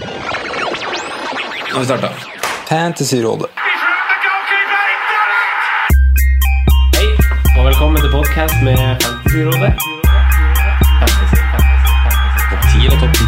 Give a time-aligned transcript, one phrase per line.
[0.00, 0.06] Nå
[1.72, 2.08] har vi starta.
[2.68, 3.46] Fantasyrådet.
[6.96, 7.08] Hei,
[7.58, 9.72] og velkommen til podcast med Fantasyrådet.
[10.98, 12.40] Fantasy, fantasy, fantasy.
[12.50, 13.22] Topp 10 eller topp 10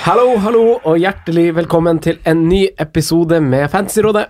[0.00, 4.26] Hallo, hallo, og hjertelig velkommen til en ny episode med Fantasyrådet.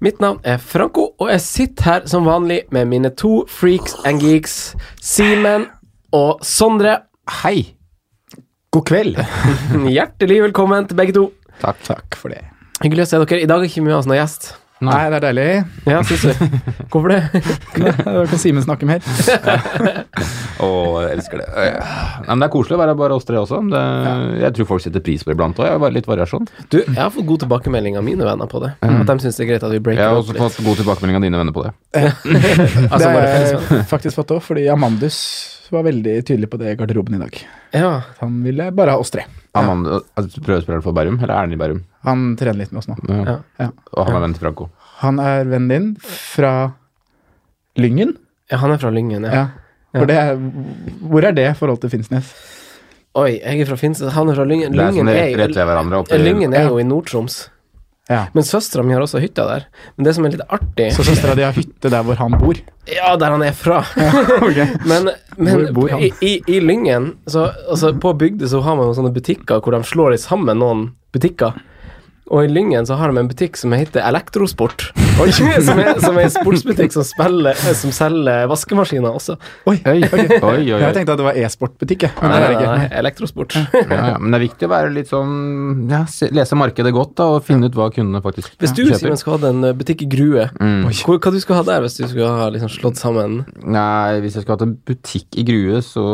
[0.00, 4.20] Mitt navn er Franco, og jeg sitter her som vanlig med mine to freaks and
[4.20, 5.66] geeks, Simen
[6.14, 7.02] og Sondre.
[7.42, 7.74] Hei.
[8.72, 9.18] God kveld.
[9.96, 11.26] Hjertelig velkommen til begge to.
[11.60, 11.82] Takk.
[11.84, 12.44] Takk for det.
[12.84, 13.42] Hyggelig å se dere.
[13.44, 14.50] I dag er ikke mye av oss noen gjest.
[14.84, 15.46] Nei, det er deilig.
[15.90, 16.58] Ja, syns du?
[16.92, 17.18] Hvorfor det?
[18.06, 19.02] Da kan Simen snakke mer.
[20.62, 20.68] Å,
[21.02, 21.48] jeg elsker det.
[21.50, 23.58] Nei, men det er koselig å være bare oss tre også.
[23.74, 23.82] Det,
[24.44, 25.88] Jeg tror folk setter pris på det iblant òg.
[25.96, 26.46] Litt variasjon.
[26.70, 28.76] Du, jeg har fått god tilbakemelding av mine venner på det.
[28.86, 30.82] At de syns det er greit at vi breaker opp Jeg har også fått god
[30.84, 31.74] tilbakemelding av dine venner på det.
[31.98, 35.18] Altså, det har jeg faktisk fått òg, fordi Amandus
[35.74, 37.38] var veldig tydelig på det i garderoben i dag.
[37.76, 37.92] Ja.
[38.20, 39.24] Han ville bare ha oss tre.
[39.58, 41.80] Amanda, altså, prøvespiller for Bærum, eller er han i Bærum?
[42.06, 42.98] Han trener litt med oss nå.
[43.08, 43.38] Ja.
[43.58, 43.70] Ja.
[43.94, 44.68] Og han er venn til Franco.
[45.02, 46.52] Han er vennen din fra
[47.78, 48.16] Lyngen.
[48.50, 49.32] ja, han er fra Lyngen, ja.
[49.32, 49.46] Ja.
[49.96, 50.40] For det er,
[51.08, 52.32] hvor er det i forhold til Finnsnes?
[53.18, 54.74] Oi, jeg er fra Finnsnes, han er fra Lyngen.
[54.76, 57.46] Lyngen er sånn er, er, Lyngen er jo i Nord-Troms.
[58.08, 58.24] Ja.
[58.32, 59.66] Men søstera mi har også hytta der.
[59.96, 62.56] Men det som er litt artig Så søstera di har hytte der hvor han bor.
[62.88, 63.82] Ja, der han er fra.
[64.88, 66.00] men men bor han?
[66.00, 69.76] i, i, i Lyngen så, altså, På bygda så har man jo sånne butikker hvor
[69.76, 71.52] de slår sammen noen butikker.
[72.28, 74.88] Og i Lyngen så har de en butikk som heter Elektrosport.
[75.34, 75.48] som,
[75.80, 79.38] er, som er en sportsbutikk som, spiller, som selger vaskemaskiner også.
[79.70, 80.60] Oi, Oi, oi, oi.
[80.84, 82.12] Jeg tenkte at det var e-sportbutikk, jeg.
[82.22, 82.88] Nei, nei, nei.
[83.00, 83.56] Elektrosport.
[83.56, 84.14] Ja, ja.
[84.20, 86.02] Men det er viktig å være litt sånn ja,
[86.36, 88.62] Lese markedet godt da, og finne ut hva kundene faktisk kjøper.
[88.66, 89.02] Hvis du kjøper.
[89.02, 90.84] Simen, skulle ha en eh, butikk i Grue, Mm.
[90.88, 94.36] hva, hva du skulle ha der hvis du skulle ha liksom slått sammen Nei, hvis
[94.36, 96.04] jeg skulle hatt en butikk i Grue, så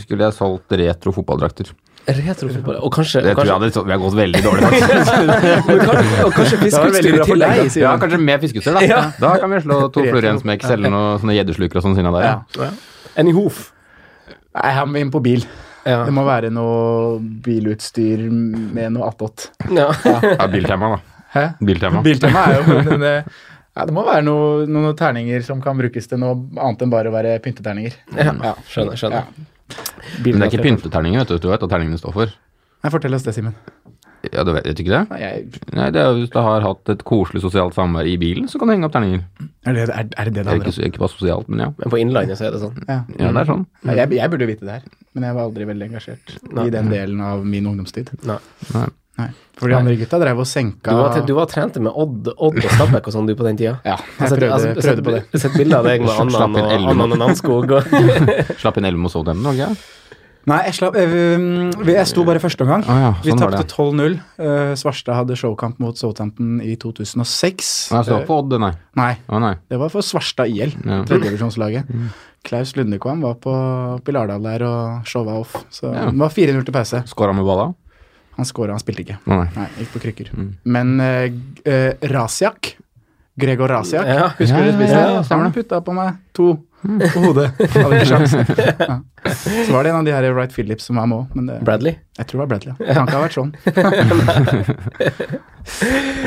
[0.00, 1.70] skulle jeg solgt retro fotballdrakter.
[2.18, 2.76] Retrofotball?
[2.84, 4.68] Og kanskje, Det og tror jeg hadde Vi har gått veldig dårlig.
[4.70, 5.10] faktisk.
[5.86, 7.76] kanskje, og kanskje fiskeutstyr i tillegg.
[7.82, 8.84] Ja, kanskje med fiskeutstyr, da.
[8.86, 9.00] Ja.
[9.20, 11.96] Da kan vi slå to fluer i en smekk, selge noen sånne gjeddeslukere og sånn
[11.98, 12.28] siden av der.
[12.64, 12.70] Ja.
[13.20, 13.68] En i hof.
[14.56, 15.44] Nei, han vil inn på bil.
[15.86, 16.02] Ja.
[16.04, 19.48] Det må være noe bilutstyr med noe attåt.
[19.72, 19.88] Ja.
[20.04, 21.22] Ja, biltema, da.
[21.32, 21.44] Hæ?
[21.64, 22.02] Biltema.
[22.04, 23.12] Biltema er jo men det,
[23.76, 27.08] ja, det må være noe, noen terninger som kan brukes til noe annet enn bare
[27.08, 27.96] å være pynteterninger.
[28.18, 28.34] ja.
[28.34, 28.52] Ja.
[28.68, 28.98] Skjønner.
[29.00, 29.30] skjønner.
[30.24, 31.38] Men det er ikke pynteterninger, vet du.
[31.38, 32.32] Du vet hva terningene står for.
[32.80, 33.54] Nei, Fortell oss det, Simen.
[34.32, 35.00] Ja, du vet, vet ikke det?
[35.10, 38.48] Nei, jeg- Nei, det er Hvis du har hatt et koselig sosialt samvær i bilen,
[38.48, 39.22] så kan du henge opp terninger.
[39.64, 40.84] Er det er, er det det er handler om?
[40.90, 41.68] ikke bare sosialt, men ja.
[41.78, 42.76] Men på Innlandet så er det sånn.
[42.88, 42.98] Ja.
[43.18, 43.66] Ja, det er sånn.
[43.84, 44.82] Nei, Jeg, jeg burde vite det her,
[45.14, 46.66] men jeg var aldri veldig engasjert Nei.
[46.66, 48.12] i den delen av min ungdomstid.
[48.28, 48.38] Nei.
[48.74, 48.86] Nei.
[49.20, 49.28] Nei.
[49.60, 52.62] For de andre gutta drev og senka Du var, du var trente med Odd, Odd
[52.64, 53.74] og Stabæk og sånn du på den tida?
[53.84, 55.40] Ja, Jeg prøvde, altså, prøvde på det.
[55.42, 57.74] Sett bilder av deg med Slapp Annan og Annan og Nanskog
[58.62, 59.68] Slapp inn Elverum og så dem, Norge?
[60.48, 61.40] Nei, jeg, slapp, jeg,
[61.92, 62.80] jeg sto bare første omgang.
[62.88, 64.14] Ah, ja, Vi sånn vi tapte 12-0.
[64.40, 67.12] Uh, Svarstad hadde showkamp mot Southampton i 2006.
[67.92, 68.70] Nei, så det var på Odd, nei.
[68.98, 69.52] Nei, Å nei.
[69.68, 71.02] det var for Svarstad IL, Ja.
[71.04, 71.92] tredjedivisjonslaget.
[72.48, 73.52] Klaus Lundekvam var på,
[74.06, 75.58] Pilardal der og showa off.
[75.68, 76.08] Så Ja.
[76.08, 77.02] det var 4-0 til pause.
[77.12, 77.74] Skåra med balla?
[78.38, 79.18] Han scora, han spilte ikke.
[79.28, 79.46] Nei.
[79.56, 80.30] Nei, gikk på krykker.
[80.36, 80.50] Mm.
[80.64, 81.28] Men uh,
[82.12, 82.76] Rasiak,
[83.40, 84.30] Gregor Rasiak, Ja.
[84.38, 85.14] husker du ja, spiste ja, det?
[85.14, 86.48] ja, stemmer Han putta på meg to
[86.80, 87.50] på hodet.
[87.74, 88.32] Hadde ikke sjans.
[88.32, 88.96] Ja.
[89.44, 91.58] Så var det en av de her Wright Phillips som var med òg, men det,
[91.68, 91.98] Bradley.
[92.16, 92.72] jeg tror det var Bradley.
[92.72, 92.86] Ja.
[92.86, 93.50] Det kan ikke ha vært sånn.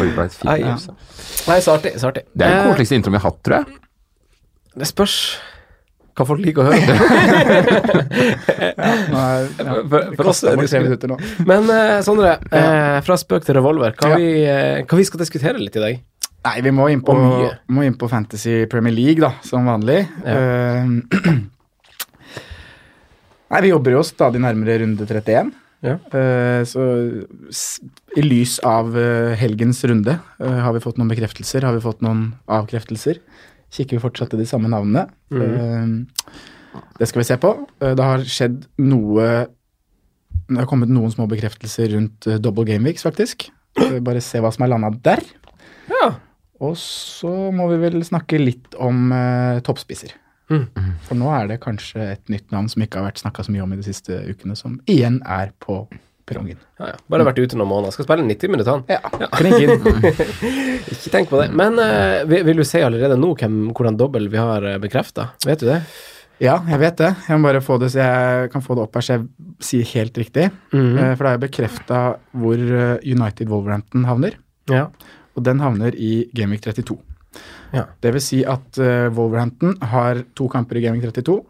[0.01, 0.85] Oi, Wright Phillips.
[0.87, 0.95] Ja.
[1.49, 1.95] Nei, så artig.
[1.99, 2.23] Så artig.
[2.33, 3.65] Det er den Eh, koseligste introen vi har hatt, tror jeg.
[4.83, 5.15] Det spørs
[6.13, 6.77] hva folk liker å høre
[8.77, 11.17] ja, Nå er, ja, For- for oss er det nå.
[11.49, 14.19] Men uh, Sondre, uh, fra spøk til revolver, hva, Ja.
[14.21, 16.01] vi, uh, hva vi skal diskutere litt i dag?
[16.43, 17.13] Nei, vi må inn på,
[17.71, 20.01] må inn på Fantasy Premier League, da, som vanlig.
[20.27, 20.83] Eh,
[23.53, 25.51] Nei, vi jobber jo stadig nærmere runde 31.
[25.83, 25.93] Ja.
[26.15, 26.83] Eh, så
[27.51, 27.79] s-
[28.17, 32.01] i lys av eh, helgens runde eh, har vi fått noen bekreftelser, har vi fått
[32.03, 33.19] noen avkreftelser.
[33.73, 35.07] Kikker vi fortsatt til de samme navnene.
[35.33, 35.43] Mm.
[35.43, 37.53] Eh, det skal vi se på.
[37.81, 39.27] Eh, det har skjedd noe
[40.43, 43.47] Det har kommet noen små bekreftelser rundt eh, double game weeks, faktisk.
[44.05, 45.23] Bare se hva som er landa der.
[45.89, 46.09] Ja.
[46.61, 50.13] Og så må vi vel snakke litt om uh, toppspisser.
[50.51, 50.67] Mm.
[51.07, 53.63] For nå er det kanskje et nytt navn som ikke har vært snakka så mye
[53.65, 55.81] om i de siste ukene, som igjen er på
[56.25, 56.57] perrongen.
[56.79, 56.97] Ja, ja.
[57.11, 57.93] Bare vært ute noen måneder.
[57.95, 58.83] Skal spille 90 minutter, han.
[58.87, 59.01] Ja.
[60.93, 61.51] Ikke tenk på det.
[61.55, 65.31] Men uh, vil, du si allerede nå hvem, hvordan dobbel vi har uh, bekrefta?
[65.47, 65.81] Vet du det?
[66.41, 67.11] Ja, jeg vet det.
[67.27, 69.89] Jeg må bare få det så jeg kan få det opp her så jeg sier
[69.93, 70.49] helt riktig.
[70.73, 70.99] Mm -hmm.
[70.99, 74.37] uh, For da har jeg bekrefta hvor eh, United Wolverhampton havner,
[74.69, 74.87] Ja.
[75.35, 76.97] og den havner i Gameweek 32.
[77.73, 77.85] Ja.
[78.01, 81.41] Det vil si at uh, Wolverhampton har to kamper i Gameweek 32.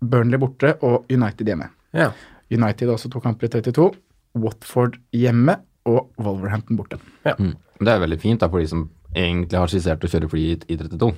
[0.00, 1.68] Burnley borte og United hjemme.
[1.92, 2.12] Ja.
[2.50, 3.92] United har også to kamper i 32.
[4.36, 5.58] Watford hjemme
[5.88, 6.98] og Wolverhampton borte.
[7.24, 7.54] Mm.
[7.78, 10.76] Det er veldig fint da, for de som egentlig har skissert å kjøre fly i
[10.76, 11.12] 32.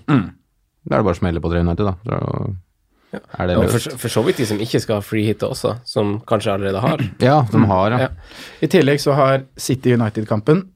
[0.81, 1.95] Da er det bare å smelle på 3 United, da.
[3.12, 3.21] ja.
[3.43, 3.91] er det løst.
[3.91, 6.85] for, for så vidt de som ikke skal ha free hit også, som kanskje allerede
[6.85, 7.05] har.
[7.31, 8.07] Ja, de har, ja.
[8.07, 8.11] Ja.
[8.62, 10.69] I tillegg så har City United-kampen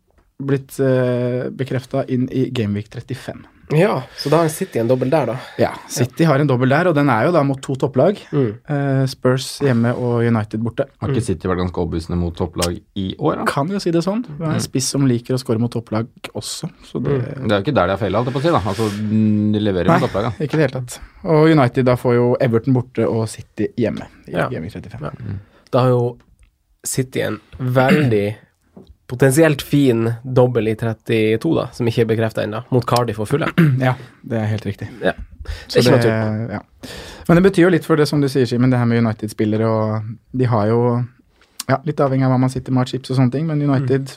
[0.45, 3.45] blitt eh, bekrefta inn i Gameweek 35.
[3.73, 5.35] Ja, så da har City en dobbel der, da.
[5.59, 8.19] Ja, City har en dobbel der, og den er jo da mot to topplag.
[8.35, 8.51] Mm.
[8.69, 10.85] Uh, Spurs hjemme og United borte.
[11.01, 13.47] Har ikke City vært ganske overbevisende mot topplag i år, da?
[13.49, 14.21] Kan jo si det sånn.
[14.29, 17.57] Det er en spiss som liker å score mot topplag også, så det Det er
[17.57, 18.53] jo ikke der de har feila, holdt jeg på å si.
[18.53, 18.63] da.
[18.75, 18.91] Altså,
[19.55, 20.45] de leverer Nei, mot topplag, da.
[20.45, 21.01] ikke i det hele tatt.
[21.25, 24.49] Og United da får jo Everton borte og City hjemme i Ja.
[24.53, 25.41] Gaming 35.
[25.73, 26.19] Da har jo
[26.85, 28.27] City en veldig
[29.11, 33.53] potensielt fin dobbel i 32, da, som ikke er bekrefta ennå, mot Cardiff og Fulham.
[33.85, 34.91] Ja, det er helt riktig.
[35.05, 35.17] Ja.
[35.45, 36.59] Det er ikke det-.
[36.59, 36.63] Ja.
[37.29, 39.69] Men det betyr jo litt for det som du sier, Simen, det her med United-spillere,
[39.69, 40.81] og de har jo
[41.65, 44.11] ja, Litt avhengig av hva man sitter med av chips og sånne ting, men United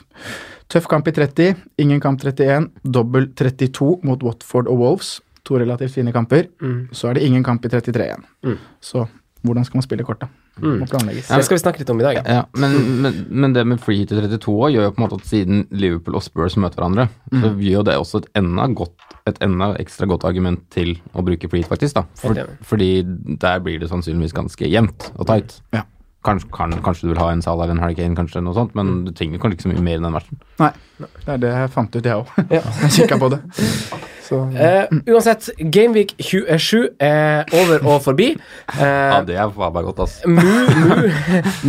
[0.68, 5.14] Tøff kamp i 30, ingen kamp 31, dobbel 32 mot Watford og Wolves.
[5.48, 6.50] To relativt fine kamper.
[6.60, 6.90] Mm.
[6.92, 8.26] Så er det ingen kamp i 33 igjen.
[8.44, 8.58] Mm.
[8.84, 9.06] Så
[9.46, 10.28] hvordan skal man spille kort, da?
[10.58, 10.80] Mm.
[10.80, 11.28] Må planlegges.
[11.30, 12.18] Det skal vi snakke litt om i dag.
[12.26, 12.72] Ja, men,
[13.04, 15.28] men, men det med free hit i 32 også gjør jo på en måte at
[15.30, 17.60] siden Liverpool og Spurs møter hverandre, så Mm.
[17.62, 18.96] gjør jo det også et enda, godt,
[19.30, 21.94] et enda ekstra godt argument til å bruke free hit, faktisk.
[21.94, 22.02] da.
[22.18, 22.34] For,
[22.66, 22.90] fordi
[23.38, 25.60] der blir det sannsynligvis ganske jevnt og tight.
[25.72, 25.84] Ja.
[26.26, 28.74] Kanskje, kan, kanskje du vil ha en Salah eller en Harry Kane, kanskje noe sånt,
[28.74, 30.40] men du trenger kanskje ikke så mye mer enn den matchen.
[30.58, 32.32] Nei, det er det jeg fant ut, jeg òg.
[32.50, 32.62] Ja.
[32.82, 33.38] Jeg kikka på det.
[34.28, 38.34] Så Eh, uansett, Gameweek 27 er over og forbi.
[38.78, 40.18] Eh, Ja, det er faen meg godt, ass.
[40.28, 41.08] mu, mu,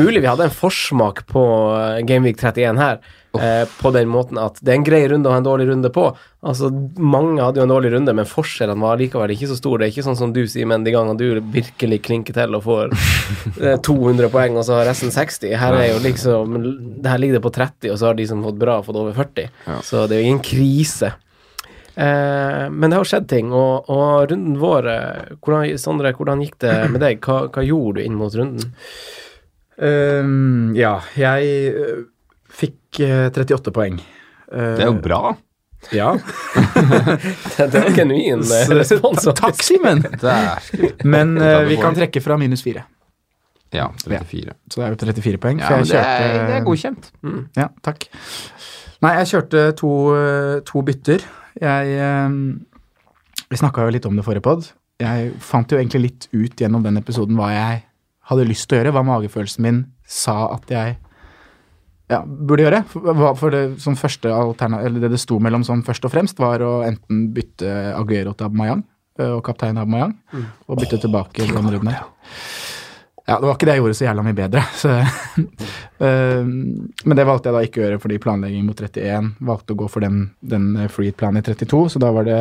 [0.04, 1.44] mulig vi hadde en forsmak på
[1.80, 3.00] eh, Gameweek 31 her.
[3.38, 5.92] Eh, på den måten at det er en grei runde å ha en dårlig runde
[5.94, 6.08] på.
[6.42, 9.84] Altså, Mange hadde jo en dårlig runde, men forskjellene var likevel ikke så store.
[9.84, 12.66] Det er ikke sånn som du sier, men de gangene du virkelig klinker til og
[12.66, 12.92] får
[13.64, 15.54] eh, 200 poeng, og så har resten 60.
[15.62, 16.58] Her er jo liksom
[17.06, 19.48] Her ligger det på 30, og så har de som fått bra, fått over 40.
[19.86, 21.14] Så det er jo ingen krise.
[21.96, 26.60] Eh, men det har skjedd ting, og, og runden vår eh, hvordan, Sondre, hvordan gikk
[26.64, 27.24] det med deg?
[27.26, 28.72] Hva, hva gjorde du inn mot runden?
[29.80, 32.00] Um, ja, jeg øh,
[32.52, 34.00] fikk øh, 38 poeng.
[34.52, 35.22] Eh, Det er jo bra.
[35.96, 36.10] Ja.
[37.56, 39.30] Det er genuin eh, respons.
[39.40, 40.04] Takk, Simen!
[41.14, 42.84] Men uh, vi kan trekke fra minus fire.
[43.72, 44.56] Ja, 34.
[44.68, 45.60] Så det er jo 34 poeng.
[45.62, 47.12] Ja, jeg det er, det er godkjent.
[47.56, 48.10] Ja, takk.
[49.00, 49.92] Nei, jeg kjørte to,
[50.68, 51.24] to bytter.
[51.60, 52.38] Jeg øh,
[53.50, 54.72] Vi snakka jo litt om det forrige pod.
[55.00, 57.84] Jeg fant jo egentlig litt ut gjennom den episoden hva jeg
[58.30, 60.98] hadde lyst til å gjøre, hva magefølelsen min sa at jeg
[62.10, 62.84] ja, burde gjøre.
[62.92, 66.64] For, for det, som første eller det det sto mellom sånn først og fremst, var
[66.66, 68.84] å enten bytte Aguero til Aubameyang
[69.22, 70.18] øh, og kaptein Aubameyang,
[70.68, 72.06] og bytte tilbake den runden her.
[73.30, 74.62] Ja, det var ikke det jeg gjorde så jævla mye bedre.
[74.82, 74.94] Så,
[76.08, 79.80] øh, men det valgte jeg da ikke å gjøre fordi planlegging mot 31 valgte å
[79.84, 82.40] gå for den, den free-planen i 32, så da var det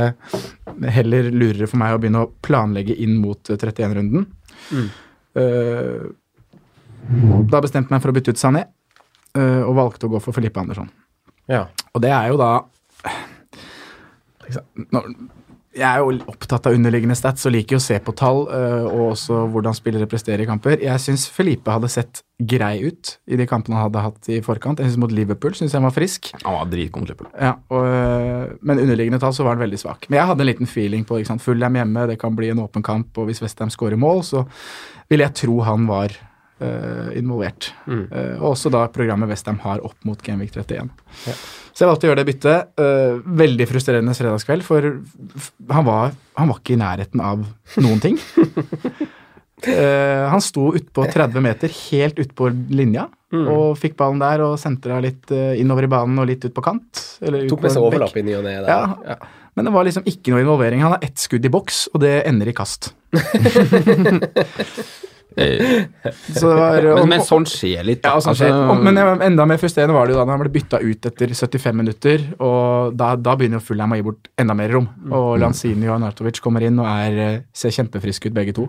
[0.94, 4.24] heller lurere for meg å begynne å planlegge inn mot 31-runden.
[5.38, 6.08] Øh,
[7.52, 8.64] da bestemte jeg meg for å bytte ut Sané,
[9.36, 10.88] øh, og valgte å gå for Felipe Andersson.
[11.50, 11.66] Ja.
[11.92, 12.52] Og det er jo da
[14.46, 14.64] liksom,
[14.94, 15.12] når,
[15.78, 18.86] Jeg er jo opptatt av underliggende stats og liker jo å se på tall øh,
[18.88, 20.80] og også hvordan spillere presterer i kamper.
[20.82, 24.82] Jeg syns Felipe hadde sett grei ut i de kampene han hadde hatt i forkant.
[24.82, 26.32] Jeg synes Mot Liverpool syns jeg han var frisk.
[26.42, 27.30] Han var dritgod mot Liverpool.
[27.34, 30.08] Ja, og, øh, men underliggende tall så var han veldig svak.
[30.08, 32.64] Men jeg hadde en liten feeling på ikke sant, Fulham hjemme, det kan bli en
[32.64, 34.44] åpen kamp, og hvis Westham skårer mål, så
[35.08, 36.14] ville jeg tro han var
[36.64, 37.70] øh, involvert.
[37.86, 38.04] Mm.
[38.12, 40.90] Uh, også da programmet Westham har opp mot Genvik 31.
[41.72, 42.72] Så jeg valgte å gjøre det byttet.
[42.80, 44.90] Uh, veldig frustrerende fredagskveld, for
[45.74, 47.46] han var, han var ikke i nærheten av
[47.82, 48.20] noen ting.
[49.58, 55.32] Han sto utpå 30 meter, helt utpå linja, og fikk ballen der og sentra litt
[55.34, 57.00] innover i banen og litt ut på kant.
[57.18, 58.70] Eller ut Tok med seg overlapp i ny og ne der.
[58.70, 59.18] Ja.
[59.58, 60.86] Men det var liksom ikke noe involvering.
[60.86, 62.92] Han har ett skudd i boks, og det ender i kast.
[65.36, 65.84] Eh,
[66.42, 68.00] var, Men, og- men sånn skjer litt.
[68.02, 68.14] da.
[68.16, 68.54] Ja, sånn skjer.
[68.72, 71.76] Og, men enda mer frustrerende var det jo da han ble bytta ut etter 75
[71.76, 74.88] minutter, og da, da begynner jo Fulham å gi bort enda mer rom.
[75.12, 78.66] Og Lanzini og Arnatovic kommer inn og er, eh, ser kjempefriske ut begge to.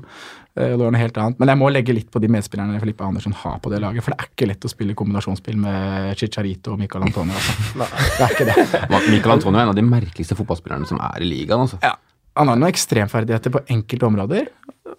[0.57, 1.39] Eh, Og det var noe helt annet.
[1.39, 4.11] Men jeg må legge litt på de medspillerne Filippe Andersson har på det laget, for
[4.11, 7.33] det er ikke lett å spille kombinasjonsspill med Chicharito og Michael Antonio.
[7.33, 7.87] Altså.
[8.19, 8.89] Det er ikke det.
[9.13, 11.65] Michael Antonio er en av de merkeligste fotballspillerne som er i ligaen.
[11.65, 11.79] altså.
[11.85, 11.95] Ja.
[12.37, 14.45] Han har noen ekstremferdigheter på enkelte områder,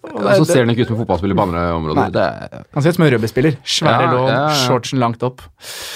[0.01, 1.99] Og så ser han ikke ut som fotballspiller på andre områder.
[1.99, 2.09] Nei.
[2.15, 3.57] Det er, Han ser ut som en rugbyspiller.
[3.63, 4.55] Svære Ja, lån, ja, ja.
[4.65, 5.41] shortsen langt opp.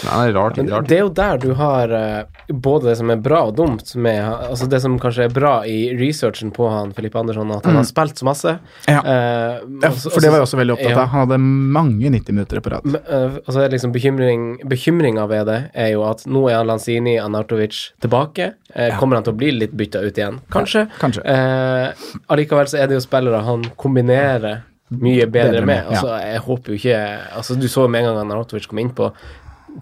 [0.05, 0.57] nei, det er rart.
[0.61, 0.87] Men rart.
[0.91, 4.21] det er jo der du har eh, både det som er bra og dumt med
[4.25, 7.87] Altså det som kanskje er bra i researchen på han Filippe Andersson, at han har
[7.89, 8.55] spilt så masse.
[8.87, 8.99] Ja.
[9.01, 11.01] Eh, Ja, altså- for det var jeg også veldig opptatt ja.
[11.01, 11.07] av.
[11.09, 12.85] Han hadde mange 90 minutter på rad.
[12.85, 17.17] Men, eh, altså liksom bekymring, Bekymringa ved det er jo at nå er han Lanzini
[17.17, 18.53] Anartovic tilbake.
[18.75, 18.97] Uh, Ja.
[18.99, 20.41] Kommer han til å bli litt bytta ut igjen?
[20.51, 20.89] Kanskje.
[20.99, 21.21] Kanskje.
[21.25, 21.93] Eh,
[22.29, 23.63] allikevel så er det jo spillere han
[23.95, 25.87] kombinerer mye bedre, Bedre med, med.
[25.89, 26.97] Altså, jeg håper jo ikke
[27.39, 29.09] altså Du så med en gang Anartovic kom inn på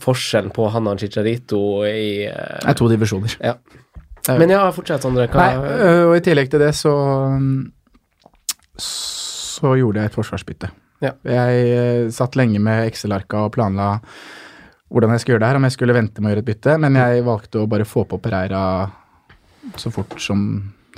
[0.01, 3.35] forskjellen på han og Chicharito i uh, Det er to divisjoner.
[3.43, 3.57] Ja.
[4.39, 5.27] Men ja, fortsett, Sondre.
[5.27, 6.93] Øh, og i tillegg til det så
[8.79, 10.69] så gjorde jeg et forsvarsbytte.
[11.03, 11.11] Ja.
[11.27, 13.97] Jeg uh, satt lenge med Excel-arka og planla
[14.93, 16.77] hvordan jeg skulle gjøre det her, om jeg skulle vente med å gjøre et bytte,
[16.81, 18.63] men jeg valgte å bare få på Pereira
[19.81, 20.43] så fort som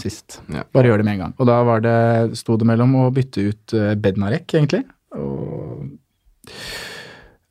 [0.01, 0.41] sist.
[0.51, 0.63] Ja.
[0.73, 1.33] Bare gjør det med en gang.
[1.39, 4.83] Og da var det, sto det mellom å bytte ut øh, Bednarek, egentlig,
[5.15, 5.85] og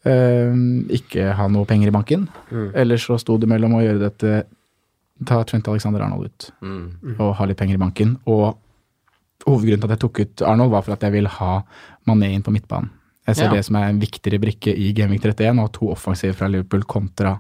[0.07, 0.57] øh,
[0.99, 2.27] ikke ha noe penger i banken.
[2.51, 2.69] Mm.
[2.75, 4.43] Eller så sto det mellom å gjøre dette
[5.25, 7.15] Ta Trent Alexander Arnold ut Mm.
[7.21, 8.17] og ha litt penger i banken.
[8.27, 8.59] Og
[9.47, 11.63] hovedgrunnen til at jeg tok ut Arnold, var for at jeg vil ha
[12.09, 12.91] Mané inn på midtbanen.
[13.27, 13.53] Jeg ser Ja.
[13.55, 17.39] det som er en viktigere brikke i Gaming 31, og to offensive fra Liverpool kontra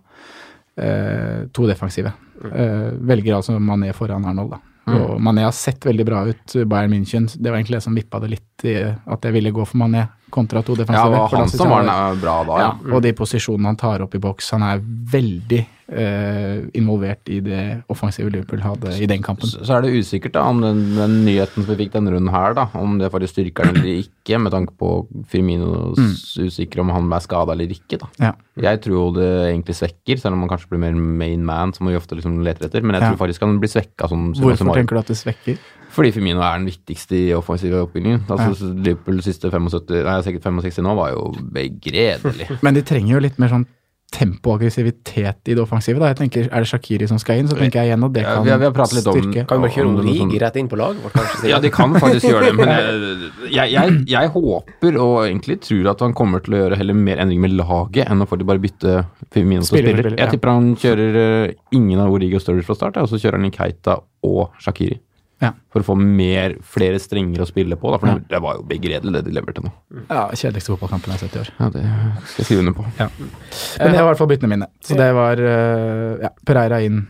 [0.78, 2.12] eh, to defensive.
[2.44, 4.58] Eh, velger altså Mané foran Arnold, da.
[4.84, 4.96] Mm.
[4.98, 7.28] Og Mané har sett veldig bra ut, Bayern München.
[7.32, 10.06] Det var egentlig det som vippa det litt i at jeg ville gå for Mané
[10.34, 11.12] kontra to Ja, defensive.
[11.14, 12.94] det var han som var den bra da, ja, ja.
[12.96, 14.50] og de posisjonene han tar opp i boks.
[14.56, 14.82] Han er
[15.14, 15.60] veldig
[15.94, 17.60] eh, involvert i det
[17.92, 19.46] offensive Liverpool hadde i den kampen.
[19.50, 22.32] Så, så er det usikkert da om den, den nyheten som vi fikk denne runden
[22.34, 24.90] her, da, om det faktisk styrker den eller ikke, med tanke på
[25.30, 26.00] Firminos
[26.40, 28.00] usikre om han er skada eller ikke.
[28.02, 28.10] da.
[28.22, 28.32] Ja.
[28.70, 31.96] Jeg tror det egentlig svekker, selv om han kanskje blir mer main man, som vi
[31.98, 32.82] ofte liksom leter etter.
[32.82, 33.12] Men jeg Ja.
[33.14, 35.58] tror faktisk han blir svekka Sånn, Hvorfor tenker du at det svekker?
[35.94, 38.24] Fordi Firmino er den viktigste i offensiv oppbygging.
[38.28, 42.50] Altså, Liverpool siste 75, nei, sikkert 65 nå var jo begredelig.
[42.66, 43.66] Men de trenger jo litt mer sånn
[44.14, 45.98] tempo og aggressivitet i det offensive.
[45.98, 46.12] da.
[46.12, 48.34] Jeg tenker, Er det Shakiri som skal inn, så tenker jeg igjen at det Ja,
[48.36, 49.42] kan vi har- vi har litt om- styrke.
[49.48, 51.48] kan vi bare kjøre Origi sånn- rett inn på laget vårt, kanskje?
[51.50, 55.90] Ja, de kan faktisk gjøre det, men jeg, jeg, jeg, jeg håper og egentlig tror
[55.90, 58.44] at han kommer til å gjøre heller mer endringer med laget enn å få de
[58.44, 62.64] bare bytte Firmino som Spiller, Jeg tipper han kjører eh, ingen av Origi og Sturridge
[62.70, 65.00] fra start, og så kjører han inn Keita og Shakiri.
[65.44, 65.52] Ja.
[65.74, 68.18] For å få mer, flere strenger å spille på, da, for Ja.
[68.30, 69.72] det, var jo begredelig det de leverte nå.
[70.08, 71.50] Ja, Kjedeligste fotballkampen jeg har sett i år.
[71.58, 71.82] Ja, det
[72.30, 72.86] skal jeg skrive under på.
[72.98, 74.70] Men det var i hvert fall byttene mine.
[74.84, 77.02] Så det var eh, ja, Pereira inn.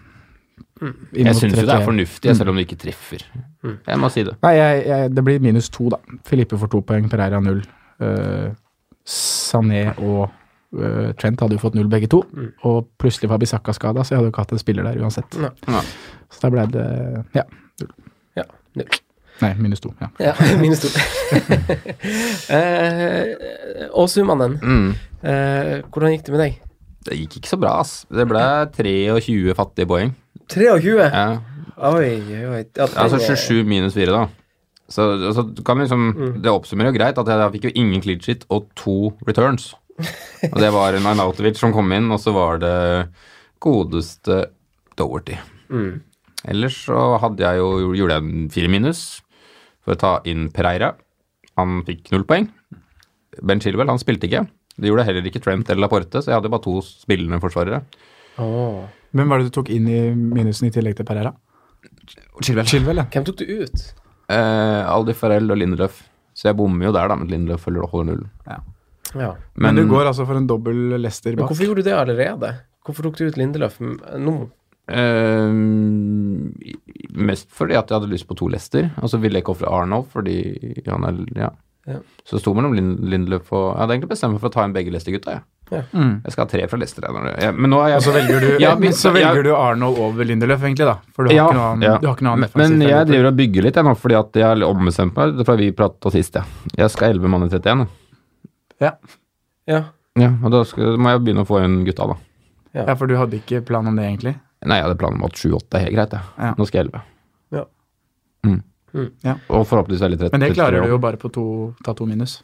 [0.83, 1.89] inn Jeg syns jo det er 31.
[1.91, 3.27] fornuftig, selv om du ikke treffer.
[3.65, 4.37] Jeg må si det.
[4.45, 6.01] Nei, jeg, jeg, det blir minus to, da.
[6.29, 7.63] Filippe får to poeng, Pereira null.
[8.03, 8.51] Uh,
[9.05, 10.25] Sané og
[10.75, 12.25] uh, Trent hadde jo fått null begge to.
[12.67, 15.39] Og plutselig var Bisakka skada, så jeg hadde jo ikke hatt en spiller der uansett.
[15.41, 15.53] Nei.
[15.69, 15.85] Ja.
[16.33, 16.89] Så da ble det
[17.37, 17.45] ja.
[18.79, 19.01] Null.
[19.43, 19.91] Nei, minus to.
[20.01, 20.09] Ja.
[20.23, 20.89] Ja, minus to.
[22.55, 24.95] eh, og Sumannen, Mm.
[25.25, 26.61] Eh, hvordan gikk det med deg?
[27.05, 27.95] Det gikk ikke så bra, ass.
[28.13, 28.43] Det ble
[28.77, 30.13] 23 fattige poeng.
[30.53, 31.09] 23?
[31.09, 31.27] Ja.
[31.91, 32.11] Oi,
[32.45, 32.63] oi.
[32.77, 34.27] Ja, Altså 27 minus 4, da.
[34.89, 36.11] Så, så kan liksom
[36.45, 39.71] Det oppsummerer jo greit at jeg, jeg fikk jo ingen clean shit og to returns.
[40.51, 42.75] Og det var en Arnautovic som kom inn, og så var det
[43.65, 44.43] godeste
[44.99, 45.39] Doverty.
[45.73, 46.03] Mm.
[46.51, 49.01] Ellers så hadde jeg jo, gjorde jeg en fire minus
[49.85, 50.93] for å ta inn Pereira.
[51.61, 52.49] Han fikk null poeng.
[53.45, 54.45] Ben Chilwell, han spilte ikke.
[54.75, 57.85] Det gjorde heller ikke Trent eller Laporte, så jeg hadde bare to spillende forsvarere.
[58.43, 58.85] Oh.
[59.15, 61.35] Hvem var det du tok inn i minusen i tillegg til Pereira?
[62.43, 62.67] Chilwell.
[62.67, 63.07] Chilwell, ja.
[63.13, 63.85] Hvem tok du ut?
[64.33, 66.03] Eh, Aldi Farrell og Lindeløf.
[66.35, 68.31] Så jeg bommer jo der, da, men Lindeløf følger holder nullen.
[68.49, 69.31] Ja.
[69.55, 71.53] Men, du går altså for en dobbel Leicester Men bak.
[71.53, 72.49] hvorfor gjorde du det allerede?
[72.85, 74.35] Hvorfor tok du ut Lindeløf nå?
[74.85, 75.53] Eh,
[77.15, 79.71] mest fordi at jeg hadde lyst på to Lester, og så ville jeg ikke ofre
[79.73, 80.39] Arnold fordi
[80.89, 81.51] han er Ja.
[81.87, 81.99] Ja.
[82.25, 84.63] Så det sto mellom Lind Lindeløf og Jeg hadde egentlig bestemt meg for å ta
[84.65, 85.43] inn begge Lester-gutta, jeg.
[85.93, 86.23] Mm.
[86.25, 87.03] Jeg skal ha tre fra Lester.
[87.05, 89.45] jeg, når men nå er jeg Og så velger du, Ja, men så velger jeg,
[89.45, 90.95] du Arnold over Lindeløf, egentlig, da.
[91.13, 91.99] For du har Ja, ikke noe annen, ja.
[92.01, 94.17] du har ikke noe annen Men defensiv jeg driver og bygger litt jeg nå, fordi
[94.21, 96.35] at jeg har ombestemt meg fra vi prata sist.
[96.41, 96.45] Ja.
[96.79, 97.87] Jeg skal 11 mann i 31.
[98.81, 98.93] Ja.
[99.69, 99.83] Ja.
[100.17, 102.17] Ja, og da skal, må jeg begynne å få inn gutta, da.
[102.81, 104.37] ja, for du hadde ikke plan om det, egentlig?
[104.65, 106.15] Nei, jeg hadde planen om at 7-8 er helt greit.
[106.17, 106.23] jeg.
[106.39, 106.55] Ja.
[106.57, 107.03] Nå skal jeg 11.
[107.53, 107.65] Ja.
[108.47, 108.63] Mm.
[108.95, 109.11] Mm.
[109.27, 109.35] Ja.
[109.51, 110.33] Og forhåpentligvis er litt rett.
[110.33, 111.45] Men det klarer du jo bare på to,
[111.85, 112.39] ta to minus.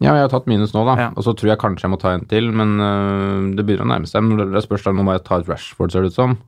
[0.00, 0.94] Ja, jeg har tatt minus nå, da.
[0.96, 1.08] Ja.
[1.12, 3.90] Og så tror jeg kanskje jeg må ta en til, men øh, det begynner å
[3.92, 4.24] nærme seg.
[4.24, 6.38] Men det spørs da, nå må jeg ta et Rashford, ser det ut som.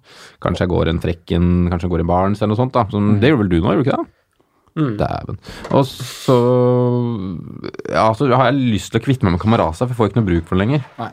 [0.41, 2.73] Kanskje jeg går en trekken, kanskje jeg går i Barents eller noe sånt.
[2.73, 2.87] da.
[2.89, 4.11] Sånn, Det gjorde vel du nå, gjorde du ikke det?
[4.75, 4.95] Mm.
[4.99, 5.37] Dæven.
[5.77, 6.39] Og så
[7.93, 10.23] Ja, så har jeg lyst til å kvitte meg med Kamaraza, for jeg får ikke
[10.23, 10.89] noe bruk for den lenger.
[10.99, 11.13] Nei.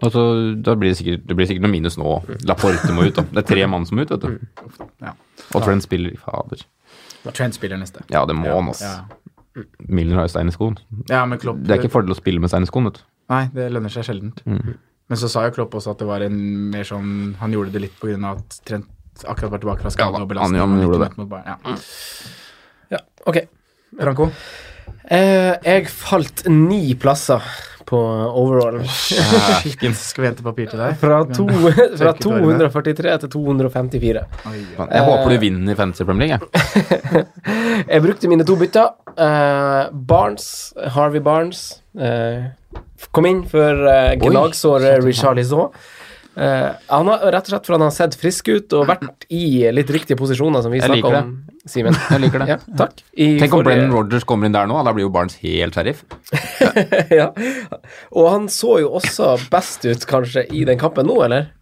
[0.00, 0.22] Og så,
[0.64, 2.14] da blir det, sikkert, det blir sikkert noe minus nå.
[2.48, 3.22] Laporte må ut, da.
[3.28, 4.38] Det er tre mann som må ut, vet du.
[5.04, 5.12] Ja.
[5.52, 6.62] Og Trent spiller Fader.
[7.36, 8.00] Trent spiller neste.
[8.10, 8.88] Ja, det må han, altså.
[8.88, 9.64] Ja.
[9.84, 10.78] Milner har jo stein i skoen.
[11.10, 13.04] Ja, men Klopp Det er ikke fordel å spille med stein i skoen, vet du.
[13.34, 14.40] Nei, det lønner seg sjeldent.
[14.48, 14.72] Mm.
[15.12, 17.82] Men så sa jo Klopp også at det var en mer sånn Han gjorde det
[17.84, 18.88] litt på grunn av at Trent
[19.28, 20.58] akkurat var tilbake fra skade og belastning.
[20.58, 21.16] han- han gjorde det.
[21.18, 21.76] mot Ja.
[22.90, 23.38] Ja, ok.
[24.00, 24.30] Franco?
[25.10, 27.42] Eh, jeg falt ni plasser
[27.88, 27.98] på
[28.28, 28.80] overall.
[29.62, 30.96] Shit, skal vi hente papir til deg?
[31.00, 31.46] Fra, to,
[32.00, 34.24] fra 243 til 254.
[34.50, 34.86] Oi, ja.
[34.86, 37.26] Jeg håper du vinner i Fantasy Premier League, jeg.
[37.92, 38.92] Jeg brukte mine to bytter.
[39.12, 40.46] Uh, Barnes,
[40.94, 42.46] Harvey Barnes, uh,
[43.12, 45.72] kom inn for uh, gnagsåret Richarlison.
[46.32, 49.68] Uh, han har rett og slett for han har sett frisk ut og vært i
[49.74, 51.34] litt riktige posisjoner, som vi snakka om,
[51.68, 51.94] Simen.
[52.10, 52.48] Jeg liker det.
[52.50, 53.02] Ja, takk.
[53.14, 56.02] I Tenk om Brennan Rogers kommer inn der nå, da blir jo Barnes helt sheriff.
[57.20, 57.28] ja.
[58.10, 61.52] Og han så jo også best ut, kanskje, i den kampen nå, eller?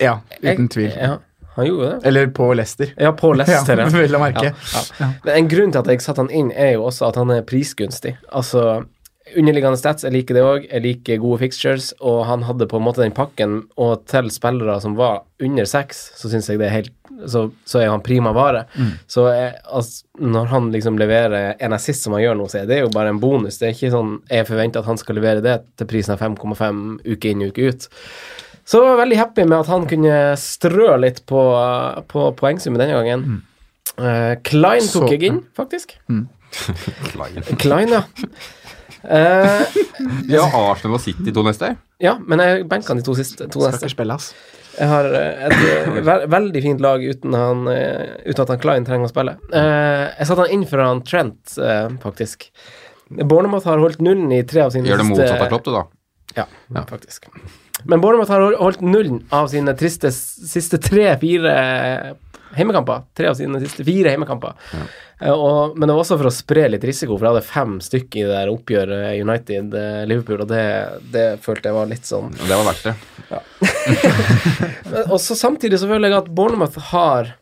[0.00, 0.92] ja, uten tvil.
[0.96, 1.18] Ja,
[1.54, 2.08] han gjorde det.
[2.08, 2.94] Eller på Lester.
[2.96, 3.78] Ja, på lester.
[3.78, 4.54] Ja, vel å merke.
[4.54, 5.10] Ja, ja.
[5.24, 7.44] Men en grunn til at jeg satte han inn, er jo også at han er
[7.46, 8.16] prisgunstig.
[8.32, 8.84] Altså,
[9.38, 10.66] underliggende stats, jeg liker det òg.
[10.70, 13.62] Jeg liker gode fixtures, og han hadde på en måte den pakken.
[13.80, 16.92] Og til spillere som var under seks, så syns jeg det er helt
[17.28, 18.64] så, så er han prima vare.
[19.10, 22.66] Så jeg, altså, når han liksom leverer en assist som han gjør nå, så er
[22.70, 23.60] det jo bare en bonus.
[23.60, 26.82] Det er ikke sånn jeg forventer at han skal levere det til prisen av 5,5
[27.12, 27.86] uke inn uke ut.
[28.64, 31.40] Så jeg var veldig happy med at han kunne strø litt på,
[32.10, 33.40] på poengsummen denne gangen.
[33.98, 35.94] Eh, Klein tok Så- jeg inn, faktisk.
[37.18, 37.42] Lion.
[37.62, 38.02] Klein, ja.
[39.04, 39.78] Eh,
[40.38, 41.76] har Arsenal og City to neste.
[42.02, 43.48] ja, men jeg benka de to siste.
[43.50, 43.86] To Skal neste.
[43.86, 44.34] ikke spille, ass.
[44.78, 48.62] Jeg har eh, et eh, ve veldig fint lag uten, han, eh, uten at han
[48.62, 49.34] Klein trenger å spille.
[49.52, 52.48] Eh, jeg satte han inn for han Trent, eh, faktisk.
[53.12, 55.84] Bournemouth har holdt nullen i tre av sine Gjør det motsatt av Klopp, du, da.
[56.38, 56.46] Ja,
[56.88, 57.28] faktisk.
[57.88, 61.54] Men Bournemouth har holdt nullen av sine triste siste tre-fire
[62.56, 63.02] heimekamper.
[63.16, 64.54] Tre av sine siste fire heimekamper.
[65.22, 65.34] Ja.
[65.34, 68.18] og, men det var også for å spre litt risiko, for jeg hadde fem stykk
[68.18, 70.64] i det der oppgjøret United-Liverpool, og det,
[71.14, 72.96] det følte jeg var litt sånn Det var verdt det.
[73.32, 73.42] Ja.
[75.12, 77.32] Og så samtidig så føler jeg at Bournemouth har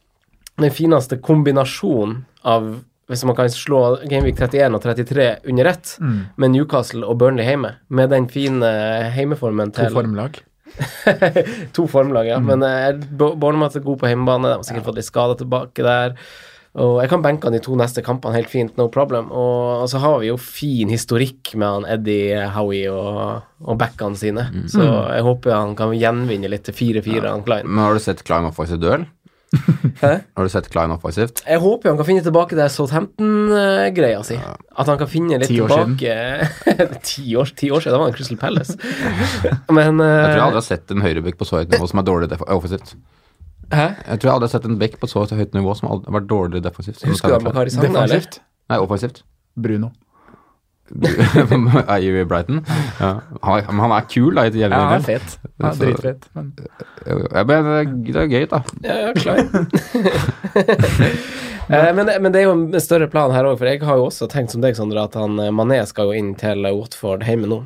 [0.61, 2.71] den fineste kombinasjonen av
[3.11, 5.97] hvis man kan slå Gameweek 31 og 33 under ett,
[6.39, 8.71] med Newcastle og Burnley hjemme, med den fine
[9.17, 10.39] heimeformen til To formlag.
[11.77, 12.39] to formlag, ja.
[12.41, 14.49] Men eh, Bo- Bournemouth er god på hjemmebane.
[14.53, 16.15] De har sikkert fått litt skader tilbake der.
[16.79, 19.33] Og jeg kan benke han de to neste kampene helt fint, no problem.
[19.35, 24.45] Og, så har vi jo fin historikk med han Eddie Howie og, og backene sine.
[24.71, 27.67] Så jeg håper han kan gjenvinne litt til 4-4, han Klein.
[27.67, 29.09] Men har du sett Klein og offensivt duell?
[30.01, 31.43] Har du sett Klein offensivt?
[31.47, 34.37] Jeg håper han kan finne tilbake det Southampton-greia si.
[34.39, 35.97] At han kan finne litt Ti år siden.
[35.99, 38.77] tilbake ti, år, ti år siden, da var han Crystal Palace.
[39.77, 42.07] Men Jeg tror jeg aldri har sett en høyrebekk på så høyt nivå som er
[42.11, 42.95] dårlig offensivt.
[43.71, 43.87] Hæ?
[44.07, 46.31] Jeg tror jeg aldri har sett en bekk på så høyt nivå som har vært
[46.31, 47.03] dårlig defensivt.
[47.07, 47.45] Husker du.
[47.51, 48.17] Bakari Sagna, eller?
[48.23, 48.41] Defensivt.
[48.71, 49.23] Nei, offensivt.
[49.59, 49.91] Bruno.
[52.01, 52.65] i Brighton.
[53.01, 53.11] Ja.
[53.43, 55.37] Han, men han er kul, da, i Ja, han er fet.
[55.61, 56.27] Han er dritfet.
[56.35, 56.53] Men
[57.07, 57.71] Ja, men
[58.07, 58.63] det er gøy, da.
[58.85, 59.39] Ja, ja, klar.
[61.71, 64.09] Eh, men, men det er jo en større plan her òg, for jeg har jo
[64.09, 67.47] også tenkt som deg, Sondre, at han eh, Mané skal jo inn til Watford hjemme
[67.47, 67.59] nå.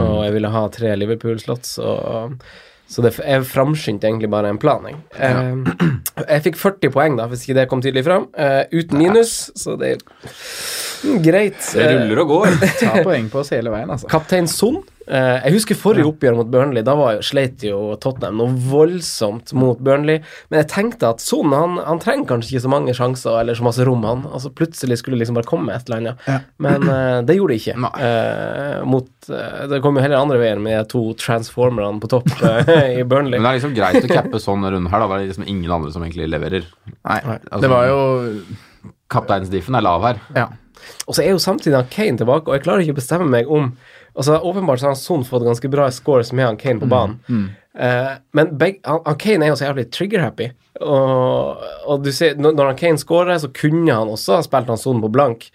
[0.00, 1.74] Og jeg ville ha tre Liverpool-slotts.
[1.84, 2.40] og
[2.90, 4.96] så det, jeg framskyndte egentlig bare en plan, jeg.
[5.14, 5.90] Eh,
[6.32, 8.26] jeg fikk 40 poeng, da, hvis ikke det kom tydelig fram.
[8.34, 11.60] Uh, uten minus, så det er mm, greit.
[11.70, 12.56] Det ruller og går.
[12.80, 14.10] ta poeng på oss hele veien, altså.
[14.10, 14.80] Kaptein Son.
[15.08, 16.84] Eh, jeg husker forrige oppgjør mot Burnley.
[16.86, 20.20] Da var sleit jo Tottenham noe voldsomt mot Burnley.
[20.50, 23.66] Men jeg tenkte at Son han, han trenger kanskje ikke så mange sjanser eller så
[23.66, 24.04] masse rom.
[24.06, 26.24] Han altså Plutselig skulle det liksom bare komme et eller annet.
[26.28, 26.38] Ja.
[26.62, 27.90] Men uh, det gjorde det ikke.
[28.06, 29.10] Eh, mot,
[29.72, 32.28] det kom jo heller andre veien med to transformerne på topp
[33.00, 33.38] i Burnley.
[33.38, 35.10] Men det er liksom greit å cappe sånn runde her, da.
[35.10, 36.66] Det er liksom ingen andre som egentlig leverer.
[37.00, 38.00] Nei, Altså- det var jo
[39.10, 40.20] Kapteinsdiffen er lav her.
[40.36, 40.48] Ja.
[41.06, 43.50] Og så er jo samtidig han Kane tilbake, og jeg klarer ikke å bestemme meg
[43.50, 43.72] om
[44.14, 47.20] Altså Åpenbart så har han Son fått ganske bra scores med han Kane på banen.
[47.78, 50.50] Eh, men beg, han, han Kane er jo så jævlig trigger-happy.
[50.80, 54.70] Og, og du ser, når, når han Kane scorer, så kunne han også ha spilt
[54.72, 55.50] han Son på blank.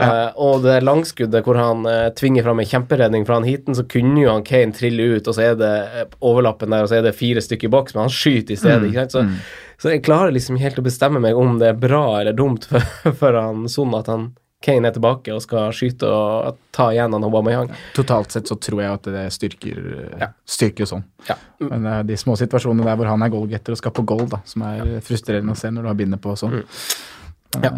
[0.00, 3.84] Eh, og det langskuddet hvor han eh, tvinger fram en kjemperedning fra han heaten, så
[3.90, 7.00] kunne jo han Kane trille ut, og så er det eh, overlappen der, og så
[7.00, 8.88] er det fire stykker i boks, men han skyter i stedet.
[8.88, 9.16] ikke sant?
[9.16, 12.68] Så, så jeg klarer liksom helt å bestemme meg om det er bra eller dumt
[12.70, 12.86] for,
[13.20, 17.24] for han Son at han Kane er tilbake og skal skyte og ta igjen han
[17.24, 17.70] Aubameyang.
[17.96, 19.78] Totalt sett så tror jeg at det styrker,
[20.44, 21.06] styrker sånn.
[21.30, 21.38] Ja.
[21.64, 24.26] Men det er de små situasjonene der hvor han er goalgetter og skal på goal,
[24.28, 26.60] da, som er frustrerende å se når du har bindet på sånn.
[27.58, 27.72] Ja.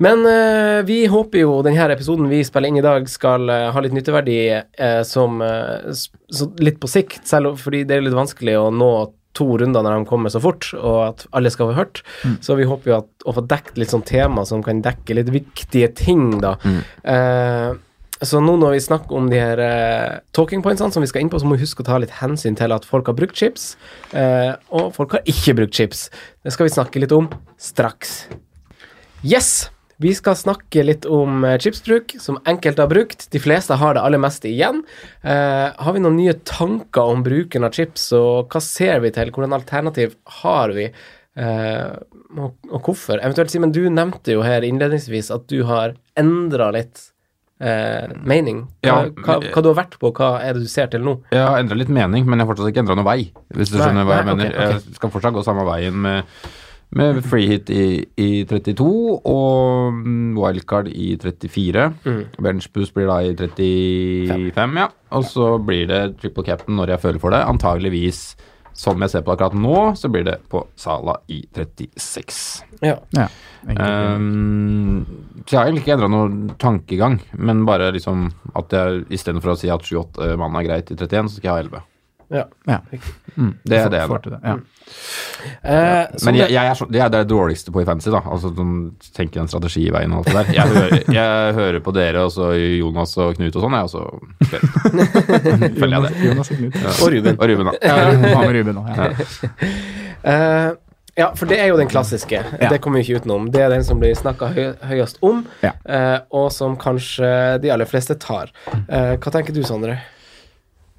[0.00, 3.82] Men uh, vi håper jo denne episoden vi spiller inn i dag, skal uh, ha
[3.84, 8.16] litt nytteverdi uh, som eh, så litt på sikt, selv om- fordi det er litt
[8.16, 8.88] vanskelig å nå
[9.36, 12.00] to runder når de kommer så fort, og at alle skal få hørt.
[12.44, 15.30] Så vi håper jo at, å få dekket litt sånn tema som kan dekke litt
[15.34, 16.56] viktige ting, da.
[17.04, 17.76] Eh,
[18.18, 21.30] så nå når vi snakker om de her eh, talking pointsene som vi skal inn
[21.30, 23.76] på, så må vi huske å ta litt hensyn til at folk har brukt chips,
[24.10, 26.08] eh, og folk har ikke brukt chips.
[26.42, 27.30] Det skal vi snakke litt om
[27.62, 28.24] straks.
[29.22, 29.68] Yes!
[29.98, 33.24] Vi skal snakke litt om eh, chipsbruk, som enkelte har brukt.
[33.34, 34.84] De fleste har det aller meste igjen.
[35.26, 39.32] Eh, har vi noen nye tanker om bruken av chips, og hva ser vi til?
[39.34, 40.86] Hvordan alternativ har vi?
[41.38, 41.90] Eh,
[42.38, 43.18] og, og hvorfor?
[43.22, 47.02] Eventuelt, Simen, du nevnte jo her innledningsvis at du har endra litt
[47.58, 48.64] eh, mening.
[48.86, 51.16] Hva, Ja, hva, hva du har vært på, hva er det du ser til nå?
[51.34, 53.20] Jeg har endra litt mening, men jeg har fortsatt ikke endra noen vei.
[53.54, 54.54] Hvis du Nei, skjønner hva nei, jeg mener.
[54.54, 54.74] ok.
[54.88, 56.38] Jeg skal fortsatt gå samme veien med,
[56.96, 58.84] med free hit i, i 32
[59.28, 61.88] og mm, wildcard i 34.
[62.04, 62.20] Mm.
[62.44, 64.88] Benchboost blir da i 35, ja.
[65.16, 67.42] Og så blir det triple captain når jeg føler for det.
[67.44, 68.22] Antageligvis,
[68.78, 72.40] som jeg ser på akkurat nå, så blir det på Sala i 36.
[72.84, 72.96] Ja.
[73.16, 73.28] Ja.
[73.68, 75.04] Um,
[75.44, 79.60] så jeg har egentlig ikke endra noen tankegang, men bare liksom at jeg istedenfor å
[79.60, 81.86] si at 7-8 mann er greit i 31, så skal jeg ha 11.
[82.30, 82.44] ja.
[82.68, 82.78] ja.
[83.36, 84.56] Mm, Det er det, får det, Ja.
[85.62, 88.20] Eh, Men jeg, det- jeg er så, det er det dårligste på i fantasy, da.
[88.24, 88.50] Altså
[89.14, 90.52] tenker en strategi i veien og alt det der.
[90.54, 93.90] Jeg hører, jeg hører på dere og så Jonas og Knut og sånn, jeg, og
[93.90, 94.02] så
[95.78, 96.12] følger jeg det.
[96.26, 96.74] Jonas og Knut.
[96.82, 96.92] Ja.
[97.04, 97.38] Og Ruben.
[97.38, 97.72] Og Ruben, da.
[97.82, 97.96] Ja,
[98.42, 98.92] med Ruben òg?
[98.98, 99.08] Ja.
[100.24, 100.76] Uh,
[101.20, 102.42] ja, for det er jo den klassiske.
[102.60, 102.68] Ja.
[102.72, 103.48] Det kommer vi ikke utenom.
[103.54, 105.72] Det er den som blir snakka høy, høyest om, Ja.
[105.84, 108.52] eh, og som kanskje de aller fleste tar.
[108.70, 109.98] Eh, hva tenker du, Sondre?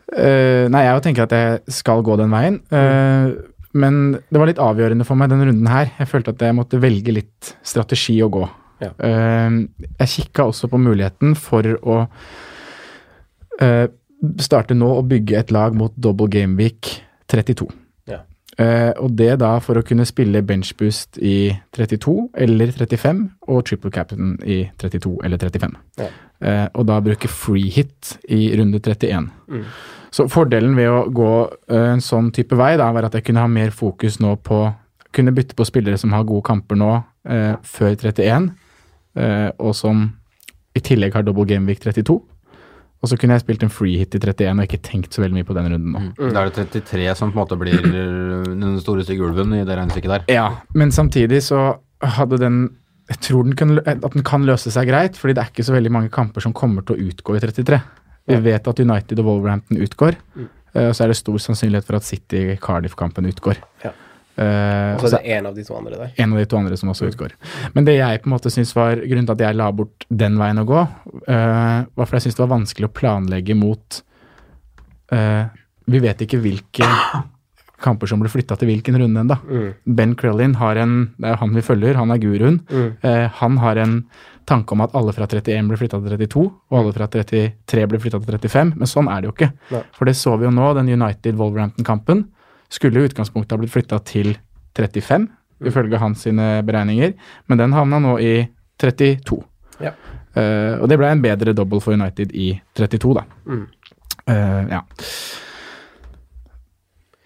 [0.10, 2.60] Eh, nei, jeg tenker at jeg skal gå den veien.
[2.74, 3.34] Eh,
[3.80, 5.92] men det var litt avgjørende for meg denne runden her.
[6.00, 8.48] Jeg følte at jeg måtte velge litt strategi å gå.
[8.80, 8.94] Ja.
[8.96, 9.66] Uh,
[10.00, 11.98] jeg kikka også på muligheten for å
[14.40, 16.94] starte nå og bygge et lag mot double game week
[17.28, 17.68] 32.
[18.60, 23.92] Eh, og det da for å kunne spille benchboost i 32 eller 35 og triple
[23.96, 25.78] captain i 32 eller 35.
[26.02, 26.10] Ja.
[26.40, 29.26] Uh, og da bruke free hit i runde 31.
[29.52, 29.64] Mm.
[30.16, 33.44] Så fordelen ved å gå uh, en sånn type vei, da, var at jeg kunne
[33.44, 34.68] ha mer fokus nå på
[35.10, 36.90] Kunne bytte på spillere som har gode kamper nå,
[37.66, 38.44] før 31,
[39.18, 40.04] eh, og som
[40.78, 42.20] i tillegg har double game week 32.
[43.00, 45.38] Og så kunne jeg spilt en free hit i 31 og ikke tenkt så veldig
[45.38, 46.32] mye på den runden nå.
[46.36, 49.78] Da er det 33 som på en måte blir den store stygge ulven i det
[49.78, 50.26] regnestykket der.
[50.36, 52.60] Ja, men samtidig så hadde den
[53.10, 55.74] Jeg tror den kan, at den kan løse seg greit, fordi det er ikke så
[55.74, 57.80] veldig mange kamper som kommer til å utgå i 33.
[58.30, 60.50] Vi vet at United og Wolverhampton utgår, mm.
[60.76, 63.58] og så er det stor sannsynlighet for at City-Cardiff-kampen utgår.
[63.82, 63.96] Ja.
[64.40, 66.12] Eh, Og så er det én av de to andre der.
[66.16, 67.34] en av de to andre som også utgår.
[67.76, 70.38] Men det jeg på en måte syns var grunnen til at jeg la bort den
[70.40, 70.84] veien å gå,
[71.28, 74.02] uh, var fordi jeg syns det var vanskelig å planlegge mot
[75.12, 75.44] uh,
[75.90, 76.88] Vi vet ikke hvilke
[77.84, 79.40] kamper som ble flytta til hvilken runde ennå.
[79.44, 79.70] Mm.
[79.96, 82.62] Ben Krellin har en Det er han vi følger, han er guruen.
[82.70, 82.90] Mm.
[83.04, 84.04] Uh, han har en
[84.50, 88.00] tanke om at alle fra 31 ble flytta til 32, og alle fra 33 ble
[88.02, 89.52] flytta til 35, men sånn er det jo ikke.
[89.76, 89.84] Nei.
[89.94, 92.24] For det så vi jo nå, den United-Wolverhampton-kampen
[92.70, 94.36] skulle i utgangspunktet ha blitt flytta til
[94.78, 95.28] 35,
[95.70, 97.14] ifølge hans sine beregninger,
[97.50, 98.34] men den havna nå i
[98.80, 99.42] 32.
[99.84, 99.92] Ja.
[100.38, 103.26] Uh, og det ble en bedre double for United i 32, da.
[103.50, 103.66] Mm.
[104.30, 104.84] Uh, ja.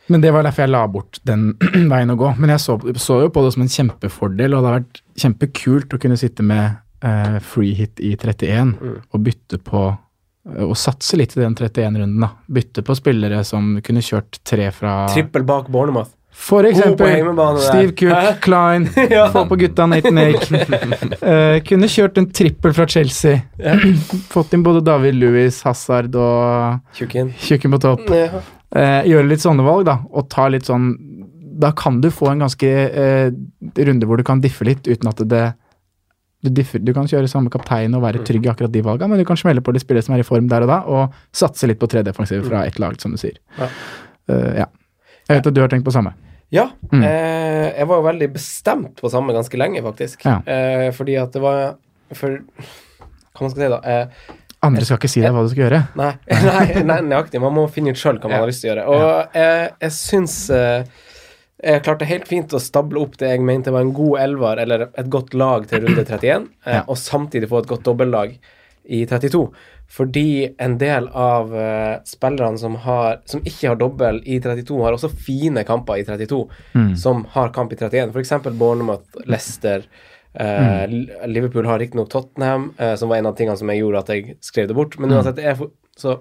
[0.08, 1.52] Men det var derfor jeg la bort den
[1.92, 2.34] veien å gå.
[2.40, 5.96] Men jeg så, så jo på det som en kjempefordel, og det har vært kjempekult
[5.96, 8.98] å kunne sitte med uh, free hit i 31 Mm.
[9.12, 9.86] og bytte på
[10.44, 12.34] og satse litt i den 31-runden, da.
[12.52, 16.12] Bytte på spillere som kunne kjørt tre fra Trippel bak Bournemouth.
[16.34, 17.22] For eksempel.
[17.62, 18.32] Steve Cook, Hæ?
[18.42, 19.28] Klein, Ja.
[19.32, 20.64] få på gutta Nathan Ake.
[21.22, 23.40] uh, kunne kjørt en trippel fra Chelsea.
[23.62, 23.76] Ja.
[24.34, 26.82] Fått inn både David Louis, Hazard og.
[26.98, 28.10] Tjukken på topp.
[28.10, 28.42] Ja.
[28.74, 30.00] Uh, gjøre litt sånne valg, da.
[30.10, 30.96] Og ta litt sånn
[31.62, 33.30] Da kan du få en ganske uh,
[33.78, 35.44] runde hvor du kan diffe litt uten at det
[36.44, 39.26] du, du kan kjøre samme kaptein og være trygg i akkurat de valgene, men du
[39.28, 41.80] kan smelle på de spillere som er i form der og da, og satse litt
[41.80, 43.40] på tre defensive fra ett lag, som du sier.
[43.60, 43.70] Ja.
[44.28, 44.68] Uh, ja.
[45.30, 46.12] Jeg vet at du har tenkt på samme.
[46.54, 46.68] Ja.
[46.92, 47.02] Mm.
[47.08, 50.22] Eh, jeg var jo veldig bestemt på samme ganske lenge, faktisk.
[50.28, 50.36] Ja.
[50.46, 51.78] Eh, fordi at det var
[52.14, 52.36] For
[53.34, 53.80] Hva man skal si, da?
[53.82, 55.80] Eh, Andre skal ikke si deg hva du skal gjøre.
[55.98, 56.12] Nei,
[56.46, 57.42] nei, nei nøyaktig.
[57.42, 58.44] Man må finne ut sjøl hva man Ja.
[58.44, 58.86] har lyst til å gjøre.
[58.94, 60.86] Og jeg, jeg syns eh,
[61.64, 64.88] jeg klarte helt fint å stable opp det jeg mente var en god elver, eller
[64.94, 66.84] et godt lag til runde 31, eh, Ja.
[66.88, 68.36] og samtidig få et godt dobbeltlag
[68.90, 69.46] i 32.
[69.94, 74.94] Fordi en del av eh, spillerne som, har, som ikke har dobbel i 32, har
[74.98, 76.96] også fine kamper i 32, Mm.
[76.98, 78.10] som har kamp i 31.
[78.12, 78.32] F.eks.
[78.58, 79.84] Bournemouth, Leicester.
[80.36, 80.88] eh,
[81.28, 84.36] Liverpool har riktignok Tottenham, uh, som var en av tingene som jeg gjorde at jeg
[84.42, 84.98] skrev det bort.
[85.00, 86.16] Men uansett, det er for, så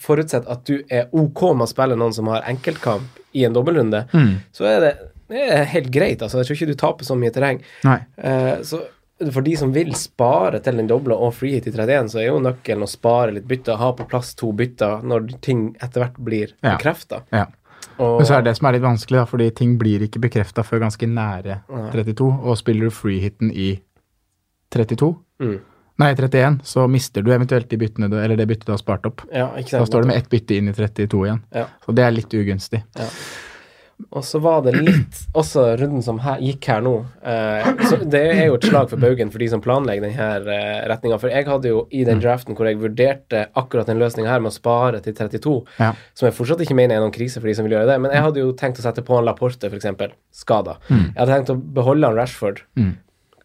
[0.00, 4.04] forutsett at du er ok med å spille noen som har enkeltkamp i en dobbeltrunde,
[4.52, 4.92] så er det,
[5.28, 6.22] det er helt greit.
[6.22, 7.62] altså Jeg tror ikke du taper så mye terreng.
[7.84, 8.82] Eh, så
[9.30, 12.40] for de som vil spare til den doble og freehit i 31, så er jo
[12.42, 16.52] nøkkelen å spare litt bytter, ha på plass to bytter når ting etter hvert blir
[16.62, 16.76] Ja.
[16.76, 17.22] bekrefta.
[17.32, 17.46] Ja.
[17.98, 20.64] Men så er det det som er litt vanskelig, da, fordi ting blir ikke bekrefta
[20.66, 21.60] før ganske nære
[21.92, 22.26] 32.
[22.42, 23.80] Og spiller du freehiten i
[24.74, 25.60] 32, Mm.
[26.02, 29.06] Nei 31, så mister du eventuelt de byttene du, eller det byttet du har spart
[29.06, 29.22] opp.
[29.32, 31.42] Ja, ikke Da står du med ett bytte inn i 32 igjen.
[31.54, 31.66] Ja.
[31.86, 32.82] Så det er litt ugunstig.
[34.10, 36.94] Og så var det litt også runden som her, gikk her nå.
[37.22, 40.80] Eh, så det er jo et slag for baugen for de som planlegger denne eh,
[40.90, 41.18] retninga.
[41.22, 44.50] For jeg hadde jo i den draften hvor jeg vurderte akkurat den løsninga her med
[44.50, 45.92] å spare til 32, Ja.
[46.18, 48.10] som jeg fortsatt ikke mener er noen krise for de som vil gjøre det, men
[48.18, 49.86] jeg hadde jo tenkt å sette på en Laporte, f.eks.
[50.42, 50.80] Skada.
[50.90, 52.64] Jeg hadde tenkt å beholde han Rashford.
[52.74, 52.96] Mm.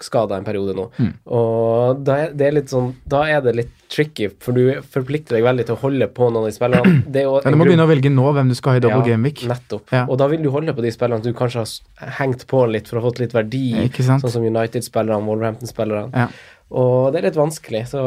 [0.06, 0.88] Skada en periode nå.
[1.26, 5.46] Og da er, det litt sånn, da er det litt tricky, for du forplikter deg
[5.48, 7.00] veldig til å holde på noen av de spillerne.
[7.14, 9.02] Det er Ja, du må begynne å velge nå hvem du skal ha i double
[9.02, 9.42] ja, game week.
[9.50, 9.88] Nettopp.
[9.96, 10.04] Ja.
[10.06, 13.00] Og da vil du holde på de spillerne du kanskje har hengt på litt for
[13.00, 13.66] å ha fått litt verdi,
[13.98, 16.14] sånn som United-spillerne, Wolverhampton-spillerne.
[16.14, 16.30] Ja.
[16.70, 18.04] Og det er litt vanskelig, så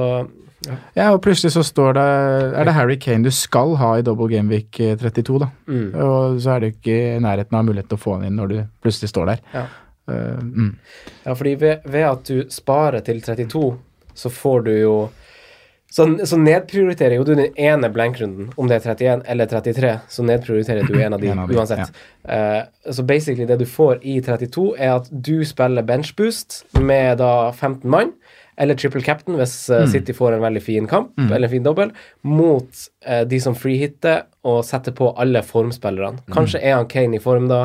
[0.94, 2.02] Ja, og plutselig så står det
[2.54, 5.48] Er det Harry Kane du skal ha i double game week eh, 32, da.
[5.66, 5.88] mm.
[5.98, 8.52] Og så er du ikke i nærheten av mulighet til å få han inn når
[8.52, 9.42] du plutselig står der.
[9.56, 9.64] Ja.
[10.10, 10.76] Eh, mm.
[11.24, 13.76] Ja, fordi ved, ved at du sparer til 32,
[14.14, 14.94] så får du jo
[15.92, 20.24] så, så nedprioriterer jo du den ene blankrunden, om det er 31 eller 33, så
[20.24, 21.98] nedprioriterer du en av de, En av de, uansett.
[22.24, 22.62] Eh,
[22.96, 27.84] så basically det du får i 32, er at du spiller benchboost med da 15
[27.92, 28.14] mann,
[28.56, 31.92] eller triple captain hvis eh, City får en veldig fin kamp, eller en fin dobbel,
[32.24, 32.88] mot
[33.28, 36.24] de som freehitter og setter på alle formspillerne.
[36.34, 37.60] Kanskje er han Kane i form da,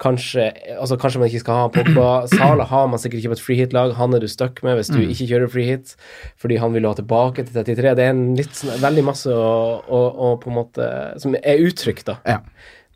[0.00, 0.44] kanskje,
[0.78, 2.08] altså kanskje man ikke skal ha Pogba.
[2.34, 5.00] Sala har man sikkert ikke på et freehit-lag, han er du stuck med hvis du
[5.02, 5.94] ikke kjører freehit,
[6.40, 7.94] fordi han vil ha tilbake til 33.
[7.98, 9.48] Det er en litt, sånn- veldig masse å,
[9.82, 10.86] å, å på en måte,
[11.22, 12.20] som er uttrykk da.
[12.30, 12.38] Ja.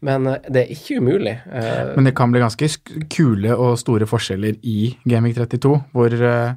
[0.05, 1.35] Men eh, det er ikke umulig.
[1.49, 2.68] Eh, Men det kan bli ganske
[3.11, 6.55] kule og store forskjeller i Gaming 32, hvor eh,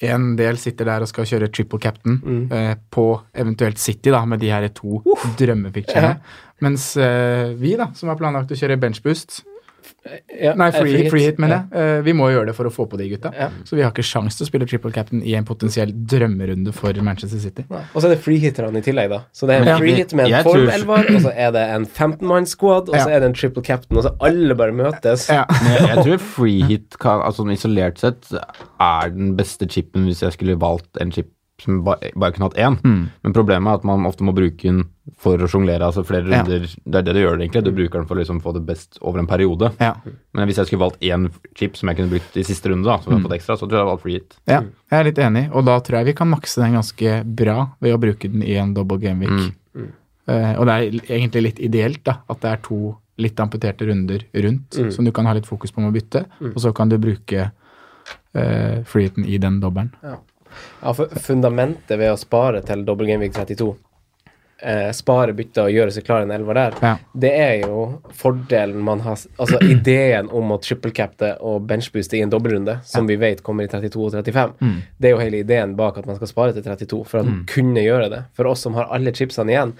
[0.00, 4.40] en del sitter der og skal kjøre triple captain eh, på eventuelt City, da, med
[4.40, 5.02] de her to
[5.38, 6.16] drømmepicturene.
[6.64, 9.42] Mens eh, vi, da, som har planlagt å kjøre benchboost
[10.40, 11.80] ja, Nei, free, free, hit, free hit, mener jeg.
[11.80, 13.32] Eh, vi må gjøre det for å få på de gutta.
[13.36, 13.48] Ja.
[13.68, 16.92] Så vi har ikke sjans til å spille triple captain i en potensiell drømmerunde for
[17.06, 17.64] Manchester City.
[17.70, 17.82] Nei.
[17.94, 19.22] Og så er det freehitterne i tillegg, da.
[19.32, 19.78] Så det er en Ja.
[19.78, 20.68] freehit med en Jeg tror-
[21.16, 24.14] og så er det en 15-manns-squad, og så er det en triple captain, og så
[24.20, 25.28] alle bare møtes.
[25.28, 25.44] Ja.
[25.64, 28.26] Men jeg, tror freehit kan, altså sånn isolert sett
[28.80, 32.56] er den beste chipen hvis jeg skulle valgt en chip som bare, bare kunne hatt
[32.56, 32.78] én.
[33.22, 34.84] Men problemet er at man ofte må bruke den
[35.18, 36.42] for å sjonglere altså flere Ja.
[36.42, 36.66] runder.
[36.84, 37.64] Det er det du gjør egentlig.
[37.64, 39.72] Du bruker den for å liksom få det best over en periode.
[39.80, 39.94] Ja.
[40.34, 42.98] Men hvis jeg skulle valgt én chip som jeg kunne brukt i siste runde, da,
[43.00, 44.36] som jeg har fått ekstra, så tror jeg jeg hadde valgt freehit.
[44.46, 47.58] ja, jeg er litt enig, og da tror jeg vi kan makse den ganske bra
[47.80, 49.54] ved å bruke den i en double game week.
[50.28, 54.22] Eh, og det er egentlig litt ideelt da, at det er to litt amputerte runder
[54.32, 56.96] rundt, som du kan ha litt fokus på med å bytte, og så kan du
[56.98, 59.90] bruke uh, freeheaten i den dobbelen.
[60.02, 63.74] Ja, for fundamentet ved å spare til Double Game Week 32,
[64.62, 66.92] eh, spare bytter og gjøre seg klar en elver der, Ja.
[67.14, 72.30] det er jo fordelen man har Altså ideen om å trippelcappe og benchbooste i en
[72.32, 74.54] dobbeltrunde, som vi vet kommer i 32 og 35,
[74.98, 77.82] det er jo hele ideen bak at man skal spare til 32, for å kunne
[77.84, 78.22] gjøre det.
[78.36, 79.72] For oss som har alle chipsene igjen,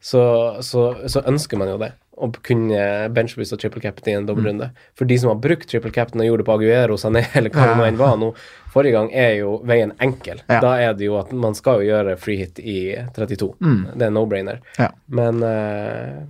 [0.00, 0.22] så,
[0.64, 1.90] så, så ønsker man jo det.
[2.20, 2.80] Å kunne
[3.16, 4.70] benchboost og triple captain i en dobbeltrunde.
[4.98, 7.70] For de som har brukt triple captain og gjorde det på Aguero, Sané eller hva
[7.70, 8.30] det nå enn var nå,
[8.74, 10.44] forrige gang, er jo veien enkel.
[10.46, 10.60] Ja.
[10.62, 12.78] Da er det jo at man skal jo gjøre free hit i
[13.16, 13.50] 32.
[13.96, 14.60] Det er no-brainer.
[14.78, 14.92] Ja.
[15.10, 16.20] Men eh,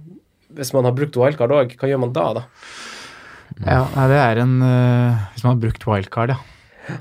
[0.56, 2.46] hvis man har brukt wildcard òg, hva gjør man da, da?
[3.60, 6.94] Ja, det er en uh, Hvis man har brukt wildcard, ja.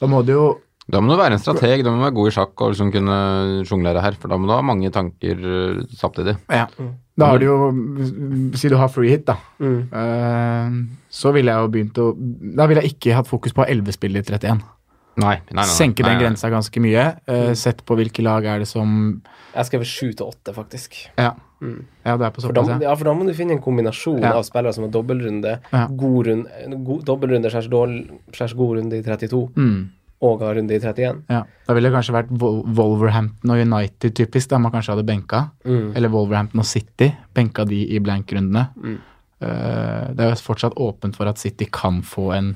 [0.00, 0.44] Da må du jo
[0.90, 2.92] Da må du være en strateg, da må du være god i sjakk og liksom
[2.94, 3.16] kunne
[3.68, 6.36] sjonglere her, for da må du ha mange tanker eh, samtidig.
[6.50, 6.66] Ja.
[7.18, 7.56] Da har du jo
[8.56, 9.36] Si du har free hit, da.
[9.60, 10.76] Eh,
[11.12, 12.06] så ville jeg jo begynt å
[12.56, 14.62] Da ville jeg ikke hatt fokus på 11 spill i 31.
[15.20, 15.60] Nei, nei, nei.
[15.60, 15.68] nei.
[15.68, 17.02] Senke den grensa ganske mye.
[17.28, 19.20] Uh, Sett på hvilke lag er det som
[19.52, 20.96] Jeg skrev skrevet 7 til 8, faktisk.
[21.20, 21.34] Ja,
[22.06, 22.78] ja det er på såpass, ja.
[22.80, 24.32] ja, for da må du finne en kombinasjon Ja.
[24.38, 25.82] av spillere som har dobbeltrunde, Ja.
[25.88, 29.90] god runde, god, dobbeltrunde slash god runde i 32, Mm.
[30.22, 31.22] Og har runde i 31.
[31.32, 35.48] Ja, Da ville det kanskje vært Wolverhampton og United typisk, da man kanskje hadde benka.
[35.66, 35.96] Mm.
[35.98, 38.68] Eller Wolverhampton og City, benka de i blank-rundene.
[38.76, 38.98] Mm.
[39.42, 42.54] Eh, det er jo fortsatt åpent for at City kan få en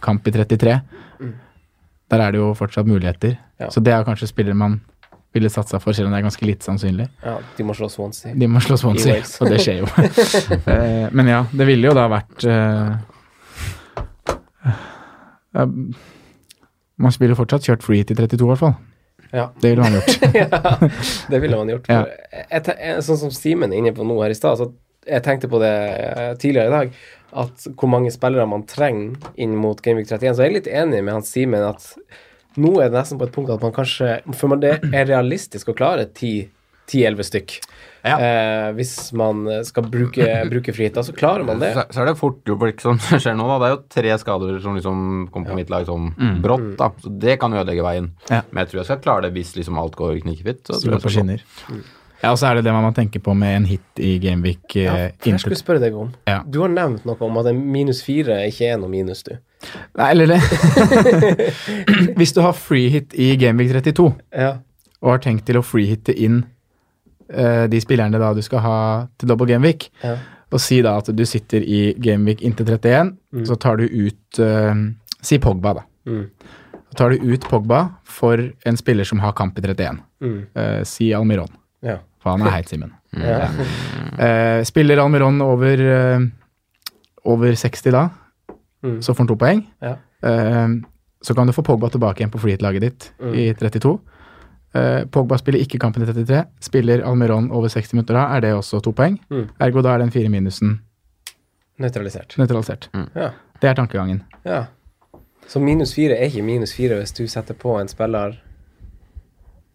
[0.00, 0.78] kamp i 33.
[2.12, 3.36] Der er det jo fortsatt muligheter.
[3.36, 3.60] Mm.
[3.60, 3.68] Ja.
[3.70, 4.80] Så det er kanskje spillere man
[5.32, 7.06] ville satsa for, selv om det er ganske lite sannsynlig.
[7.24, 8.34] Ja, de må slå Swansea.
[8.36, 9.88] De må slå Swansea, og det skjer jo.
[10.72, 12.92] Eh, Men ja, det ville jo da vært uh,
[15.56, 15.78] eh,
[17.02, 18.74] Man spiller fortsatt kjørt free til 32, i hvert fall.
[19.32, 19.48] Ja.
[19.60, 20.24] Det ville man gjort.
[20.42, 20.88] ja,
[21.32, 21.88] det ville man gjort.
[21.88, 22.02] Ja.
[22.30, 24.68] Jeg, jeg, sånn som Simen er inne på nå her i stad, så
[25.08, 26.98] jeg tenkte på det eh, tidligere i dag,
[27.42, 30.36] at hvor mange spillere man trenger inn mot Gameweek 31.
[30.36, 31.88] Så jeg er litt enig med han Simen at
[32.60, 35.76] nå er det nesten på et punkt at man kanskje For det er realistisk å
[35.76, 37.56] klare 10-11 stykk.
[38.02, 38.16] Ja.
[38.18, 41.72] Eh, hvis man skal bruke, bruke frihet, da så klarer man det.
[41.76, 43.58] Så, så er det fort gjort blikk som skjer nå, da.
[43.62, 46.10] Det er jo tre skader som liksom kommer på mitt lag sånn
[46.42, 46.90] brått, da.
[47.04, 48.12] Så det kan jo ødelegge veien.
[48.28, 48.42] Ja.
[48.50, 50.64] Men jeg tror jeg skal klare det hvis liksom alt går knikkefritt.
[50.66, 51.44] Så på skal skinner.
[52.22, 54.76] Ja, og så er det det man må tenke på med en hit i Gameweek.
[54.78, 56.12] Ja, eh, for jeg skulle spørre deg om.
[56.30, 56.36] Ja.
[56.46, 59.32] Du har nevnt noe om at en minus fire ikke er noe minus, du.
[59.98, 60.38] Nei, eller det
[62.18, 64.52] Hvis du har free hit i Gameweek 32, Ja.
[65.02, 66.44] og har tenkt til å freehitte inn
[67.70, 68.76] de spillerne da du skal ha
[69.18, 70.16] til double gameweek, Ja.
[70.52, 73.16] og si da at du sitter i gameweek inntil 31,
[73.48, 74.74] så tar du ut uh,
[75.22, 75.82] Si Pogba, da.
[76.06, 76.26] Mm.
[76.90, 80.00] Så tar du ut Pogba for en spiller som har kamp i 31.
[80.20, 80.38] Mm.
[80.56, 81.48] Uh, si Almiron,
[81.82, 81.98] Ja.
[82.20, 82.92] for han er heit, Simen.
[83.16, 83.48] Ja.
[84.18, 86.20] uh, spiller Almiron over, eh,
[87.24, 88.08] over 60 da,
[88.82, 88.98] Mm.
[89.02, 89.60] så får han to poeng.
[89.80, 89.92] Ja.
[90.26, 90.68] Eh,
[91.22, 93.34] så kan du få Pogba tilbake igjen på freehit-laget ditt Mm.
[93.34, 94.00] i 32.
[94.74, 96.44] Eh, Pogba spiller ikke kampen i 33.
[96.64, 99.18] Spiller Almiron over 60 minutter da, er det også to poeng.
[99.30, 99.48] Mm.
[99.60, 100.78] Ergo da er den fire minusen
[101.82, 102.36] Nøytralisert.
[102.38, 102.88] nøytralisert.
[103.16, 103.30] Ja.
[103.60, 104.22] Det er tankegangen.
[104.44, 104.64] ja.
[105.48, 108.36] Så minus fire er ikke minus fire hvis du setter på en spiller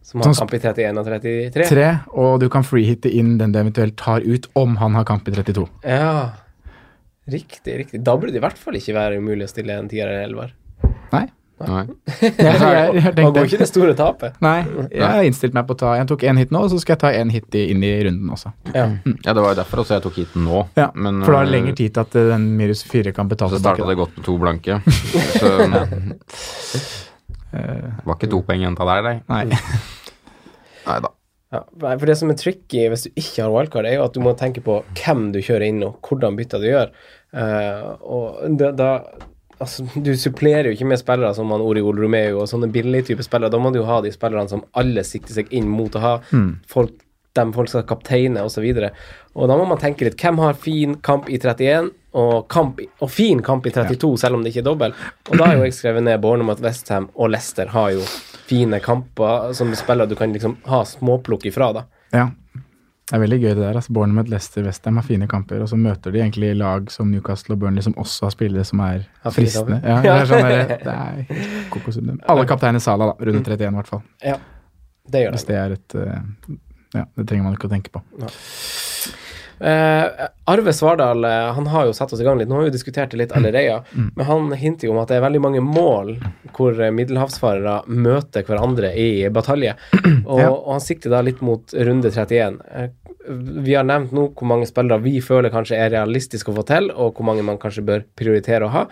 [0.02, 1.66] som har kamp i 31 og 33?
[1.68, 5.28] Tre, og du kan freehitte inn den du eventuelt tar ut om han har kamp
[5.28, 5.68] i 32.
[5.84, 6.30] Ja.
[7.28, 8.02] Riktig, riktig.
[8.08, 10.54] Da burde det i hvert fall ikke være umulig å stille en tier eller elver.
[11.12, 11.26] Nei.
[11.58, 11.84] Nei.
[12.22, 14.36] Jeg, jeg, jeg, jeg Man går ikke det store tapet.
[14.46, 14.60] Nei,
[14.92, 16.94] jeg har innstilt meg på å ta Jeg tok én hit nå, og så skal
[16.94, 18.52] jeg ta én hit inn i runden også.
[18.76, 18.86] Ja.
[19.26, 20.62] Ja, det var jo derfor også jeg tok hiten nå.
[20.78, 23.14] Ja, Men, For da er det øh, lengre tid til at eh, den Mirus 4
[23.18, 23.90] kan betale Så starta tilbake.
[23.90, 24.80] det godt med to blanke.
[25.42, 25.54] Så
[27.58, 29.16] det var ikke to poeng igjen av der, nei.
[29.32, 29.62] Nei.
[30.88, 31.14] Nei da.
[31.56, 34.20] Ja, for det som er tricky hvis du ikke har wildcard, er jo at du
[34.24, 36.92] må tenke på hvem du kjører inn, og hvordan bytter du gjør.
[37.32, 38.90] Uh, og da, da
[39.64, 43.26] Altså, du supplerer jo ikke med spillere som han Oriol Romeo og sånne billige type
[43.26, 43.54] spillere.
[43.54, 46.16] Da må du jo ha de spillerne som alle sikter seg inn mot å ha
[46.70, 47.04] folk
[47.38, 48.66] dem folk skal kapteine osv.
[48.66, 48.98] Og,
[49.38, 50.18] og da må man tenke litt.
[50.20, 54.46] Hvem har fin kamp i 31 og, kamp, og fin kamp i 32, selv om
[54.46, 54.98] det ikke er dobbel?
[55.30, 58.04] Og da har jo jeg skrevet ned Bournemouth, Westham og Leicester har jo
[58.48, 61.88] fine kamper som spillere du kan liksom ha småplukk ifra, da.
[62.16, 62.30] Ja.
[63.08, 63.78] Det er veldig gøy det der.
[63.80, 67.56] altså Bournemouth, Leicester, Westham har fine kamper, og så møter de egentlig lag som Newcastle
[67.56, 69.78] og Burnley som også har spillere som er fristende.
[69.84, 72.26] Ja, det er sånn der, det er helt.
[72.28, 73.30] Alle kapteiner Sala, da.
[73.30, 74.04] Runde 31 i hvert fall.
[74.26, 74.36] Ja,
[75.08, 75.56] det gjør Hvis det.
[75.56, 76.58] det er et eh,
[76.98, 78.04] Ja, det trenger man ikke å tenke på.
[79.60, 82.50] Eh, Arve Svardal eh, han har jo satt oss i gang litt.
[82.50, 83.80] Nå har vi jo diskutert det litt allerede,
[84.16, 86.14] men han hinter jo om at det er veldig mange mål
[86.58, 89.76] hvor eh, middelhavsfarere møter hverandre i batalje.
[90.28, 90.50] Og, Ja.
[90.52, 92.58] og han sikter da litt mot runde 31.
[92.70, 92.90] Eh,
[93.64, 96.92] vi har nevnt nå hvor mange spillere vi føler kanskje er realistisk å få til,
[96.96, 98.84] og hvor mange man kanskje bør prioritere å ha.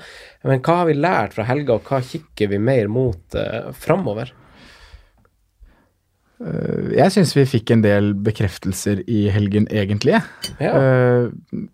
[0.44, 4.34] Men hva har vi lært fra helga, og hva kikker vi mer mot uh, framover?
[6.44, 10.18] Eh, Jeg syns vi fikk en del bekreftelser i helgen, egentlig.
[10.60, 10.74] Ja.
[10.76, 11.30] Eh,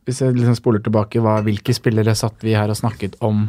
[0.06, 3.48] hvis jeg liksom spoler tilbake, hva, hvilke spillere satt vi her og snakket om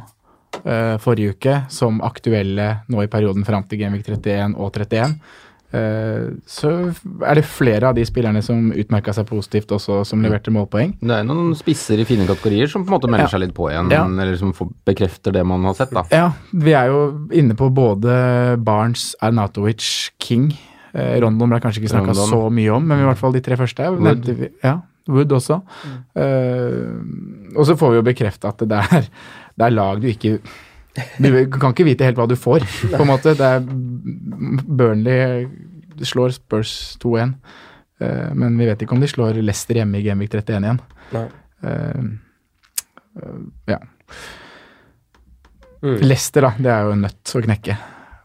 [0.64, 5.14] uh, forrige uke som aktuelle nå i perioden fram til Genvik 31 og 31?
[5.72, 6.68] Uh, så
[7.24, 10.98] er det flere av de spillerne som utmerka seg positivt også, som leverte målpoeng.
[11.00, 13.32] Det er noen spisser i fine kategorier som på en måte melder Ja.
[13.32, 14.04] seg litt på igjen, Ja.
[14.04, 14.52] eller som
[14.84, 16.04] bekrefter det man har sett, da.
[16.12, 20.52] Ja, vi er jo inne på både Barnes, Arnatovic, King.
[20.92, 23.56] Eh, Rondon ble kanskje ikke snakka så mye om, men i hvert fall de tre
[23.60, 23.88] første.
[23.96, 24.28] Wood.
[24.28, 24.50] vi.
[24.64, 24.76] Ja,
[25.08, 25.62] Wood også.
[26.14, 29.08] Eh, og så får vi jo bekrefta at det er,
[29.56, 30.38] det er lag du ikke
[30.92, 33.32] Du kan ikke vite helt hva du får, på en måte.
[33.38, 35.46] Det er Burnley
[36.04, 37.32] slår Spurs 2-1,
[38.02, 40.82] eh, men vi vet ikke om de slår Leicester hjemme i Genvik 31 igjen.
[41.62, 42.04] Eh,
[43.72, 43.80] ja.
[45.82, 45.96] Mm.
[46.04, 46.52] Leicester, da.
[46.58, 47.78] Det er jo en nøtt å knekke.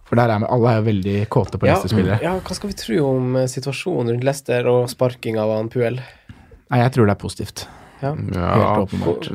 [0.07, 2.19] For der er alle er jo veldig kåte på Ja, Leicester-spillere.
[2.23, 5.99] ja, hva skal vi tro om eh, situasjonen rundt Leicester og sparking av han Puel?
[6.67, 7.67] Nei, jeg tror det er positivt.
[7.97, 8.11] Ja.
[8.13, 9.27] Ja, Helt åpenbart.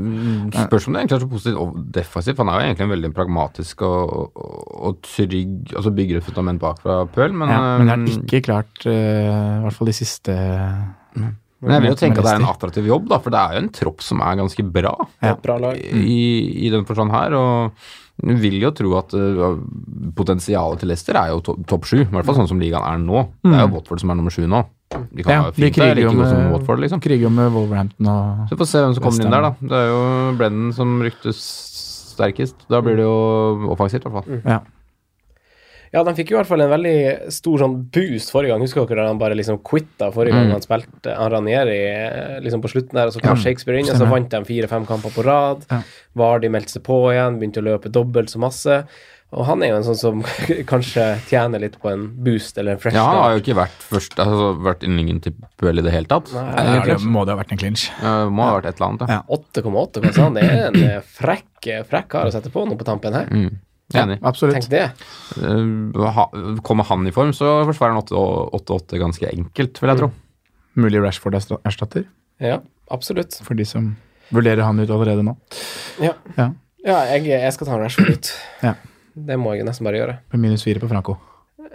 [0.69, 2.39] Spørs om det egentlig er så positivt og defensivt.
[2.39, 6.63] Han er jo egentlig en veldig pragmatisk og, og, og trygg Altså bygger et fundament
[6.63, 9.97] bak fra Puel, men, Ja, men det er ikke klart, uh, i hvert fall de
[9.99, 10.37] siste
[11.63, 13.53] men jeg vil jo tenke at det er en attraktiv jobb, da, for det er
[13.55, 15.37] jo en tropp som er ganske bra Ja.
[15.39, 16.23] Bra i,
[16.67, 17.37] i den forstand her.
[17.39, 17.85] og
[18.23, 19.57] du vil jo tro at uh,
[20.15, 23.01] potensialet til Leicester er jo to topp sju, i hvert fall sånn som ligaen er
[23.03, 23.25] nå.
[23.43, 24.63] Det er jo Watford som er nummer sju nå.
[25.13, 27.01] De kan Ja, de fint være kriger jo med- Watford, liksom.
[27.01, 29.55] Kriger jo med Wolverhampton og Så vi får se hvem som kommer inn der, da.
[29.61, 31.41] Det er jo Brennan som ryktes
[32.13, 32.55] sterkest.
[32.69, 34.43] Da blir det jo offensivt, i hvert fall.
[34.45, 34.61] Ja.
[35.93, 38.63] Ja, de fikk i hvert fall en veldig stor sånn boost forrige gang.
[38.65, 42.63] Husker dere da han bare liksom quitta forrige gang han spilte han Ranieri eh, liksom
[42.65, 45.25] på slutten der, og så kom Shakespeare inn, og så vant de fire-fem kamper på
[45.27, 45.67] rad.
[45.69, 45.83] Ja.
[46.17, 48.79] Vardi meldte seg på igjen, begynte å løpe dobbelt så masse.
[49.33, 50.23] Og han er jo en sånn som
[50.73, 53.87] kanskje tjener litt på en boost eller en fresh Ja, han har jo ikke vært
[53.89, 56.29] først Altså vært innlingen til Puel i det hele tatt.
[56.37, 56.97] Nei, det, egentlig.
[57.01, 57.87] det må det ha vært en clinch.
[58.01, 59.13] Ja, må ha vært et eller annet.
[59.13, 59.21] Ja.
[59.37, 60.41] 8,8, hva sa han?
[60.41, 63.29] Det er en eh, frekk, frekk kar å sette på nå på tampen her.
[63.29, 63.61] Mm.
[64.01, 64.19] Enig.
[64.23, 64.55] Absolutt.
[64.57, 64.85] Tenk det.
[65.43, 70.11] Eh, Kommer han i form, så forsvarer han 8-8 ganske enkelt, vil jeg tro.
[70.81, 72.07] Mulig Rashford-erstatter,
[72.41, 73.35] Ja, absolutt.
[73.45, 73.97] for de som
[74.33, 75.37] vurderer han ut allerede nå.
[76.01, 76.51] Ja, Ja.
[76.85, 78.33] ja jeg, jeg skal ta Rashford ut.
[78.63, 78.75] Ja.
[79.15, 80.19] Det må jeg nesten bare gjøre.
[80.33, 81.19] På minus fire på Franco.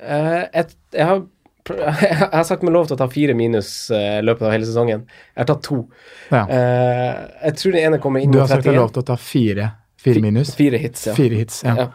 [0.02, 1.22] Eh, et, jeg, har,
[2.02, 5.06] jeg har sagt meg lov til å ta fire minus eh, løpet av hele sesongen.
[5.36, 5.84] Jeg har tatt to.
[6.32, 6.44] Ja.
[6.50, 9.18] Eh, jeg tror den ene kommer inn Du har sagt deg lov til å ta
[9.22, 9.70] fire,
[10.08, 10.56] fire minus.
[10.58, 11.14] Fire hits, ja.
[11.18, 11.76] Fire hits, ja.
[11.84, 11.88] Ja.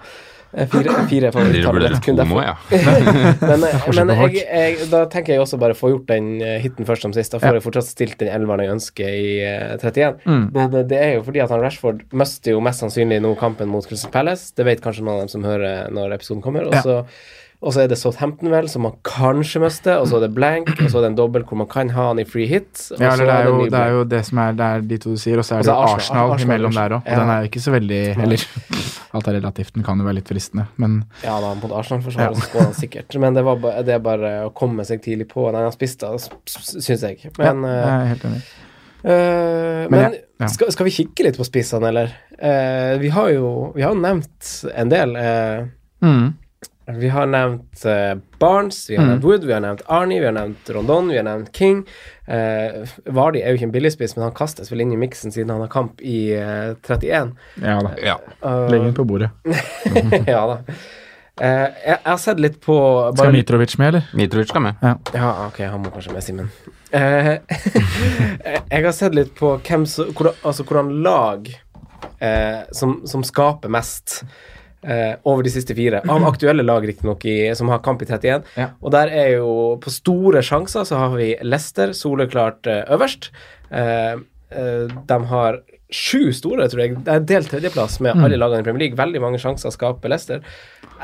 [0.53, 2.43] Eh, Fire, fire Blir det kun derfor.
[2.45, 2.57] ja.
[3.41, 6.85] Men, eh, men jeg, jeg, da tenker jeg også bare få gjort den eh, hiten
[6.85, 7.33] først som sist.
[7.33, 7.61] Da får Ja.
[7.61, 10.21] jeg fortsatt stilt den elveren jeg ønsker i eh, 31.
[10.29, 10.45] Mm.
[10.53, 13.73] Men eh, det er jo fordi at han Rashford mister jo mest sannsynlig nå kampen
[13.73, 14.53] mot Crystal Palace.
[14.55, 16.69] Det vet kanskje noen av dem som hører når episoden kommer.
[16.69, 16.83] Og Ja.
[16.85, 17.01] så
[17.63, 20.01] og så er det Southampton, vel, som man kanskje mister.
[20.03, 22.09] Og så er det blank, og så er det en dobbel hvor man kan ha
[22.09, 22.89] han i free hit.
[22.99, 24.99] Ja, eller det er, jo, ny det er jo det som er, det er de
[25.05, 27.05] to du sier, og så er det så er Arsenal, Arsenal- Arsenal imellom der òg.
[27.05, 27.21] Og ja.
[27.21, 28.47] den er jo ikke så veldig Eller
[29.13, 32.49] alt er relativt, den kan jo være litt fristende, men Ja da, mot Arsenal-forsvaret ja.
[32.49, 33.19] skårer han sikkert.
[33.23, 36.19] Men det, var det er bare å komme seg tidlig på en annen spiste, da,
[36.51, 37.31] syns jeg.
[37.39, 38.43] Men, ja, eh, jeg er helt enig.
[39.03, 40.49] Uh, Men men ja.
[40.51, 42.11] skal, skal vi kikke litt på spissene, eller?
[42.39, 45.15] Uh, vi har jo vi har jo nevnt en del.
[45.15, 45.71] Uh,
[46.03, 46.33] Mm.
[46.99, 49.11] Vi har nevnt uh, Barnes, vi har Mm.
[49.13, 51.85] nevnt Wood, vi har nevnt Arnie, vi har nevnt Rondon, vi har nevnt King.
[52.29, 55.51] Uh, Vardi er jo ikke en billigspiss, men han kastes vel inn i miksen siden
[55.55, 57.33] han har kamp i uh, 31.
[57.63, 57.95] Ja da.
[58.03, 58.17] ja.
[58.45, 59.31] Uh, Legg den på bordet.
[60.27, 60.59] ja da.
[61.41, 62.75] Eh, jeg, jeg har sett litt på
[63.17, 64.09] Skal Mitrovic med, eller?
[64.15, 64.83] Mitrovic skal med.
[65.17, 66.51] Ja, ok, han må kanskje med, Simen.
[66.93, 67.31] Eh,
[68.75, 71.49] jeg har sett litt på hvem så, hvordan, Altså hvordan lag
[72.21, 74.21] eh, som, som skaper mest
[74.83, 76.03] eh, over de siste fire.
[76.11, 77.27] Av aktuelle lag, riktignok,
[77.59, 78.47] som har kamp i 31.
[78.59, 78.71] Ja.
[78.81, 79.53] Og der er jo
[79.83, 83.31] På store sjanser så har vi Leicester soleklart eh, øverst.
[83.71, 84.19] Eh,
[84.53, 85.63] eh, de har
[85.93, 86.97] sju store, tror jeg.
[87.05, 88.99] Det er delt tredjeplass med alle lagene i Premier League.
[88.99, 90.41] Veldig mange sjanser skaper Leicester.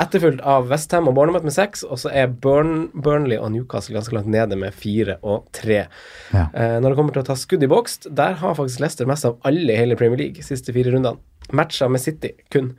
[0.00, 4.16] Etterfulgt av Westham og Bournemouth med seks, og så er Burn, Burnley og Newcastle ganske
[4.16, 5.84] langt nede med fire og tre.
[6.32, 6.46] Ja.
[6.54, 9.28] Eh, når det kommer til å ta skudd i boks, der har faktisk Leicester mest
[9.28, 11.20] av alle i hele Premier League siste fire rundene.
[11.52, 12.74] Matcha med City, kun.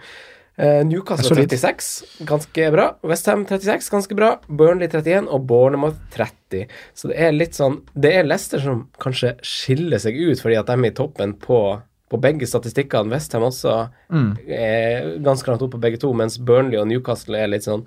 [0.60, 2.90] Eh, Newcastle 36, ganske bra.
[3.08, 4.34] Westham 36, ganske bra.
[4.48, 6.66] Burnley 31 og Bournemouth 30.
[6.94, 10.68] Så det er litt sånn Det er Leicester som kanskje skiller seg ut, fordi at
[10.68, 11.62] de er i toppen på,
[12.12, 13.12] på begge statistikkene.
[13.16, 13.78] Westham også
[14.12, 14.32] Mm.
[14.50, 17.86] er ganske langt opp på begge to, mens Burnley og Newcastle er litt sånn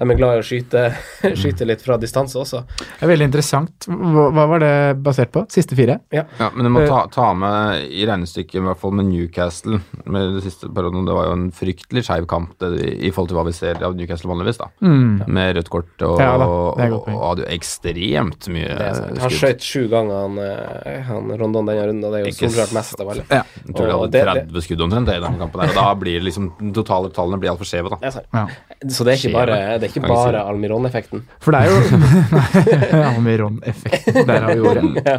[0.00, 0.82] De er glad i å skyte,
[1.40, 2.62] skyte litt fra distanse også.
[2.78, 3.84] Det er veldig interessant.
[3.90, 4.72] Hva, hva var det
[5.04, 5.42] basert på?
[5.52, 5.98] Siste fire?
[6.14, 6.22] Ja,
[6.54, 10.44] men du må ta, ta med i regnestykket, i hvert fall med Newcastle med det
[10.46, 13.54] siste perioden, Det var jo en fryktelig skeiv kamp det, i forhold til hva vi
[13.56, 14.70] ser av Newcastle vanligvis, da.
[14.80, 15.26] Mm.
[15.28, 19.02] Med rødt kort og, Ja og, og hadde jo ekstremt mye er.
[19.10, 19.36] Han skudd.
[19.36, 23.00] skjøt sju ganger, han, eh, han Rondon denne runden, og det er jo solklart mest
[23.04, 23.26] av alle.
[23.30, 23.42] Ja.
[23.66, 25.94] Jeg tror de hadde det- det- 30 skudd omtrent i den kampen der, og da
[25.94, 27.98] blir liksom totale tallene blir altfor skjeve, da.
[28.32, 28.46] Ja.
[28.88, 29.88] Så det er ikke bare, det?
[29.90, 30.42] er ikke bare?
[30.50, 31.22] Almiron-effekten.
[31.42, 31.78] For det er jo
[33.10, 34.20] Almiron-effekten.
[34.28, 34.84] Der har vi ordet.
[35.10, 35.18] Ja.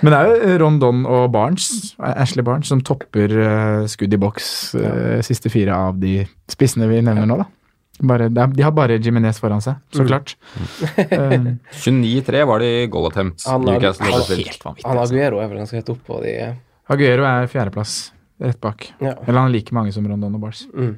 [0.00, 4.46] Men det er jo Rondon og Barnes, Ashley Barnes, som topper uh, skudd i boks
[4.78, 6.20] eh, siste fire av de
[6.50, 7.48] spissene vi nevner nå, da.
[8.06, 10.36] Bare, de har bare Jiminez foran seg, så klart.
[10.96, 11.34] Eh,
[11.82, 13.42] 29-3 var det i goal attempt.
[13.50, 14.46] Han- Newcastle han- spilt.
[14.54, 14.86] helt vanvittig.
[14.88, 15.14] Han Altså.
[15.18, 16.36] Aguero er vel ganske høyt oppå på de
[16.90, 17.98] Aguero er fjerdeplass,
[18.40, 18.88] rett bak.
[19.02, 19.16] Ja.
[19.26, 20.64] Eller han er like mange som Rondon og Barnes.
[20.72, 20.94] Mm.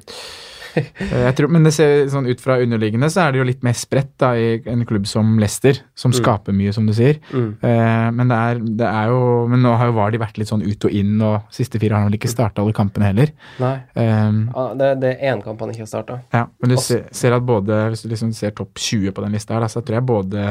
[1.37, 4.11] Tror, men det ser sånn ut fra underliggende, så er det jo litt mer spredt
[4.21, 7.19] da, i en klubb som Leicester, som skaper mye, som du sier.
[7.33, 7.49] Mm.
[7.61, 9.19] Eh, men det er, det er jo
[9.51, 12.03] Men nå har jo Vardy vært litt sånn ut og inn, og siste fire har
[12.05, 13.31] han vel ikke starta alle kampene heller.
[13.61, 13.75] Nei.
[13.95, 16.19] Um, Ah, det, det er én kamp han ikke har starta.
[16.33, 19.31] ja, men du ser, ser at både Hvis du liksom ser topp 20 på den
[19.37, 20.43] lista, her, da, så tror jeg både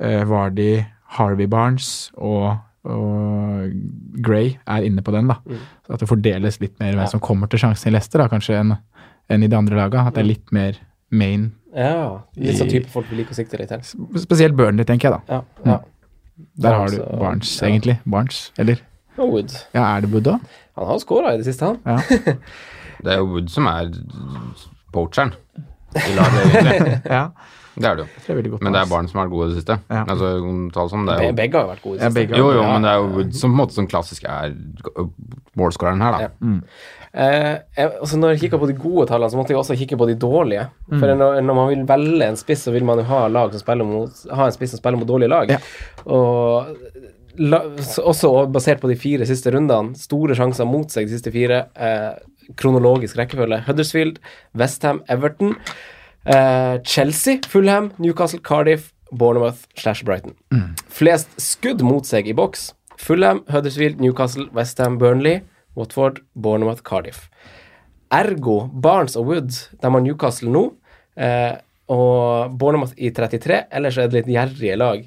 [0.00, 0.70] eh, Vardy,
[1.16, 3.70] Harvey Barnes og, og
[4.26, 5.28] Gray er inne på den.
[5.30, 5.58] da Mm.
[5.86, 7.06] Så At det fordeles litt mer hvem Ja.
[7.06, 8.76] som kommer til sjansen i Leicester, da, kanskje enn
[9.32, 10.06] enn i de andre laga.
[10.08, 10.78] At det er litt mer
[11.10, 11.50] main.
[11.76, 13.84] Ja, litt sånn type folk vi liker å sikte litt til.
[14.22, 15.40] Spesielt Burnley, tenker jeg, da.
[15.40, 15.80] Ja, ja.
[16.60, 17.68] Der har du Barnes ja.
[17.68, 17.98] egentlig.
[18.04, 18.80] Barnes, eller?
[19.16, 19.52] Og Wood.
[19.76, 20.56] Ja, er det Wood òg?
[20.76, 21.78] Han har skåra i det siste, han.
[21.84, 22.42] Ja.
[23.04, 23.90] Det er jo Wood som er
[24.92, 25.34] poacheren
[25.96, 26.94] i laget, egentlig.
[27.18, 27.26] ja.
[27.76, 28.20] Det er det jo.
[28.24, 29.76] Det er godt Men det er barn som har vært gode i det siste.
[29.92, 30.04] Ja.
[30.08, 30.30] Altså,
[30.88, 31.96] sånn, det er jo Begge har jo vært gode.
[31.96, 32.22] i det siste.
[32.32, 34.54] Ja, Jo, jo, men det er jo Wood som på en måte som klassisk er
[35.60, 36.30] målskåreren her, da.
[36.30, 36.56] Ja.
[37.16, 40.08] Eh, altså når jeg kikker på de gode tallene, så måtte jeg også kikke på
[40.10, 40.66] de dårlige.
[40.90, 43.84] For når, når man vil velge en spiss, så vil man jo ha, lag som
[43.88, 45.52] mot, ha en spiss som spiller mot dårlige lag.
[45.56, 45.60] Ja.
[46.12, 46.76] Og
[47.40, 47.62] la,
[48.04, 51.64] også basert på de fire siste rundene, store sjanser mot seg de siste fire.
[51.74, 52.12] Eh,
[52.60, 53.62] kronologisk rekkefølge.
[53.66, 54.20] Huddersfield,
[54.54, 55.56] Westham, Everton,
[56.28, 60.36] eh, Chelsea, Fulham, Newcastle, Cardiff, Bournemouth slash Brighton.
[60.92, 62.72] Flest skudd mot seg i boks.
[62.98, 65.40] Fulham, Huddersfield, Newcastle, Westham, Burnley,
[65.76, 67.28] Watford, Bournemouth, Cardiff.
[68.12, 70.64] Ergo Barnes og Woods, de har Newcastle nå,
[71.18, 71.54] eh,
[71.92, 73.60] og Bournemouth i 33.
[73.78, 75.04] Ellers er det litt gjerrige lag.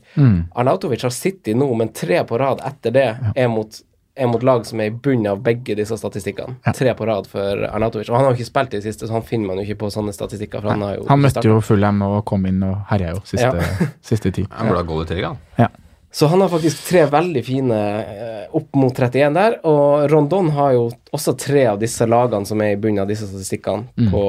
[0.56, 3.82] Arnautovic har City nå, men tre på rad etter det er mot
[4.20, 6.58] er mot lag som er i bunnen av begge disse statistikkene.
[6.76, 8.10] Tre på rad for Arnautovic.
[8.12, 9.78] Og han har jo ikke spilt i det siste, så han finner man jo ikke
[9.86, 10.60] på sånne statistikker.
[10.60, 13.54] For han har jo Han møtte jo Fulham og kom inn og herja jo siste,
[13.56, 13.88] Ja.
[14.12, 14.50] siste tid.
[14.52, 15.64] Han burde ha gått i tillegg, da.
[15.64, 15.70] Ja.
[16.12, 20.72] Så han har faktisk tre veldig fine eh, opp mot 31 der, og Rondon har
[20.74, 24.08] jo også tre av disse lagene som er i bunnen av disse statistikkene Mm.
[24.12, 24.24] på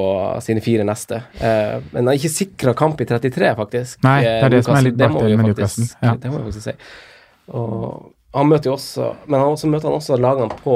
[0.45, 1.23] sine fire neste.
[1.41, 4.03] Eh, men han har ikke sikra kamp i 33, faktisk.
[4.05, 6.13] Nei, det er det som er litt bakdelen med Newcastle, ja.
[6.21, 6.75] Det må vi faktisk si.
[7.49, 10.75] Og han møter jo også Men han også møter han også lagene på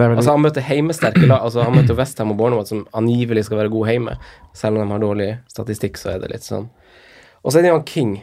[0.00, 1.44] Det er vel, Altså Han møter heimesterke lag.
[1.44, 4.16] Altså Han møter Westham og Bournemouth, som angivelig skal være gode heime.
[4.56, 6.70] Selv om de har dårlig statistikk, så er det litt sånn.
[7.44, 8.16] Og så er det jo han King.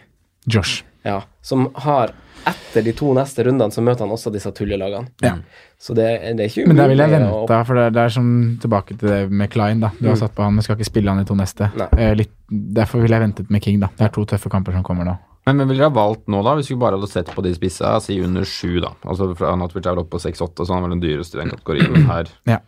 [0.50, 0.82] Josh.
[1.08, 2.12] Ja, som har
[2.47, 5.10] Etter de to neste rundene så møter han også disse tullelagene.
[5.26, 5.34] Ja.
[5.82, 6.05] Så det,
[6.38, 8.30] det er ikke Men der vil jeg umulig vente, for det er, det er som
[8.64, 9.82] tilbake til det med Klein.
[9.84, 9.89] da.
[9.99, 11.68] Du har satt på han, men skal ikke spille han i to neste.
[11.97, 12.32] Eh, litt,
[12.78, 13.89] derfor vil jeg ventet med King, da.
[13.99, 15.18] Det er to tøffe kamper som kommer nå.
[15.49, 17.51] Men hvem ville dere ha valgt nå, da, hvis vi bare hadde sett på de
[17.58, 18.93] spissa, si under sju, da?
[19.03, 21.41] Altså, fra Natwich er vel oppe på seks-åtte, så han er vel den dyreste i
[21.43, 22.32] den kategorien her.
[22.47, 22.62] Ja.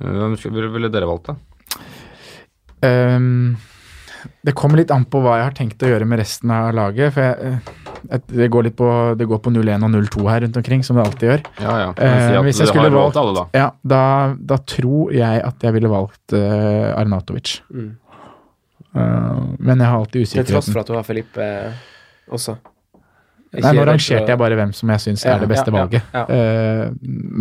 [0.00, 1.36] Eh, Hvem skulle- ville, dere valgt, da?
[2.86, 3.56] Ehm,
[4.46, 7.14] det kommer litt an på hva jeg har tenkt å gjøre med resten av laget.
[7.14, 7.58] For jeg,
[8.10, 10.98] eh, det går litt på, det går på 0-1 og 0-2 her rundt omkring, som
[10.98, 11.44] det alltid gjør.
[11.64, 11.90] Ja, ja.
[11.96, 13.46] Eh, si hvis jeg skulle valgt- alle, da.
[13.56, 14.02] Ja, da,
[14.38, 17.60] da tror jeg at jeg ville valgt uh, Arnatovic.
[17.70, 17.92] Mm.
[18.96, 20.52] Uh, men jeg har alltid usikkerheten.
[20.52, 21.50] Til tross for at du har Felipe
[22.32, 22.56] også.
[23.54, 26.08] Nei, nå rangerte jeg bare hvem som jeg syns er det beste ja, ja, valget.
[26.12, 26.22] ja.
[26.34, 26.88] Eh,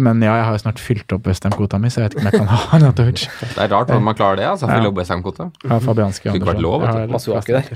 [0.05, 2.29] men ja, jeg har jo snart fylt opp Westham-kvota mi, så jeg vet ikke om
[2.29, 3.23] jeg kan ha Arnatovic.
[3.41, 4.69] Det er rart hvordan man klarer det, altså.
[4.69, 5.49] Fylle opp Westham-kvota.
[5.65, 7.31] Ja, Fabianski Fikk vært lov, vet du.
[7.33, 7.73] Jeg der.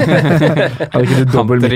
[0.94, 1.68] Hadde ikke du Han dobbel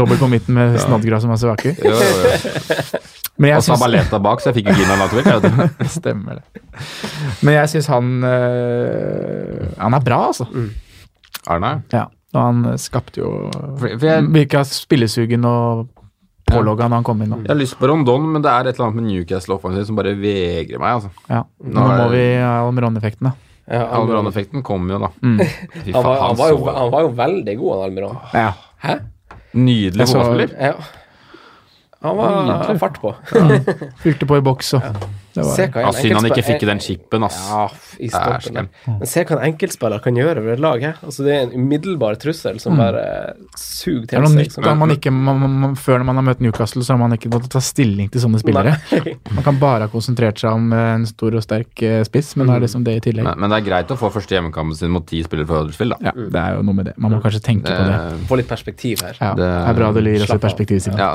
[0.00, 1.76] dobbel på midten med Snodgrass som Masuaki?
[1.84, 3.02] Jo, jo, jo.
[3.40, 5.88] Men jeg Og Sabaleta bak, så jeg fikk jo ikke Natovic.
[5.90, 6.66] Stemmer det.
[7.42, 10.46] Men jeg syns han øh, Han er bra, altså.
[11.44, 11.82] Er han?
[11.92, 12.04] Ja.
[12.34, 13.28] Og han øh, skapte jo
[13.86, 15.86] jeg, Virka spillesugen og
[16.50, 17.30] pålogga når han kom inn.
[17.32, 17.38] nå.
[17.46, 19.96] jeg har lyst på Rondon, men det er et eller annet med Newcastle offensivt som
[19.98, 21.10] bare vegrer meg, altså.
[21.30, 21.44] Ja.
[21.64, 23.34] Nå Nå er må vi ha Almiron-effekten, da.
[23.64, 24.02] Ja, Almiron.
[24.02, 25.08] Almiron-effekten kom jo, da.
[25.24, 25.38] Mm.
[25.40, 28.20] Fy han, var, han, var jo, han var jo veldig god, han Almiron.
[28.34, 28.50] Ja.
[28.84, 28.98] Hæ?
[29.54, 30.54] Nydelig fotballspiller.
[30.60, 30.74] Ja.
[32.04, 33.14] Han var fart på.
[34.02, 35.04] Fylte på i boks og
[35.34, 37.38] det var, Se hva Ja, Synd han ikke fikk i den chipen, ass.
[37.50, 37.64] Ja,
[37.98, 40.80] i stolpen Men se hva en enkeltspiller kan gjøre over et lag.
[40.84, 40.92] He.
[41.02, 44.58] Altså, det er en umiddelbar trussel som bare suger Det til er noe seg.
[44.62, 44.78] nytt.
[44.78, 47.50] man ikke, man, man, før når man har møtt Newcastle, så har man ikke måttet
[47.54, 48.76] ta stilling til sånne spillere.
[49.34, 52.46] Man kan bare ha konsentrert seg om eh, en stor og sterk eh, spiss, men
[52.46, 53.24] da er det liksom det i tillegg.
[53.26, 55.96] Men, men det er greit å få første hjemmekampen sin mot ti spillere fra Huddersfield,
[55.96, 56.12] da.
[56.12, 56.94] Ja, det er jo noe med det.
[57.00, 57.98] Man må kanskje tenke på det.
[58.30, 59.18] Få litt perspektiv her.
[59.20, 60.80] Ja, det det- er bra det lyr også perspektiv.
[60.84, 60.98] Siden.
[60.98, 61.14] Ja,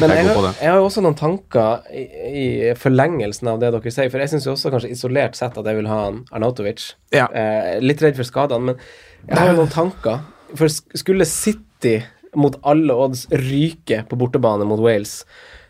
[0.00, 2.04] Men Jeg jeg, har- jeg har jo også noen tanker i,
[2.42, 4.10] i forlengelsen av det dere sier.
[4.12, 6.92] For jeg syns også kanskje isolert sett at jeg vil ha en Arnautovic.
[7.14, 7.28] Ja.
[7.30, 10.24] Eh, litt redd for skadene, men jeg har jo noen tanker.
[10.56, 11.98] For skulle City
[12.38, 15.22] mot alle odds ryke på bortebane mot Wales,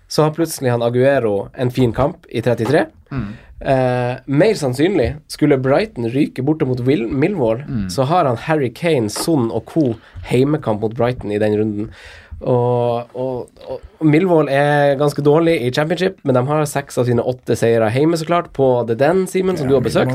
[0.09, 2.87] så har plutselig han Aguero en fin kamp i 33.
[3.59, 9.11] Eh, mer sannsynlig, skulle Brighton ryke borte mot Will Millwall, så har han Harry Kane,
[9.11, 9.97] Son og co.
[10.31, 11.91] heimekamp mot Brighton i den runden.
[12.39, 13.49] Og, og,
[13.99, 17.89] og Millwall er ganske dårlig i championship, men de har seks av sine åtte seire
[17.91, 20.15] hjemme, så klart, på The Den, Simen, som du har besøkt.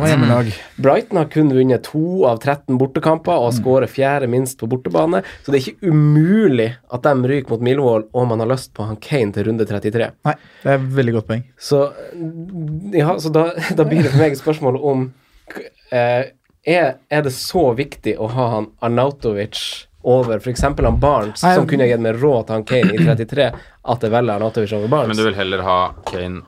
[0.80, 5.52] Brighton har kun vunnet to av 13 bortekamper og skårer fjerde minst på bortebane, så
[5.52, 9.00] det er ikke umulig at de ryker mot Millwall og man har lyst på han
[9.04, 10.12] Kane til runde 33.
[10.30, 11.44] Nei, det er et veldig godt poeng.
[11.60, 11.84] Så,
[12.96, 15.10] ja, så da, da blir det for meg et spørsmål om
[15.92, 16.32] eh,
[16.64, 19.60] er, er det så viktig å ha han Arnautovic
[20.04, 20.62] over f.eks.
[20.62, 23.52] han Barnes, Nei, som kunne gitt meg råd til han Kane i 33,
[23.94, 25.14] at jeg velger Arnautovic over Barnes?
[25.14, 25.78] men du vil heller ha
[26.10, 26.42] Kane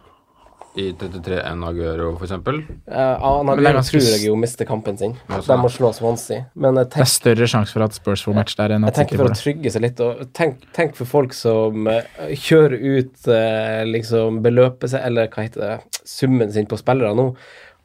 [0.75, 2.57] i 33 enn Aguero, for eksempel?
[2.91, 5.13] Eh, han Men det er Aguero tror jeg jo mister kampen sin.
[5.31, 6.41] De må slå Swansea.
[6.59, 8.97] Men jeg Det er større sjanse for at Spurs får match der enn jeg at
[8.99, 12.03] tenker City for å trygge seg litt, og tenk, tenk for folk som eh,
[12.35, 17.29] kjører ut eh, liksom beløpet seg, eller hva heter det, summen sin på spillere nå,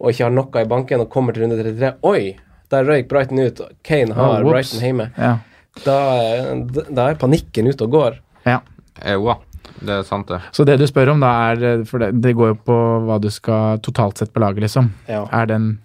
[0.01, 1.93] og ikke har noe i banken og kommer til runde 33.
[2.11, 2.35] Oi!
[2.71, 3.61] Der røyk Brighton ut.
[3.87, 4.51] Kane har Oh.
[4.51, 5.09] Brighton hjemme.
[5.19, 5.37] Ja.
[5.85, 8.19] Da, er- da er panikken ute og går.
[8.47, 8.61] ja.
[9.03, 9.37] Eh, Jo
[9.81, 10.41] det er sant, det.
[10.53, 12.75] Så det du spør om da, er For det, det går jo på
[13.07, 14.91] hva du skal totalt sett på laget, liksom.
[15.09, 15.23] Ja.
[15.33, 15.79] Er den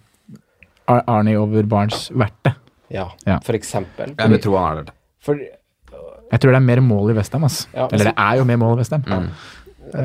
[0.88, 2.54] Ar- Arnie over Barnes verdt det?
[2.90, 3.06] ja.
[3.26, 3.38] Ja.
[3.42, 4.12] For eksempel.
[4.18, 4.92] Jeg vil tro han er det.
[5.20, 7.68] For Jeg tror det er mer mål i Westham, altså.
[7.74, 9.02] Ja, Eller det er jo mer mål i Westham.
[9.06, 9.28] Mm.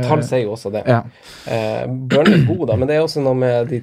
[0.07, 0.83] tall sier jo også det.
[0.87, 1.01] Ja.
[1.47, 3.81] Uh, Burnley er god, da, men det er også noe med de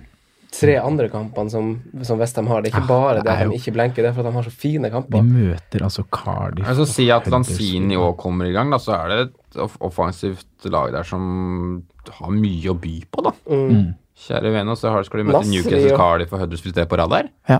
[0.50, 2.62] tre andre kampene som, som Westham har.
[2.64, 4.30] Det er ikke Ja, bare det det at de ikke blenker, det er for at
[4.30, 5.22] de har så fine De kamper.
[5.22, 9.18] møter altså Cardiff altså, si at Lanzini òg kommer i gang, da, så er det
[9.28, 11.82] et offensivt lag der som
[12.20, 13.32] har mye å by på, da.
[13.50, 13.90] Mm.
[14.18, 15.98] Kjære vene, så har- skal de møte Nasri, Newcastle, og...
[16.00, 17.28] Cardiff og Huddersfield det på rad der.
[17.48, 17.58] Ja.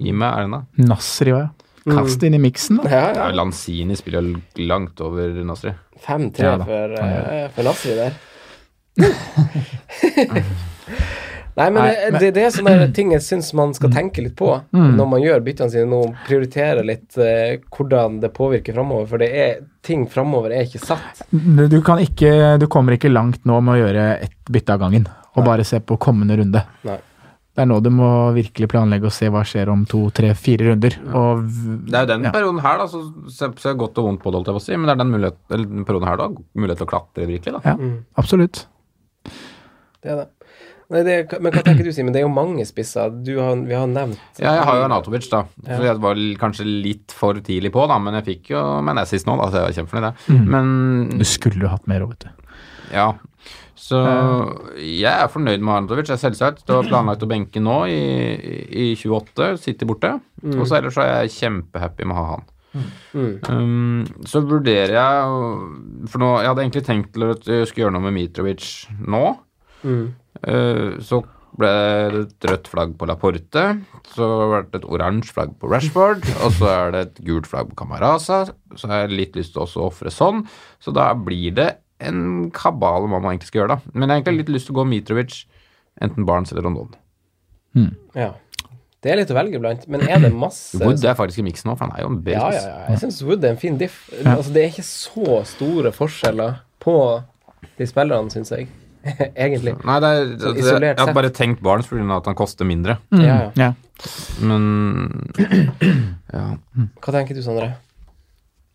[0.00, 0.62] Gi meg Erna.
[0.78, 1.50] Nasri òg, ja.
[1.82, 2.88] Kast inn i miksen, da.
[2.88, 3.30] Ja, Ja, ja.
[3.34, 4.22] Lanzini spiller
[4.62, 5.74] langt over Nasri.
[6.06, 6.64] 5-3 Ja da.
[6.64, 8.12] for, eh, for Nasri der.
[11.54, 14.22] Nei, men Nei, det, men- det, det er sånne ting jeg syns man skal tenke
[14.24, 14.94] litt på Mm.
[14.96, 15.98] når man gjør byttene sine nå.
[16.26, 21.22] Prioritere litt eh, hvordan det påvirker framover, for det er ting framover er ikke satt.
[21.30, 25.06] Du kan ikke Du kommer ikke langt nå med å gjøre ett bytte av gangen
[25.36, 26.64] og bare se på kommende runde.
[26.84, 26.96] Nei.
[27.54, 30.70] Det er nå du må virkelig planlegge og se hva skjer om to, tre, fire
[30.70, 30.94] runder.
[31.12, 31.42] Og
[31.84, 32.30] Det er jo den Ja.
[32.32, 34.64] perioden her, da, så ser jeg godt og vondt på det, holdt jeg på å
[34.64, 37.26] si, men det er den, mulighet, eller den perioden her, da, mulighet til å klatre
[37.28, 37.60] virkelig, da.
[37.64, 37.98] Ja, Mm.
[38.16, 38.64] absolutt.
[40.02, 40.28] Det er det.
[40.92, 42.12] Nei, det er, men hva tenker du, Simen?
[42.12, 43.12] Det er jo mange spisser.
[43.24, 45.46] Du har, vi har nevnt Ja, jeg har jo Natovic, da.
[45.64, 45.78] Ja.
[45.78, 49.24] Så jeg var kanskje litt for tidlig på, da, men jeg fikk jo med Nessis
[49.28, 50.36] nå, da, så jeg var kjempefornøyd, det.
[50.36, 50.46] Mm.
[50.52, 50.72] Men
[51.22, 52.48] Du skulle hatt mer òg, vet du.
[52.92, 53.08] Ja.
[53.82, 53.98] Så
[54.78, 56.66] jeg er fornøyd med Arnatovic, selvsagt.
[56.68, 58.02] Det var planlagt å benke nå i,
[58.84, 60.12] i 28, sitte borte.
[60.44, 62.48] Og så ellers så er jeg kjempehappy med å ha han.
[63.12, 63.32] mm.
[63.52, 65.32] Um, så vurderer jeg
[66.08, 69.24] For nå, jeg hadde egentlig tenkt til at jeg skulle gjøre noe med Mitrovic nå.
[69.82, 70.06] Mm.
[70.46, 71.22] Uh, så
[71.58, 73.64] ble det et rødt flagg på Laporte.
[74.14, 76.24] Så ble det et oransje flagg på Rashford.
[76.42, 78.44] Og så er det et gult flagg på Camarasa.
[78.76, 80.46] Så har jeg litt lyst til også å ofre sånn.
[80.82, 81.70] Så da blir det
[82.02, 83.92] en kabal om hva man egentlig skal gjøre, da.
[83.92, 85.36] Men jeg har egentlig litt lyst til å gå Mitrovic,
[86.02, 86.96] enten Barnes eller Rondon.
[88.16, 88.32] Ja.
[89.02, 91.70] Det er litt å velge blant, men er det masse Wood er faktisk i miksen
[91.70, 92.82] nå, for han er jo en Ja, ja, ja.
[92.92, 94.04] Jeg syns Wood er en fin diff.
[94.22, 96.96] Altså, det er ikke så store forskjeller på
[97.78, 98.68] de spillerne, syns jeg.
[99.44, 99.76] Egentlig.
[99.86, 102.02] Nei, det er, det, det, isolert jeg har bare tenkt Barnes pga.
[102.16, 102.98] at han koster mindre.
[103.14, 103.68] Ja, ja.
[103.68, 103.70] Ja.
[104.42, 105.32] Men
[106.36, 106.44] ja.
[107.02, 107.72] Hva tenker du, Sondre?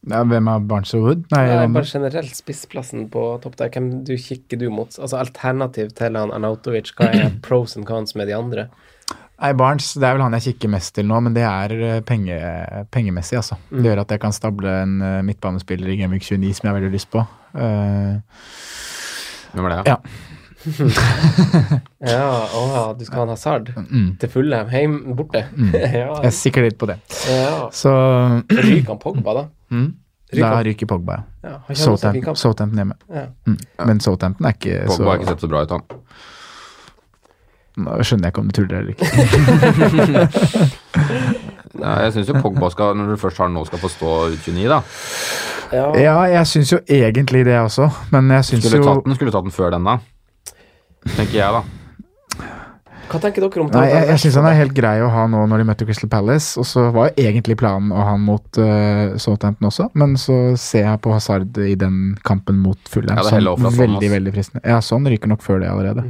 [0.08, 1.24] Ja, hvem er Barnes og Wood?
[1.34, 3.72] Nei, Nei, bare generelt spissplassen på topp der.
[3.74, 4.94] Hvem du kikker du mot?
[4.96, 6.94] Altså alternativ til han Arnautovic.
[6.96, 8.70] Hva er pros and cons med de andre?
[9.38, 12.00] Nei, Barnes det er vel han jeg kikker mest til nå, men det er eh,
[12.06, 12.38] penge,
[12.94, 13.60] pengemessig, altså.
[13.70, 16.80] Det gjør at jeg kan stable en eh, midtbanespiller i Gameweek 29 som jeg har
[16.80, 17.22] veldig lyst på.
[17.54, 18.40] Eh,
[19.58, 19.82] Hvem er det?
[19.90, 19.98] Ja.
[22.08, 25.42] Ja, å ja, du skal ha en hasard mm, til fulle heim borte?
[25.74, 26.22] ja.
[26.26, 26.98] jeg sikker litt på det.
[27.30, 27.58] ja.
[27.74, 27.92] Så
[28.52, 29.44] Så ryker han Pogba, da?
[29.74, 29.90] mm,
[30.34, 31.14] Ryker da ryker Pogba,
[31.46, 31.48] ja.
[31.48, 31.54] Ja,
[32.36, 32.78] Southampton.
[32.82, 32.96] Hjemme.
[33.14, 33.26] Ja.
[33.48, 33.58] Mm.
[33.90, 35.84] Men Southampton er ikke Pogba så har ikke sett så bra ut, han.
[37.78, 39.08] Nå skjønner jeg ikke om du tuller eller ikke.
[41.78, 44.42] Nei, jeg syns jo Pogba skal, når du først har nå, skal få stå ut
[44.50, 44.80] 29, da.
[45.74, 45.88] Ja.
[46.00, 49.34] Ja, jeg syns jo egentlig det også, men jeg syns Skulle jo tatt den, skulle
[49.36, 49.98] tatt den før den, da.
[51.16, 51.64] Tenker jeg, da.
[53.08, 55.46] Hva tenker dere om Nei, jeg, jeg syns han er helt grei å ha nå
[55.48, 56.58] når de møtte Crystal Palace.
[56.60, 60.40] Og så var jo egentlig planen å ha han mot uh, Southampton også, men så
[60.60, 64.64] ser jeg på Hazard i den kampen mot Fulham Ja, som sånn, veldig, veldig fristende.
[64.68, 66.04] Ja, sånn ryker nok før det allerede.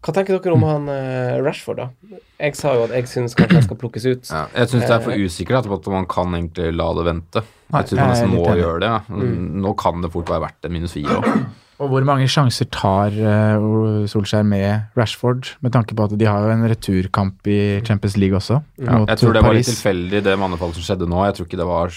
[0.00, 2.18] Hva tenker dere om han uh, Rashford, da?
[2.40, 4.30] Jeg sa jo at jeg syns kanskje han skal plukkes ut.
[4.32, 7.42] Ja, jeg syns det er for usikkert at man kan egentlig la det vente.
[7.70, 8.62] Nei, Jeg tror man nesten må enig.
[8.64, 8.92] gjøre det.
[9.08, 9.42] Mm.
[9.64, 11.42] Nå kan det fort være verdt en minus fire òg.
[11.80, 16.44] Og hvor mange sjanser tar uh, Solskjær med Rashford, med tanke på at de har
[16.44, 18.58] jo en returkamp i Champions League også?
[18.76, 21.22] Ja, mot jeg tror det var litt tilfeldig, det mannefallet som skjedde nå.
[21.30, 21.94] Jeg tror ikke det var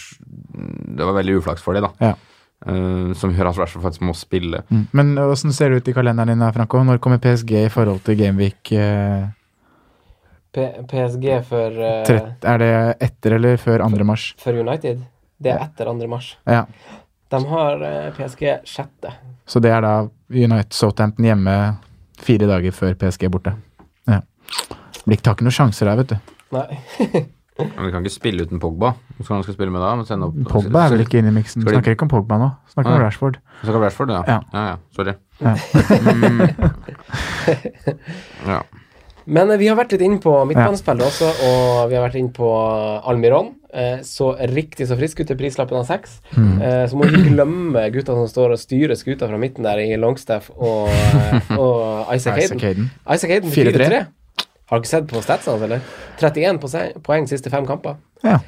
[0.96, 2.14] Det var veldig uflaks for dem, da.
[2.14, 2.16] Ja.
[2.64, 4.62] Uh, som gjør at Rashford faktisk må spille.
[4.72, 4.86] Mm.
[4.96, 6.80] Men åssen ser det ut i kalenderen din, Franco?
[6.88, 9.26] Når kommer PSG i forhold til Gameweek uh,
[10.54, 14.04] P PSG for, uh, Er det etter eller før 2.
[14.08, 14.30] mars?
[14.40, 15.04] for United.
[15.44, 15.96] Det er etter 2.
[16.12, 16.28] mars.
[16.50, 16.62] Ja.
[17.34, 19.10] De har eh, PSG sjette.
[19.50, 19.94] Så det er da
[20.32, 21.54] United Southampton hjemme
[22.24, 23.52] fire dager før PSG er borte.
[24.08, 24.20] Ja.
[25.04, 26.18] Blir ikke noen sjanser der, vet du.
[26.56, 26.68] Nei.
[27.54, 28.90] Men vi kan ikke spille uten Pogba.
[29.18, 29.90] Hva skal han skal spille med da?
[30.08, 31.62] Sende opp, Pogba er vel ikke inne i miksen.
[31.62, 32.48] De- Snakker ikke om Pogba nå.
[32.74, 33.04] Snakker om Nei.
[33.06, 33.36] Rashford.
[33.62, 34.22] Snakker om Rashford, ja.
[34.26, 34.38] Ja.
[34.56, 34.76] Ja, ja.
[34.98, 35.14] Sorry.
[35.44, 35.54] Ja.
[38.48, 38.64] Ja.
[39.26, 42.34] Men eh, vi har vært litt inne på midtbanespillet også, og vi har vært inne
[42.36, 42.50] på
[43.08, 43.54] Almiron.
[43.74, 46.20] Eh, så riktig så frisk ut til prislappen av seks.
[46.38, 46.62] Mm.
[46.62, 49.82] Eh, så må vi ikke glemme gutta som står og styrer skuta fra midten der
[49.82, 52.92] i Longstaff og, eh, og Isaac Hayden.
[53.10, 53.74] Isaac Hayden 4-3.
[53.90, 54.04] 4-3.
[54.70, 55.82] Har du ikke sett på statsene hans, eller?
[56.22, 57.98] 31 poeng, siste fem kamper.
[58.24, 58.40] Ja.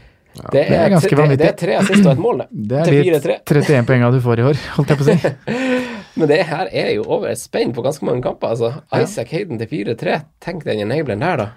[0.51, 1.41] Det er, er ganske det, vanvittig.
[1.41, 2.47] det er tre assist og et mål, det.
[2.69, 5.59] Det er litt de 31 poeng du får i år, holdt jeg på å si.
[6.19, 8.85] Men det her er jo over et spenn på ganske mange kamper, altså.
[8.93, 10.19] Isaac Hayden til 4-3.
[10.43, 11.47] Tenk den enableren der, da.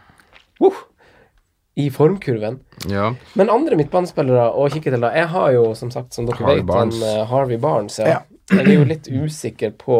[0.63, 0.81] Uh,
[1.79, 2.59] I formkurven.
[2.91, 3.13] Ja.
[3.39, 5.13] Men andre midtbanespillere å kikke til, da.
[5.15, 6.99] Jeg har jo, som sagt, som dere Harvey vet, Barnes.
[6.99, 7.99] en uh, Harvey Barnes.
[8.03, 8.17] Ja.
[8.17, 8.23] Ja.
[8.51, 9.99] Jeg er jo litt usikker på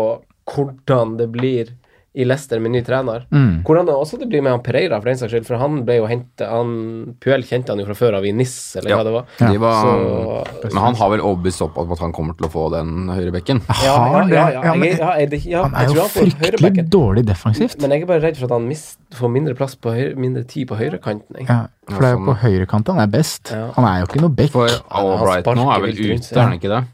[0.49, 1.75] hvordan det blir
[2.15, 3.27] i Leicester med ny trener.
[3.31, 3.63] Mm.
[3.63, 5.45] Hvordan det også det blir med han Pereira, for den saks skyld.
[5.47, 8.77] For han ble jo hentet han, Puel kjente han jo fra før av i NIS,
[8.81, 8.97] eller Ja.
[8.97, 9.27] hva det var.
[9.53, 12.71] De var, Så- men han har vel overbevist opp at han kommer til å få
[12.73, 13.61] den høyrebekken.
[13.85, 17.25] Ja, ja, ja, ja, Ja, men jeg, ja, jeg, ja, Han er jo fryktelig dårlig
[17.27, 17.81] defensivt.
[17.81, 20.45] Men jeg er bare redd for at han mist, får mindre plass på høyre, mindre
[20.49, 21.47] tid på høyrekanten.
[21.47, 23.53] Ja, for det er jo på høyrekant han er best.
[23.53, 23.71] Ja.
[23.77, 24.51] Han er jo ikke noe back.
[24.51, 26.85] For Albright nå er vel ute, er han ikke det?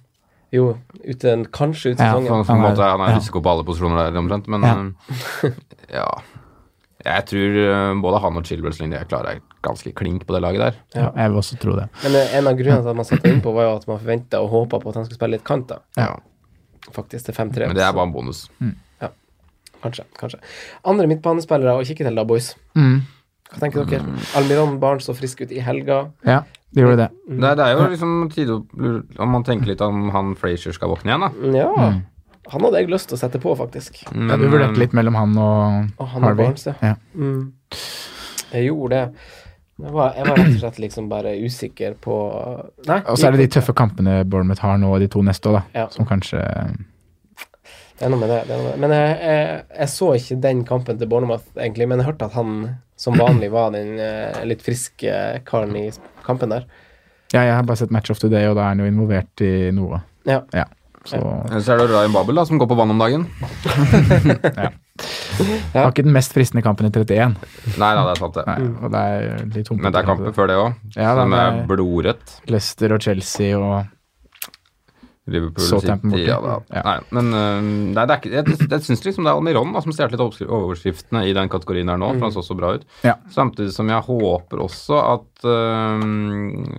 [0.55, 0.69] Jo,
[1.03, 2.29] ute, kanskje ut sesongen.
[2.31, 4.75] Ja, på Han en måte, han har risiko på alle posisjoner der omtrent, men Ja.
[5.49, 5.51] eh,
[5.99, 6.07] ja.
[7.05, 10.79] Jeg tror eh, både han og Chilwells linje klarer ganske klink på det laget der.
[10.97, 11.89] Ja, jeg vil også tro det.
[12.05, 13.99] Men eh, en av grunnene til at man satte inn på, var jo at man
[14.01, 15.81] forventa og håpa på at han skulle spille litt kant, da.
[16.01, 16.15] Ja.
[16.95, 17.67] Faktisk til 5-3.
[17.69, 18.47] Men det er bare en bonus.
[19.03, 19.11] Ja,
[19.85, 20.39] Kanskje, kanskje.
[20.89, 22.55] Andre midtbanespillere å kikke til, da, boys.
[22.79, 23.03] Mm.
[23.51, 24.15] Hva tenker dere?
[24.41, 26.07] Almiron Barnes så frisk ut i helga.
[26.25, 26.39] Ja,
[26.75, 27.09] det gjorde det.
[27.29, 28.57] Det, er- det er jo liksom tide
[29.23, 31.53] Om man tenker litt om han Frazier skal våkne igjen, da.
[31.61, 31.93] Ja.
[32.53, 34.03] Han hadde jeg lyst til å sette på, faktisk.
[34.11, 36.45] Ja, du vurderte eh, litt mellom han og Og han og Harvey.
[36.51, 36.75] Barnes, ja.
[36.83, 36.95] Ja.
[37.17, 37.55] Mm.
[38.53, 39.31] Jeg gjorde det.
[39.83, 42.17] Jeg var, jeg var rett og slett liksom bare usikker på
[42.87, 43.01] Nei.
[43.11, 45.63] Og så er det de tøffe kampene Bournemouth har nå, de to neste òg, da.
[45.81, 45.87] Ja.
[45.91, 46.43] Som kanskje
[47.99, 48.41] Det er noe med det.
[48.49, 48.81] det, er noe med det.
[48.85, 52.35] Men jeg, jeg, jeg så ikke den kampen til Bournemouth, egentlig, men jeg hørte at
[52.39, 52.55] han
[52.99, 55.13] som vanlig var den eh, litt friske
[55.47, 55.89] karen i
[56.27, 56.67] kampen der.
[57.35, 59.43] Ja, jeg har bare sett Match of the Day, og da er han jo involvert
[59.47, 60.03] i noe.
[60.27, 60.41] Ja.
[60.55, 60.67] Ja.
[61.05, 61.19] Så
[61.61, 63.27] så er det Ryan Babel, da, som går på vann om dagen.
[65.39, 67.35] det var ikke den mest fristende kampen i 31.
[67.81, 68.45] Nei da, det er sant, det.
[68.49, 69.71] Nei, og det er litt.
[69.75, 72.39] Men det er kamper før det òg, Ja, som er- blodrødt.
[72.49, 73.91] Leicester og Chelsea og
[75.27, 76.59] Liverpool Southampton City, ja da.
[76.69, 76.83] Ja.
[76.85, 77.61] Nei, men uh,
[77.97, 80.21] nei, det er ikke, jeg, jeg syns liksom det er Almiron da, som stjal litt
[80.21, 82.85] overskri- overskriftene i den kategorien her nå, for han så så bra ut.
[83.07, 83.15] Ja.
[83.33, 86.05] Samtidig som jeg håper også at uh,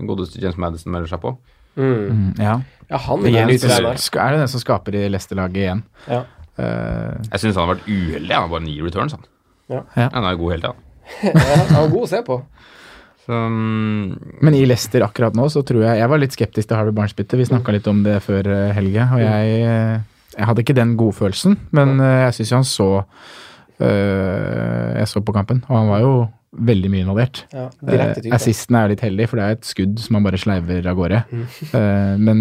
[0.06, 1.34] godeste James Madison melder seg på.
[1.76, 1.89] Mm.
[2.08, 2.60] mm, Ja.
[2.88, 5.82] ja, han er er, ny er det den som skaper i Leicester-laget igjen?
[6.08, 6.22] Ja.
[6.56, 8.32] Eh, Jeg syns han har vært uheldig.
[8.32, 9.26] Han har bare ni returns, han.
[9.68, 9.82] Ja.
[9.98, 10.06] Ja.
[10.14, 10.76] Han er jo god hele tida.
[11.26, 12.38] ja, han var god å se på.
[13.26, 16.78] Så mm, Men i Leicester akkurat nå, så tror jeg Jeg var litt skeptisk til
[16.78, 17.39] Harvey Barnes-byttet.
[17.41, 20.95] Vi snakka litt om det før eh, helga, og jeg, eh, jeg hadde ikke den
[20.99, 21.57] godfølelsen.
[21.76, 22.89] Men eh, jeg syns jo han så
[23.82, 26.15] øh, Jeg så på kampen, og han var jo
[26.55, 27.41] veldig mye involvert.
[27.53, 27.65] Ja,
[28.36, 30.99] assisten er jo litt heldig, for det er et skudd som han bare sleiver av
[30.99, 31.23] gårde.
[31.32, 31.45] Mm.
[31.76, 32.38] Eh, men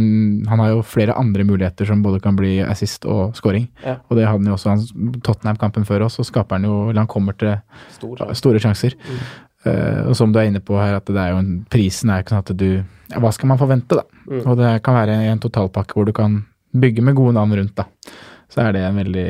[0.47, 3.65] han har jo flere andre muligheter som både kan bli assist og scoring.
[3.83, 3.97] Ja.
[4.07, 4.75] Og det hadde han jo også.
[4.77, 7.57] Han, Tottenham-kampen før oss, så skaper han jo Eller han kommer til
[7.97, 8.15] Stor.
[8.21, 8.39] sjanse.
[8.39, 8.95] store sjanser.
[9.01, 9.25] Mm.
[9.65, 12.25] Eh, og som du er inne på her, at det er jo en, prisen er
[12.25, 14.05] ikke sånn at du ja, Hva skal man forvente, da?
[14.29, 14.43] Mm.
[14.43, 16.43] Og det kan være en totalpakke hvor du kan
[16.75, 17.87] bygge med gode navn rundt, da.
[18.51, 19.29] Så er det en veldig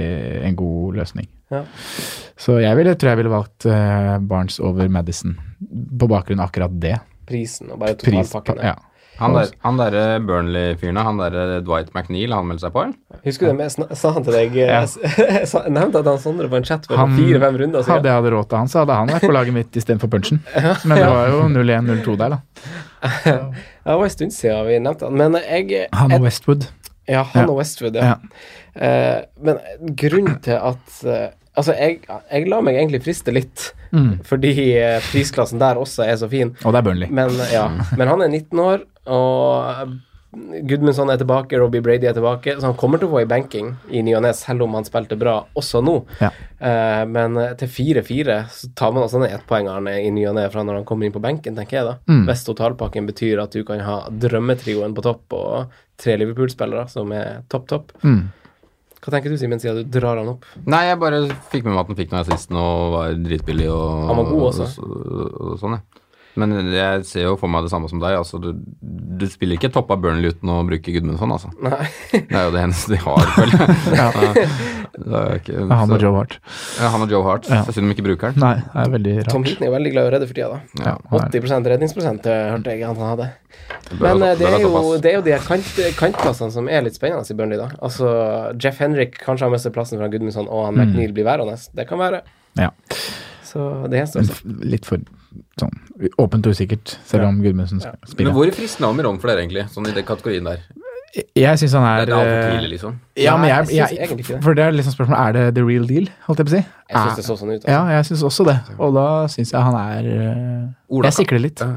[0.49, 1.29] en god løsning.
[1.53, 1.63] Ja.
[2.41, 6.75] Så jeg ville, tror jeg ville valgt uh, Barnes over Madison på bakgrunn av akkurat
[6.83, 6.97] det.
[7.29, 8.65] Prisen og bare Pris, totalpakken.
[8.73, 8.75] ja.
[9.19, 9.95] Han der, han der
[10.27, 13.21] Burnley-fyren, han der Dwight McNeil, han meldte seg på, eller?
[13.25, 13.69] Husker du det?
[13.79, 14.81] Jeg sa han til deg Ja.
[14.83, 18.19] Jeg, sa- jeg nevnte at han Sondre på en chat for fire-fem runder Hadde jeg
[18.21, 20.41] hatt råd til han, så hadde han vært på laget mitt istedenfor punchen.
[20.89, 22.41] Men det var jo 0-1-0-2 der, da.
[23.85, 25.17] Det var en stund siden vi nevnte han.
[25.21, 26.67] Men jeg, Han og Westwood.
[27.09, 27.49] Ja, han Ja.
[27.53, 28.15] og Westwood, ja.
[28.81, 29.23] ja.
[29.45, 29.59] men
[30.01, 32.01] grunnen til at eh, Altså, jeg,
[32.33, 34.17] jeg lar meg egentlig friste litt, Mm.
[34.27, 36.49] fordi eh, prisklassen der også er så fin.
[36.67, 37.07] Og det er Burnley.
[37.15, 37.69] Men, ja.
[37.95, 39.95] men han er 19 år, og
[40.35, 43.73] Gudmundsson er tilbake, Robbie Brady er tilbake, så han kommer til å få i banking
[43.95, 45.97] i ny og ne, selv om han spilte bra også nå.
[46.23, 46.31] Ja.
[46.59, 50.47] Uh, men eh, til 4-4 så tar man altså ned ettpoengeren i ny og ne
[50.53, 51.97] fra når han kommer inn på benken, tenker jeg da.
[52.11, 52.25] Mm.
[52.31, 57.45] Hvis totalpakken betyr at du kan ha drømmetrioen på topp og tre Liverpool-spillere som er
[57.53, 57.95] topp, topp.
[58.03, 58.25] Mm.
[59.05, 60.47] Hva tenker du, Simen, siden du drar han opp?
[60.65, 61.21] Nei, jeg bare
[61.53, 64.31] fikk med meg at han fikk noe assist nå og var dritbillig og Han var
[64.31, 64.71] god også.
[64.81, 65.94] Og, og, og sånn, ja.
[66.41, 68.17] Men jeg ser jo for meg det samme som deg.
[68.19, 68.49] Altså, du,
[69.21, 71.53] du spiller ikke topp av Burnley uten å bruke Gudmundsson, altså.
[71.63, 71.87] Nei.
[72.31, 73.75] Det er jo det eneste de har, føler.
[74.01, 74.09] Ja.
[74.95, 76.37] Det ikke, Ja, Han og Joe Hart.
[76.79, 77.49] Ja, han og Joe Hart.
[77.51, 77.61] Ja.
[77.67, 78.43] Er synd de ikke bruker den.
[78.45, 79.51] Nei, det er veldig Tom rart.
[79.51, 80.85] Heaton er veldig glad i å redde for tida, da.
[80.85, 83.29] Ja, er- 80 redningsprosent eh, hørte jeg han hadde.
[83.99, 84.71] Men eh, det er jo,
[85.03, 87.69] det er jo de her kant, kantplassene som er litt spennende i Burnley, da.
[87.85, 88.11] Altså,
[88.63, 91.59] Jeff Henrik kanskje har mistet plassen fra Gudmundsson, og han McNeil blir værende.
[91.75, 92.23] Det kan være.
[92.59, 92.71] Ja.
[93.47, 95.03] Så det gjenstår Men å litt for
[95.61, 95.75] sånn
[96.19, 97.93] åpent usikkert, selv om Gudmundsen Ja.
[98.19, 99.69] Men hvor er fristende av Miron for dere, egentlig?
[99.71, 100.65] Sånn i den kategorien der.
[101.15, 102.95] Jeg syns han er Det er altfor eh, tidlig, liksom.
[103.23, 104.39] Ja, men jeg, jeg jeg, det.
[104.43, 106.63] For det er liksom spørsmålet Er det the real deal, holdt jeg på å si?
[106.91, 107.61] Jeg syns det så sånn ut.
[107.61, 107.71] Altså.
[107.71, 108.57] Ja, jeg syns også det.
[108.83, 111.63] Og da syns jeg han er eh, Ola Jeg sikler litt.
[111.63, 111.71] Ja,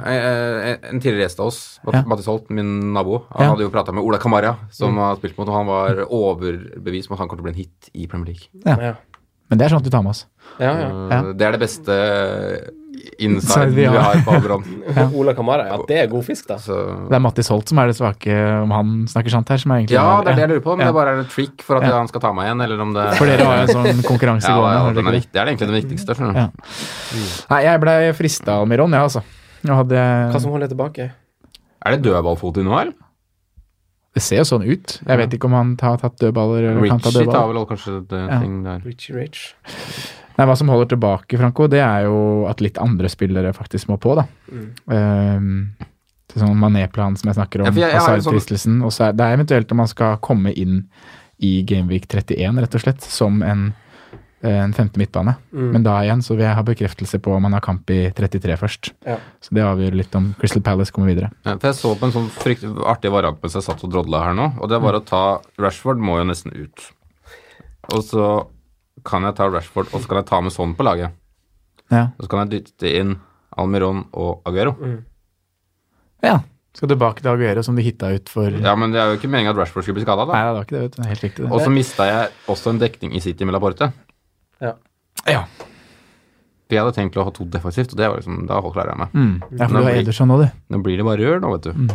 [0.89, 2.01] En tidligere gjest av oss, Ja.
[2.09, 3.51] Mattis Holt, min nabo, han Ja.
[3.53, 7.13] hadde jo prata med Ola Kamara, som har spilt mot, og han var overbevist om
[7.13, 8.49] at han kommer til å bli en hit i Premier League.
[8.65, 8.95] Ja.
[9.49, 10.25] Men det er sånt du tar med oss.
[10.59, 10.89] Ja, ja.
[10.89, 11.21] Eh, Ja.
[11.33, 11.93] Det er det beste
[13.19, 14.19] inside vi har.
[14.25, 14.57] på på
[14.95, 15.05] ja.
[15.13, 16.57] Ola Kamara, ja, det er god fisk, da.
[16.61, 16.75] Så
[17.09, 19.81] Det er Mattis Holt som er det svake, om han snakker sant her, som er
[19.83, 20.85] egentlig Ja, det er det jeg lurer på, om Ja.
[20.91, 21.97] det bare er et trick for at Ja.
[21.97, 24.47] han skal ta meg igjen, eller om det For dere har jo en sånn konkurranse
[24.49, 24.77] ja, gående.
[24.77, 25.19] ja, den er det?
[25.21, 25.31] viktig.
[25.33, 26.17] Det er egentlig det viktigste.
[26.35, 26.49] Ja.
[27.49, 29.23] Nei, jeg blei frista av Miron, jeg, altså.
[29.63, 31.11] Jeg hadde, Hva som holder tilbake?
[31.85, 32.93] Er det dødballfot i nå, eller?
[34.17, 34.95] det ser jo sånn ut.
[35.05, 38.07] Jeg vet ikke om han har tatt dødballer eller kan ta Richie tar vel kanskje
[38.09, 38.39] det Ja.
[38.41, 38.79] ting der.
[38.83, 39.53] Richie Rich.
[40.37, 42.17] Nei, hva som holder tilbake, Franco, det er jo
[42.49, 44.27] at litt andre spillere faktisk må på, da.
[44.53, 44.67] Mm.
[44.85, 45.47] Um,
[46.27, 48.77] det er sånn Mané-planen som jeg snakker om, ja, Hazard-fristelsen.
[48.77, 50.83] sånn- Og så er det er eventuelt om man skal komme inn
[51.39, 53.73] i Gameweek 31, rett og slett, som en,
[54.43, 55.35] en femte midtbane.
[55.53, 55.71] Mm.
[55.71, 58.57] Men da igjen så vil jeg ha bekreftelse på om man har kamp i 33
[58.57, 58.91] først.
[59.05, 59.17] Ja.
[59.41, 61.31] Så det avgjør litt om Crystal Palace kommer videre.
[61.45, 64.21] Ja, for jeg så på en sånn fryktelig artig variant mens jeg satt og drodla
[64.25, 65.23] her nå, og det var å ta
[65.57, 66.91] Rashford må jo nesten ut.
[67.93, 68.27] Og så
[69.07, 71.15] kan jeg ta Rashford, og så kan jeg ta med sånn på laget.
[71.93, 72.09] Ja.
[72.17, 73.15] Og så kan jeg dytte inn
[73.57, 74.75] Almiron og Aguero.
[76.25, 76.39] ja.
[76.77, 79.29] Skal tilbake til Aguero som de hitta ut for Ja, men det er jo ikke
[79.33, 80.35] meningen at Rashford skulle bli skada, da.
[80.35, 81.07] Nei, det var ikke det, vet du.
[81.09, 81.47] Helt riktig.
[81.49, 83.87] Og så mista jeg også en dekning i City med Laporte.
[84.61, 84.75] Ja.
[85.25, 85.41] Ja.
[86.67, 88.99] For jeg hadde tenkt å ha to defensivt, og det var liksom, da klarer jeg
[89.01, 89.15] meg.
[89.15, 89.33] Mm.
[89.57, 90.47] ja, for Nå du har Ederson nå, du.
[90.75, 91.71] Nå blir det bare rør nå, vet du.
[91.81, 91.89] Mm.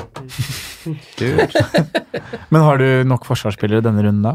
[1.20, 1.58] Kult.
[2.56, 4.34] Men har du nok forsvarsspillere denne runden da?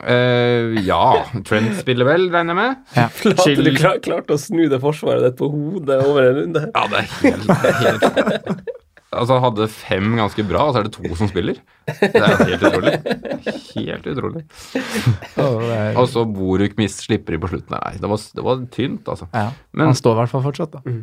[0.00, 1.02] Eh, ja,
[1.44, 2.76] Trent spiller vel, regner jeg med.
[2.96, 3.08] Ja.
[3.22, 6.62] Klarte du klar, klarte å snu det forsvaret ditt på hodet over en runde?
[6.72, 8.70] Ja, det er helt, det er helt
[9.12, 11.58] Altså, hadde fem ganske bra, og så er det to som spiller.
[11.84, 12.94] Det er helt utrolig.
[13.74, 14.40] Helt utrolig.
[16.00, 17.76] Og så Boruk mist slipper i på slutten.
[17.76, 19.28] Nei, det var, det var tynt, altså.
[19.36, 19.50] Ja.
[19.76, 20.96] Men- Han står i hvert fall fortsatt, da.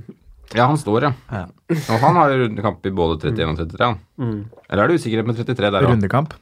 [0.57, 1.11] Ja, han står, ja.
[1.29, 1.43] Ja.
[1.77, 3.99] Og han har rundekamp i både 31 og 33, han.
[4.17, 4.39] Mm.
[4.65, 5.91] Eller er det usikkerhet med 33 der òg?
[5.93, 6.33] Rundekamp.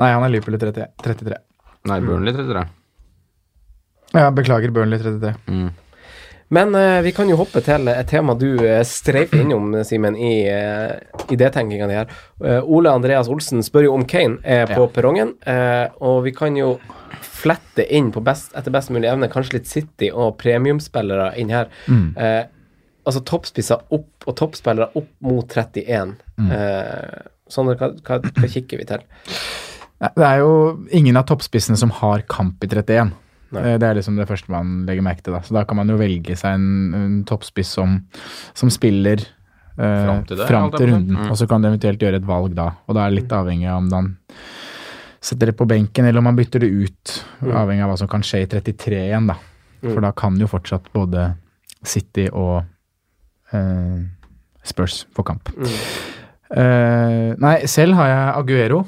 [0.00, 1.36] Nei, han er Liverpool i 33.
[1.84, 2.64] Nei, Burnley 33.
[4.14, 5.34] Ja, beklager, Burnley 33.
[5.46, 5.70] Mm.
[6.54, 10.44] Men eh, vi kan jo hoppe til et tema du uh, streifer innom, Simen, i
[10.52, 10.92] uh,
[11.32, 12.12] idétenkinga di her.
[12.44, 14.90] Eh, Ole Andreas Olsen spør jo om Kane er på Ja.
[14.92, 16.76] perrongen, eh, og vi kan jo
[17.24, 21.72] flette inn på best, etter best mulig evne kanskje litt City og premiumspillere inn her.
[21.88, 22.06] Mm.
[22.16, 22.44] Eh,
[23.04, 26.14] altså toppspisser opp og toppspillere opp mot 31.
[26.38, 26.50] Mm.
[26.52, 29.02] Eh, Sondre, hva, hva, hva kikker vi til?
[30.16, 30.54] Det er jo
[30.92, 33.12] ingen av toppspissene som har kamp i 31.
[33.54, 33.62] Nei.
[33.62, 35.32] Eh, Det er liksom det første man legger merke til.
[35.36, 35.40] Da.
[35.46, 38.00] Så da kan man jo velge seg en, en toppspiss som,
[38.54, 41.16] som spiller eh, Fram til det, fram til runden.
[41.20, 41.30] Mm.
[41.30, 42.70] Og så kan du eventuelt gjøre et valg da.
[42.88, 44.12] Og da er det litt avhengig av om man
[45.24, 47.14] setter det på benken, eller om man bytter det ut.
[47.40, 47.54] Mm.
[47.56, 49.38] Avhengig av hva som kan skje i 33 igjen, da.
[49.80, 49.92] Mm.
[49.94, 51.30] For da kan jo fortsatt både
[51.84, 52.64] City og
[53.56, 54.02] eh,
[54.64, 55.48] Spurs få kamp.
[55.56, 55.72] Mm.
[56.54, 58.82] Eh, nei, selv har jeg Aguero.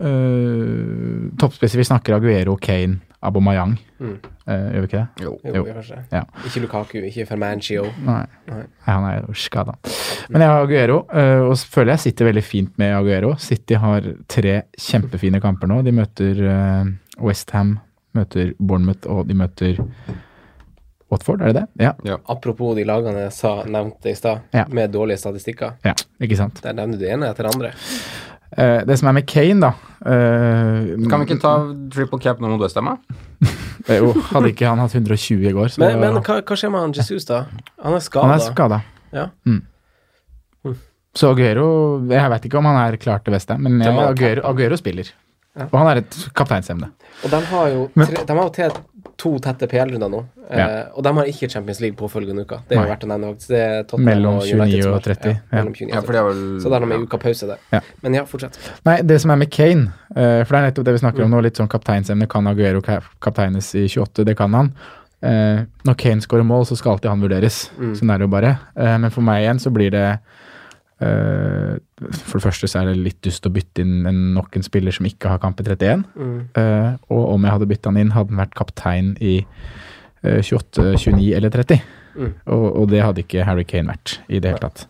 [0.00, 3.74] Uh, Toppspisser vi snakker Aguero, Kane, Abomayang.
[4.00, 4.14] Mm.
[4.48, 5.24] Uh, gjør vi ikke det?
[5.26, 5.32] Jo.
[5.44, 5.64] Jo, Jo.
[5.74, 5.98] kanskje.
[6.12, 6.22] Ja.
[6.46, 7.84] Ikke Lukaku, ikke Fermancio.
[8.06, 8.22] Nei.
[8.48, 8.62] Nei.
[8.62, 9.74] Nei, han er jo skada.
[10.30, 13.34] Men jeg har Aguero, uh, og føler jeg sitter veldig fint med Aguero.
[13.38, 15.82] City har tre kjempefine kamper nå.
[15.86, 16.90] De møter uh,
[17.20, 17.76] Westham,
[18.16, 19.78] møter Bournemouth, og de møter
[21.10, 21.84] Watford, er det det?
[22.06, 22.16] Ja.
[22.30, 24.64] Apropos de lagene jeg sa, nevnte i stad, Ja.
[24.70, 25.72] med dårlige statistikker.
[25.84, 26.60] ja ikke sant.
[26.62, 27.72] Der nevner du det ene etter det andre.
[28.50, 31.52] Eh, det som er med Kane, da uh, Kan vi ikke ta
[31.94, 33.18] triple cap nå mot Westham, da?
[34.00, 36.82] Jo, hadde ikke han hatt 120 i går, så Men, men hva, hva skjer med
[36.82, 37.44] han Jesus, da?
[37.84, 38.26] Han er skada.
[38.26, 38.80] han er skada.
[39.14, 39.28] Ja.
[39.46, 39.62] Mm.
[41.16, 41.70] Så Aguero
[42.06, 45.14] Jeg veit ikke om han er klar til Westham, men jeg, Aguero, Aguero spiller.
[45.58, 45.66] Ja.
[45.66, 46.90] Og han er et kapteinsemne.
[47.24, 48.76] Og de har jo tre, de har til
[49.20, 50.66] to tette PL-runder nå, eh, Ja.
[50.96, 52.60] og de har ikke Champions League påfølgende uka.
[52.68, 53.32] Det er jo verdt å nevne.
[53.46, 55.58] Det er Tottenham Mellom 29 og, og 30, Ja, ja.
[55.58, 56.16] mellom 29 Ja, og for 30.
[56.16, 57.58] det er vel Så der har vi en uka pause der.
[57.76, 57.80] Ja.
[58.02, 58.56] Men ja, fortsett.
[58.88, 61.30] Nei, det som er med Kane, eh, for det er nettopp det vi snakker om
[61.30, 62.28] nå, litt sånn kapteinsemne.
[62.28, 62.80] Kan Aguero
[63.20, 64.24] kapteines i 28?
[64.24, 64.72] Det kan han.
[65.22, 67.68] Eh, når Kane skårer mål, så skal alltid han vurderes.
[67.78, 67.94] Mm.
[67.94, 68.58] Sånn er det jo bare.
[68.76, 70.18] Eh, men for meg igjen så blir det
[71.00, 74.92] For det første så er det litt dust å bytte inn en, nok en spiller
[74.92, 76.02] som ikke har kamp i 31.
[76.12, 76.34] Mm.
[76.58, 80.90] Uh, og om jeg hadde bytta han inn, hadde han vært kaptein i uh, 28,
[81.00, 81.80] 29 eller 30.
[82.18, 82.34] Mm.
[82.52, 84.86] Og, og det hadde ikke Harry Kane vært i det hele tatt.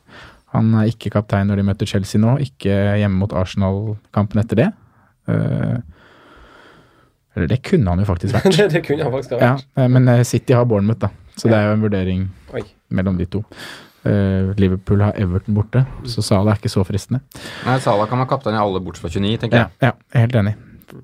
[0.56, 4.68] Han er ikke kaptein når de møter Chelsea nå, ikke hjemme mot Arsenal-kampen etter det.
[5.30, 5.78] Uh,
[7.36, 8.50] eller det kunne han jo faktisk vært.
[8.58, 9.68] det, det kunne han faktisk Ja, vært.
[9.78, 11.12] eh, men eh, City har Bournemouth, da.
[11.38, 12.26] Så det er jo en vurdering.
[12.58, 12.64] Oi.
[12.90, 13.44] mellom de to.
[14.05, 17.20] Eh, Liverpool har Everton borte, så Salah er ikke så fristende.
[17.66, 19.74] Nei, Salah kan være kaptein i alle bortsett fra 29, tenker jeg.
[19.84, 20.55] ja er helt enig.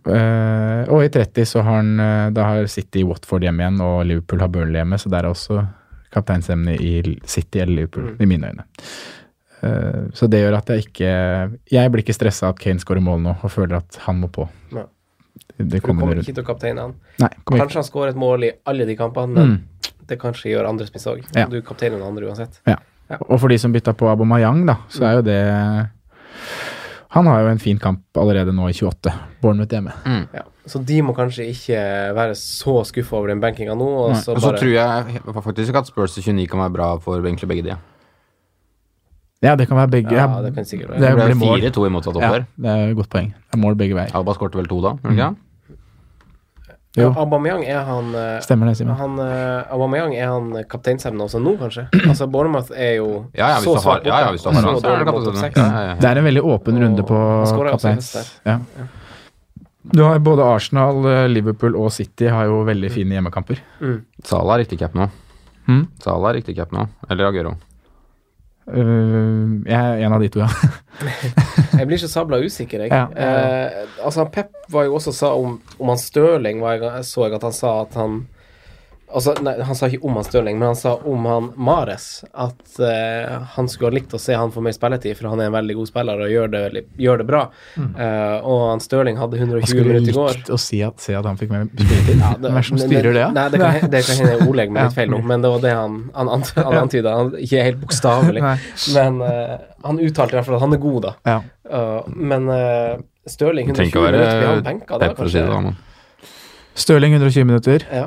[0.07, 4.01] Uh, og i 30 så har han eh, Da har City Watford hjemme igjen, og
[4.09, 5.61] Liverpool har Burnley hjemme, så det er også
[6.17, 6.97] kapteinsemne i
[7.29, 8.65] City eller Liverpool, i mine øyne.
[9.63, 11.13] Uh, så det gjør at jeg ikke
[11.73, 14.49] Jeg blir ikke stressa at Kane skårer mål nå, og føler at han må på.
[14.75, 14.85] Ja.
[15.57, 16.97] Det Du kommer kommer ikke til å kapteine han.
[17.23, 17.79] Nei, Kanskje ikke.
[17.79, 19.63] Han skårer et mål i alle de kampene, men Mm.
[20.09, 21.25] Det kanskje gjør andre spiss òg.
[21.37, 21.47] Ja.
[21.51, 22.61] Du kapteiner den andre uansett.
[22.67, 22.77] Ja,
[23.29, 25.41] Og for de som bytta på Abomayang, da, så er jo det
[27.17, 29.13] Han har jo en fin kamp allerede nå i 28.
[29.41, 29.93] Bournemouth hjemme.
[30.35, 30.43] Ja.
[30.67, 31.79] Så de må kanskje ikke
[32.17, 33.87] være så skuffa over den benkinga nå.
[34.11, 36.89] Og så, så Og så tror jeg faktisk ikke at Spurs 29 kan være bra
[36.99, 37.77] for egentlig begge de.
[39.45, 40.13] Ja, det kan være begge.
[40.17, 41.01] Ja, Ja, det kan sikkert være.
[41.01, 42.47] det Det ble 4-2 i motsatt Ja, oppgjør.
[42.57, 43.29] det er et godt poeng.
[43.37, 44.15] Det er mål begge veier.
[44.17, 45.17] Alba skårte vel to da, Mm.
[45.17, 45.37] det?
[46.97, 47.11] Jo.
[47.11, 48.97] Ja, Aubameyang er han eh, Stemmer det, Simen.
[48.97, 51.85] han, eh, Aubameyang er han kapteinsemne også nå, kanskje?
[52.11, 54.81] Altså, Bournemouth er jo Ja, ja, så svart ja, ja, hvis du har så han,
[54.81, 55.61] så er det dårlig mot topp seks.
[55.61, 55.99] Ja, ja, ja.
[56.01, 57.21] Det er en veldig åpen runde på
[57.69, 58.15] kapteins.
[58.49, 58.61] Ja.
[59.93, 63.61] Du har både Arsenal, eh, Liverpool og City har jo veldig fine hjemmekamper.
[63.85, 64.01] Mm.
[64.25, 65.11] Salah er riktig cap nå.
[65.69, 65.85] Mm.
[66.03, 66.89] Salah er riktig cap nå.
[67.11, 67.55] Eller Aguero.
[68.67, 70.49] Uh, jeg er en av de to, ja.
[71.79, 72.93] Jeg blir så sabla usikker, jeg.
[72.93, 73.07] Ja.
[73.13, 77.37] Eh, altså, Pep var jo også sa om, om han Stirling, var jeg, så jeg
[77.39, 78.25] at han sa at han
[79.17, 82.07] Altså, nei, han sa ikke om han Stirling, men han sa om han Mares
[82.37, 85.49] at uh, han skulle ha likt å se han få mer spilletid, for han er
[85.49, 87.41] en veldig god spiller og gjør det, veldig- gjør det bra.
[87.79, 90.27] Uh, og han Stirling hadde 120 minutter i går.
[90.27, 92.21] Han skulle likt å si at, se at han fikk mer spilletid.
[92.21, 93.31] Ja, Hvem er det som styrer det, ja?
[93.39, 94.91] Nei, det kan, det kan hende jeg ordlegger meg Ja.
[94.91, 97.17] litt feil nå, men det var det han, han, han, han antyda.
[97.23, 98.45] Han, ikke helt bokstavelig,
[98.99, 99.57] men uh,
[99.89, 101.15] han uttalte i hvert fall at han er god, da.
[101.33, 101.39] Ja.
[101.73, 105.33] Uh, men uh, Stirling 120 minutter vi har benka, det kanskje?
[105.33, 105.75] si det, da.
[106.77, 107.89] Stirling 120 minutter.
[107.91, 108.07] Ja.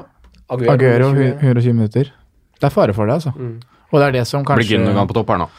[0.49, 1.39] Aguero, Aguero 120.
[1.43, 2.11] 120 minutter.
[2.59, 3.33] Det er fare for det, altså.
[3.37, 3.59] Mm.
[3.91, 5.49] Og det er det som kanskje Blir Gundogan på topp her nå.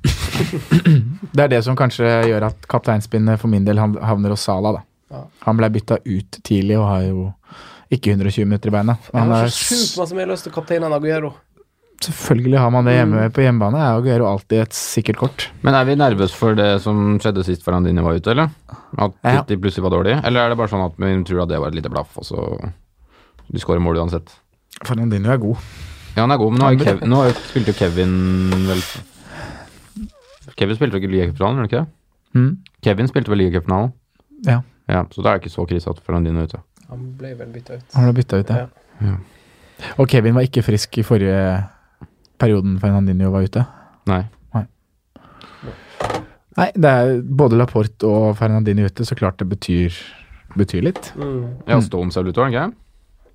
[1.32, 4.82] Det er det som kanskje gjør at kapteinspinnet for min del havner hos Sala, da.
[5.10, 5.24] Ja.
[5.46, 7.26] Han ble bytta ut tidlig og har jo
[7.92, 8.96] ikke 120 minutter i beina.
[9.10, 11.32] Jeg Han har så sjukt masse mer lyst til kaptein enn Aguero.
[12.00, 13.32] selvfølgelig har man det hjemme Mm.
[13.36, 13.76] på hjemmebane.
[13.78, 15.48] Er Aguero alltid et sikkert kort.
[15.62, 18.48] Men er vi nervøse for det som skjedde sist Ferrandini var ute, eller?
[18.96, 19.42] At Ja.
[19.42, 20.20] Plutselig var dårlige?
[20.24, 22.24] Eller er det bare sånn at vi tror at det var et lite blaff, og
[22.24, 22.72] så
[23.52, 24.30] de skårer mål uansett?
[24.86, 25.56] Fernandinho er god.
[26.16, 28.14] Ja, han er god, men nå, har jo Kev, nå har jo- spilte jo Kevin
[28.66, 28.82] vel
[30.56, 32.40] Kevin spilte jo ikke ligacupfinalen, gjorde han ikke det?
[32.40, 32.50] Mm.
[32.84, 33.92] Kevin spilte vel ligacupfinalen?
[34.46, 34.60] Ja.
[34.90, 36.60] Ja, så da er det ikke så krise at Fernandinho er ute.
[36.90, 37.94] Han ble vel bytta ut.
[37.94, 38.66] Han ble bytta ut, ja.
[39.06, 39.14] Ja.
[39.98, 41.40] Og Kevin var ikke frisk i forrige
[42.40, 43.64] perioden Fernandinho var ute.
[44.10, 44.24] Nei.
[44.54, 44.64] Nei,
[46.58, 49.94] Nei, det er både Laporte og Fernandinho ute, så klart det betyr,
[50.58, 51.12] betyr litt.
[51.16, 51.62] Mm.
[51.70, 52.76] Ja, Stones er vel ute, var han ikke?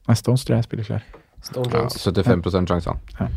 [0.08, 1.06] Nei, Stones tror jeg spiller klar.
[1.46, 1.98] Stone Ja, Jones.
[2.02, 3.30] 75 sjanse, han.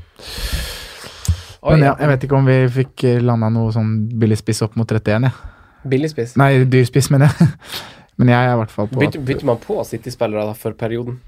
[1.62, 4.76] Oi, Men ja, jeg vet ikke om vi fikk landa noe sånn billig spiss opp
[4.78, 5.54] mot 31, jeg.
[5.88, 6.36] Billig spiss.
[6.38, 7.48] Nei, dyr spiss, mener jeg.
[8.18, 11.20] Men jeg er i hvert fall på Bytter, bytter man på City-spillere da for perioden?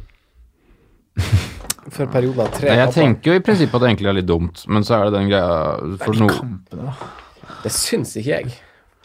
[1.91, 2.97] For perioden av tre Nei, jeg kamper?
[3.03, 5.30] tenker jo i prinsippet at det egentlig er litt dumt, men så er det den
[5.30, 7.55] greia for noe kampene, da.
[7.64, 8.53] Det syns ikke jeg.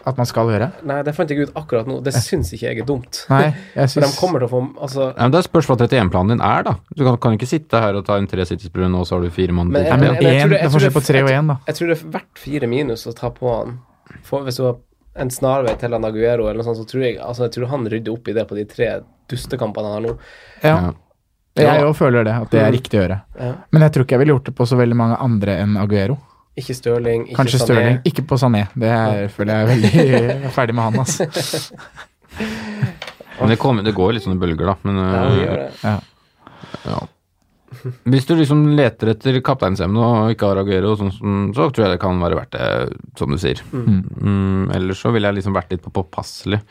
[0.06, 0.68] At man skal gjøre.
[0.86, 1.96] Nei, det fant jeg ut akkurat nå.
[2.06, 3.24] Det syns ikke jeg er dumt.
[3.32, 3.94] Nei, jeg synes...
[3.96, 6.64] For de kommer til å få Altså Nei, men Det spørs hva 31-planen din er,
[6.68, 6.76] da.
[6.94, 9.34] Du kan, kan ikke sitte her og ta en tre City-spillere nå, så har du
[9.34, 9.72] fire mann.
[9.74, 11.24] Men til Nei, men jeg- jeg én, tror det- det jeg er forskjell på tre
[11.26, 11.58] og én, da.
[11.66, 13.80] Jeg tror det er verdt fire minus å ta på han.
[14.30, 14.76] For hvis du har
[15.26, 17.86] en snarvei til han Aguero, eller noe sånt, så tror jeg Altså, jeg tror han
[17.90, 18.92] rydder opp i det på de tre
[19.32, 20.18] dustekampene han har nå.
[20.62, 20.76] Ja.
[20.76, 20.94] Ja.
[21.56, 23.22] Jeg òg føler det, at det er riktig å gjøre.
[23.40, 23.54] Ja.
[23.72, 26.18] Men jeg tror ikke jeg ville gjort det på så veldig mange andre enn Aguero.
[26.56, 27.66] Ikke Stirling, ikke Kanskje Sané.
[27.68, 27.98] Stirling.
[28.08, 28.62] Ikke på Sané.
[28.80, 31.28] Det er, føler jeg er veldig jeg er ferdig med han, altså.
[33.40, 34.76] Men det, kommer, det går litt sånne bølger, da.
[34.88, 35.70] Men Ja, det gjør det.
[35.84, 37.02] ja.
[38.08, 41.12] Hvis du liksom leter etter kapteinsemne og ikke har Aguero, sånn,
[41.54, 42.70] så tror jeg det kan være verdt det,
[43.20, 43.60] som du sier.
[43.76, 46.62] Mm, ellers så ville jeg liksom vært litt på påpasselig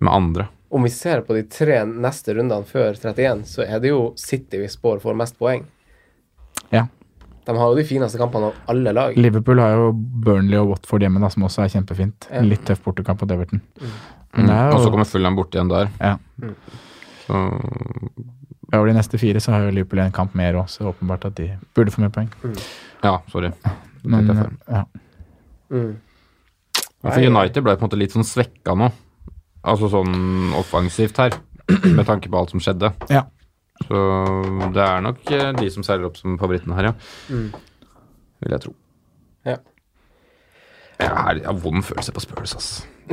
[0.00, 0.48] med andre.
[0.72, 4.58] Om vi ser på de tre neste rundene før 31, så er det jo City
[4.64, 5.62] vi spår får mest poeng.
[6.72, 6.86] Ja.
[7.46, 9.16] De har jo de fineste kampene av alle lag.
[9.18, 12.26] Liverpool har jo Burnley og Watford hjemme, da, som også er kjempefint.
[12.30, 12.40] Ja.
[12.40, 13.62] En litt tøff bortekamp mot Everton.
[13.78, 13.92] Mm.
[14.36, 14.46] Jo...
[14.50, 15.92] er Og så kommer Fulham bort igjen der.
[16.02, 16.16] ja.
[17.26, 17.42] Så
[18.74, 21.36] Over de neste fire så har jo Liverpool en kamp mer òg, så åpenbart at
[21.38, 22.28] de burde få mer poeng.
[23.04, 23.52] ja, sorry.
[24.02, 24.30] Men
[24.66, 24.82] ja.
[25.70, 25.96] Mm.
[27.02, 28.90] For United ble på en måte litt sånn svekka nå.
[29.66, 31.38] Altså sånn offensivt her,
[31.86, 32.90] med tanke på alt som skjedde.
[33.10, 33.24] Ja.
[33.84, 34.02] Så
[34.74, 36.94] det er nok eh, de som seiler opp som favorittene her, ja.
[37.28, 37.48] Mm.
[38.44, 38.72] Vil jeg tro.
[39.46, 39.56] Ja.
[40.96, 42.70] Jeg har, jeg har vond følelse på Spurs, ass.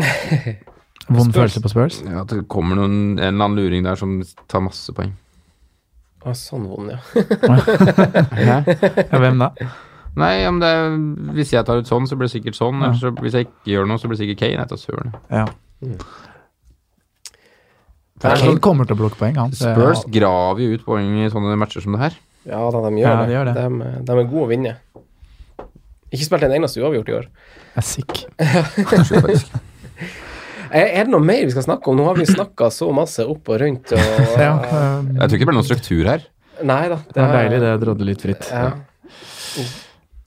[1.09, 1.35] Vond Spurs.
[1.35, 1.97] følelse på Spurs.
[2.07, 5.11] Ja, at det kommer noen, en eller annen luring der som tar masse poeng.
[6.23, 7.01] Å, sånn vond, ja.
[8.47, 8.61] ja,
[9.19, 9.49] hvem da?
[10.15, 10.93] Nei, om det er,
[11.35, 12.79] hvis jeg tar ut sånn, så blir det sikkert sånn.
[12.79, 12.93] Ja.
[12.93, 14.61] Eller så, hvis jeg ikke gjør noe, så blir det sikkert Kane.
[14.61, 15.15] Jeg tar søren.
[15.33, 15.43] Ja.
[15.83, 15.97] Mm.
[18.23, 19.51] Kane kommer til å plukke poeng, han.
[19.53, 22.17] Det- Spurs graver jo ut poeng i sånne matcher som det her.
[22.47, 23.27] Ja da, de gjør Ja, det.
[23.27, 23.55] de gjør det.
[23.55, 24.73] De, de er gode å vinne.
[26.13, 27.27] Ikke spilt en eneste uavgjort i år.
[27.73, 28.25] Jeg er sick.
[30.73, 31.99] Er, det noe mer vi skal snakke om?
[31.99, 33.99] Nå har vi snakka så masse opp og rundt og
[34.41, 36.23] Ja, eh, Jeg tror ikke det ble noen struktur her.
[36.65, 36.97] Nei da.
[37.13, 37.73] det er deilig, det.
[37.83, 38.47] Drodde litt fritt.
[38.49, 38.71] Ja.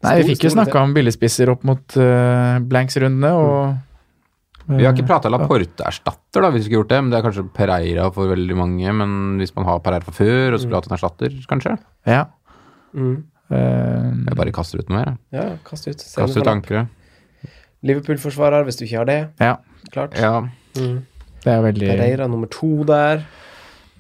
[0.07, 3.74] Nei, vi fikk jo snakka om billigspisser opp mot uh, blanks-rundene, og
[4.68, 6.98] Vi har ikke prata Laporte-erstatter, da, hvis vi skulle gjort det.
[7.04, 8.92] Men det er kanskje Pereira for veldig mange.
[8.98, 11.76] Men hvis man har Pereira fra før og skulle hatt en erstatter, kanskje?
[12.06, 12.24] Ja.
[12.96, 13.16] Mm.
[13.50, 15.12] eh, Jeg bare kaster ut noe mer.
[15.12, 15.18] jeg.
[15.38, 16.02] Ja, kast ut.
[16.16, 16.88] Kast ut ankeret.
[17.86, 19.20] Liverpool-forsvarer, hvis du ikke har det.
[19.40, 19.56] ja.
[19.94, 20.16] Klart.
[20.18, 20.40] Ja.
[20.74, 21.04] Mm.
[21.44, 23.20] Det er veldig Pereira nummer to der.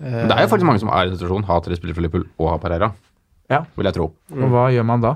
[0.02, 2.02] Eh, Det er jo faktisk mange som er i den situasjonen, har tre spillere for
[2.02, 2.88] Liverpool og har Pereira.
[3.48, 3.60] Ja.
[3.76, 4.08] Vil jeg tro.
[4.34, 5.14] Og hva gjør man da?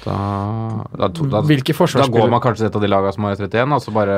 [0.00, 0.16] Da,
[0.96, 3.74] da, da, Hvilke da går man kanskje til et av de lagene som har 31,
[3.76, 4.14] og så bare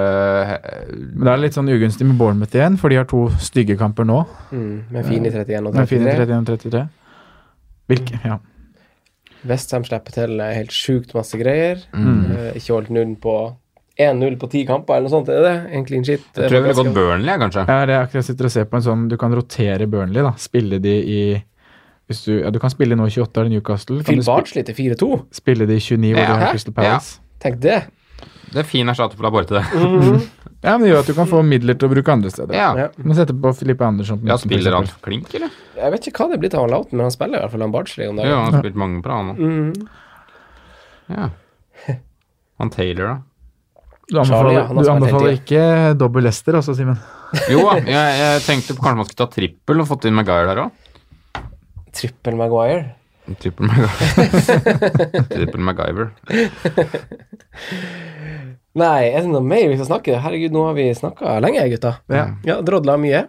[0.92, 4.06] Men Det er litt sånn ugunstig med Bournemouth igjen, for de har to stygge kamper
[4.06, 4.20] nå.
[4.52, 6.28] mm, med fine 31 og Med fine 33.
[6.30, 6.84] 31 og 33.
[7.90, 8.20] Hvilke?
[8.22, 8.38] Ja.
[9.48, 11.82] Westham slipper til eh, helt sjukt masse greier.
[11.96, 12.22] Mm.
[12.30, 13.36] Eh, ikke holdt nullen på
[14.00, 15.30] 1-0 på ti kamper, eller noe sånt.
[15.32, 15.72] Er det det?
[15.76, 16.24] En clean shit.
[16.36, 17.64] Jeg tror jeg ville gått Burnley, kanskje.
[17.68, 20.24] Ja, det er akkurat jeg sitter og ser på en sånn Du kan rotere Burnley,
[20.24, 20.32] da.
[20.40, 21.22] Spille de i
[22.12, 23.98] hvis du, ja, du kan spille nå i 28 er Newcastle.
[24.04, 25.10] Kan Phil du Barnsley til 4-2.
[25.34, 26.28] spille de i 29 hvor Ja.
[26.28, 27.18] du har Crystal Palace?
[27.42, 27.80] Tenk det.
[28.52, 29.64] Det er fin erstatter for Laborte, det.
[30.62, 32.54] Ja, men det gjør at du kan få midler til å bruke andre steder.
[32.54, 32.68] Ja.
[32.78, 32.88] Ja.
[32.94, 34.20] Du må sette på Filippe Andersson.
[34.20, 35.50] på ja, spiller han klink, eller?
[35.74, 37.64] Jeg vet ikke hva det blir til han Lauten, men han spiller i hvert fall
[37.64, 39.40] han Barnsley om Ja, han har spilt mange bra, han òg.
[39.42, 39.88] Mm.
[41.16, 41.30] Ja.
[42.62, 43.16] Han Taylor, da?
[44.12, 45.64] Du anbefaler, Charlie, ja, du anbefaler ikke
[45.98, 46.98] dobbel Lester, altså, Simen?
[47.48, 50.60] Jo da, jeg, jeg tenkte kanskje man skulle ta trippel og fått inn Maguire der
[50.66, 50.81] òg.
[51.92, 52.84] Trippel Maguire.
[53.38, 55.26] Trippel Maguire.
[55.32, 56.08] Trippel MacGyver.
[58.72, 60.16] Nei, er det noe mer vi skal snakke?
[60.24, 61.92] Herregud, nå har vi snakka lenge, gutta.
[62.12, 62.24] Ja.
[62.48, 63.26] Ja, Drodla mye.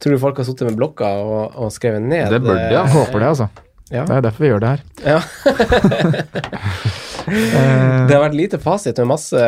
[0.00, 2.84] Tror du folk har sittet med blokka og, og skrevet ned Det burde de, ja.
[2.86, 3.48] eh, Håper det, altså.
[3.90, 4.04] Ja.
[4.06, 4.80] Det er derfor vi gjør det her.
[5.04, 5.20] Ja.
[7.28, 9.40] Eh, Det har vært lite fasit med masse,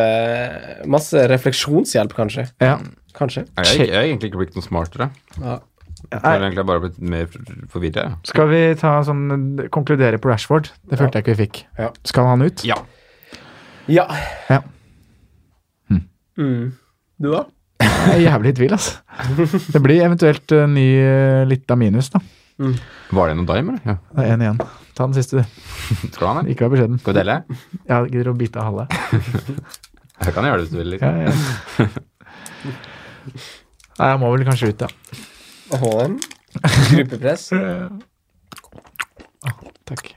[0.90, 2.48] masse refleksjonshjelp, kanskje.
[2.62, 2.78] ja.
[3.10, 3.42] Kanskje.
[3.58, 5.08] Jeg, er- jeg er egentlig ikke blitt noe smartere.
[5.42, 5.56] Ja.
[6.10, 7.28] Jeg har egentlig bare blitt mer
[7.70, 8.06] forvirra.
[8.26, 10.72] Skal vi ta sånn konkludere på Rashford?
[10.90, 11.60] Det følte jeg ikke vi fikk.
[11.78, 11.90] Ja.
[12.08, 12.64] Skal han ut?
[12.66, 12.78] Ja.
[13.86, 14.08] ja.
[14.50, 14.58] Ja.
[16.40, 16.72] Mm.
[17.20, 17.44] Du, da?
[17.84, 18.98] Jeg er jævlig i tvil, altså.
[19.74, 22.20] Det blir eventuelt uh, ny uh, litt av minus, da.
[22.60, 23.80] Var det noen dime, eller?
[23.86, 23.96] Ja.
[24.16, 24.60] Det er én igjen.
[24.96, 25.62] Ta den siste, du.
[26.12, 26.50] Skal du ha den?
[26.52, 26.98] Ikke vær beskjeden.
[27.00, 27.38] Skal vi dele?
[27.86, 28.88] Jeg gidder å bite av halve.
[30.20, 30.98] Jeg kan gjøre det hvis du vil.
[30.98, 31.86] Ja, Liksom.
[31.86, 31.88] ja.
[34.00, 35.26] Nei, jeg må vel kanskje ut, ja.
[35.78, 36.18] HM.
[36.94, 37.50] Gruppepress.
[39.90, 40.14] Takk.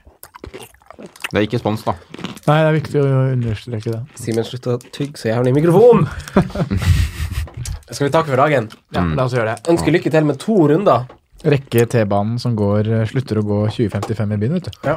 [1.34, 1.96] Det er ikke spons, da.
[2.44, 4.00] Nei, det er viktig å understreke det.
[4.20, 6.06] Simen, slutt å tygge så jævlig i mikrofonen!
[7.94, 8.68] Skal vi takke for dagen?
[8.94, 9.64] Ja, La oss gjøre det.
[9.70, 11.06] Ønsker lykke til med to runder.
[11.44, 14.78] Rekke T-banen som går, eh, slutter å gå 2055 i byen, vet du.
[14.88, 14.94] Ja.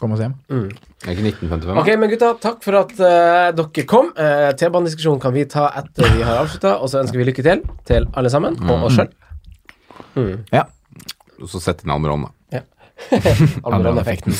[0.00, 0.34] Kom oss hjem.
[0.50, 4.10] Det er ikke 1955, Ok, men gutta, takk for at uh, dere kom.
[4.18, 7.62] Uh, T-banediskusjonen kan vi ta etter vi har avslutta, og så ønsker vi lykke til
[7.86, 9.12] til alle sammen, og oss sjøl.
[10.14, 10.30] Ja.
[10.50, 10.64] da.
[11.42, 12.60] Og så sett inn Almeron, da.
[13.66, 14.34] Almeron-effekten.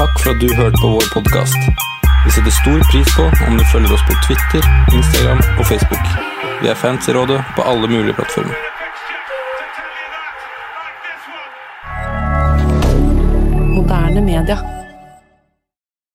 [0.00, 1.60] Takk for at du hørte på vår podkast.
[2.24, 4.64] Vi setter stor pris på om du følger oss på Twitter,
[4.96, 6.04] Instagram og Facebook.
[6.62, 8.56] Vi er fans i rådet på alle mulige plattformer.
[13.76, 14.79] Moderne media.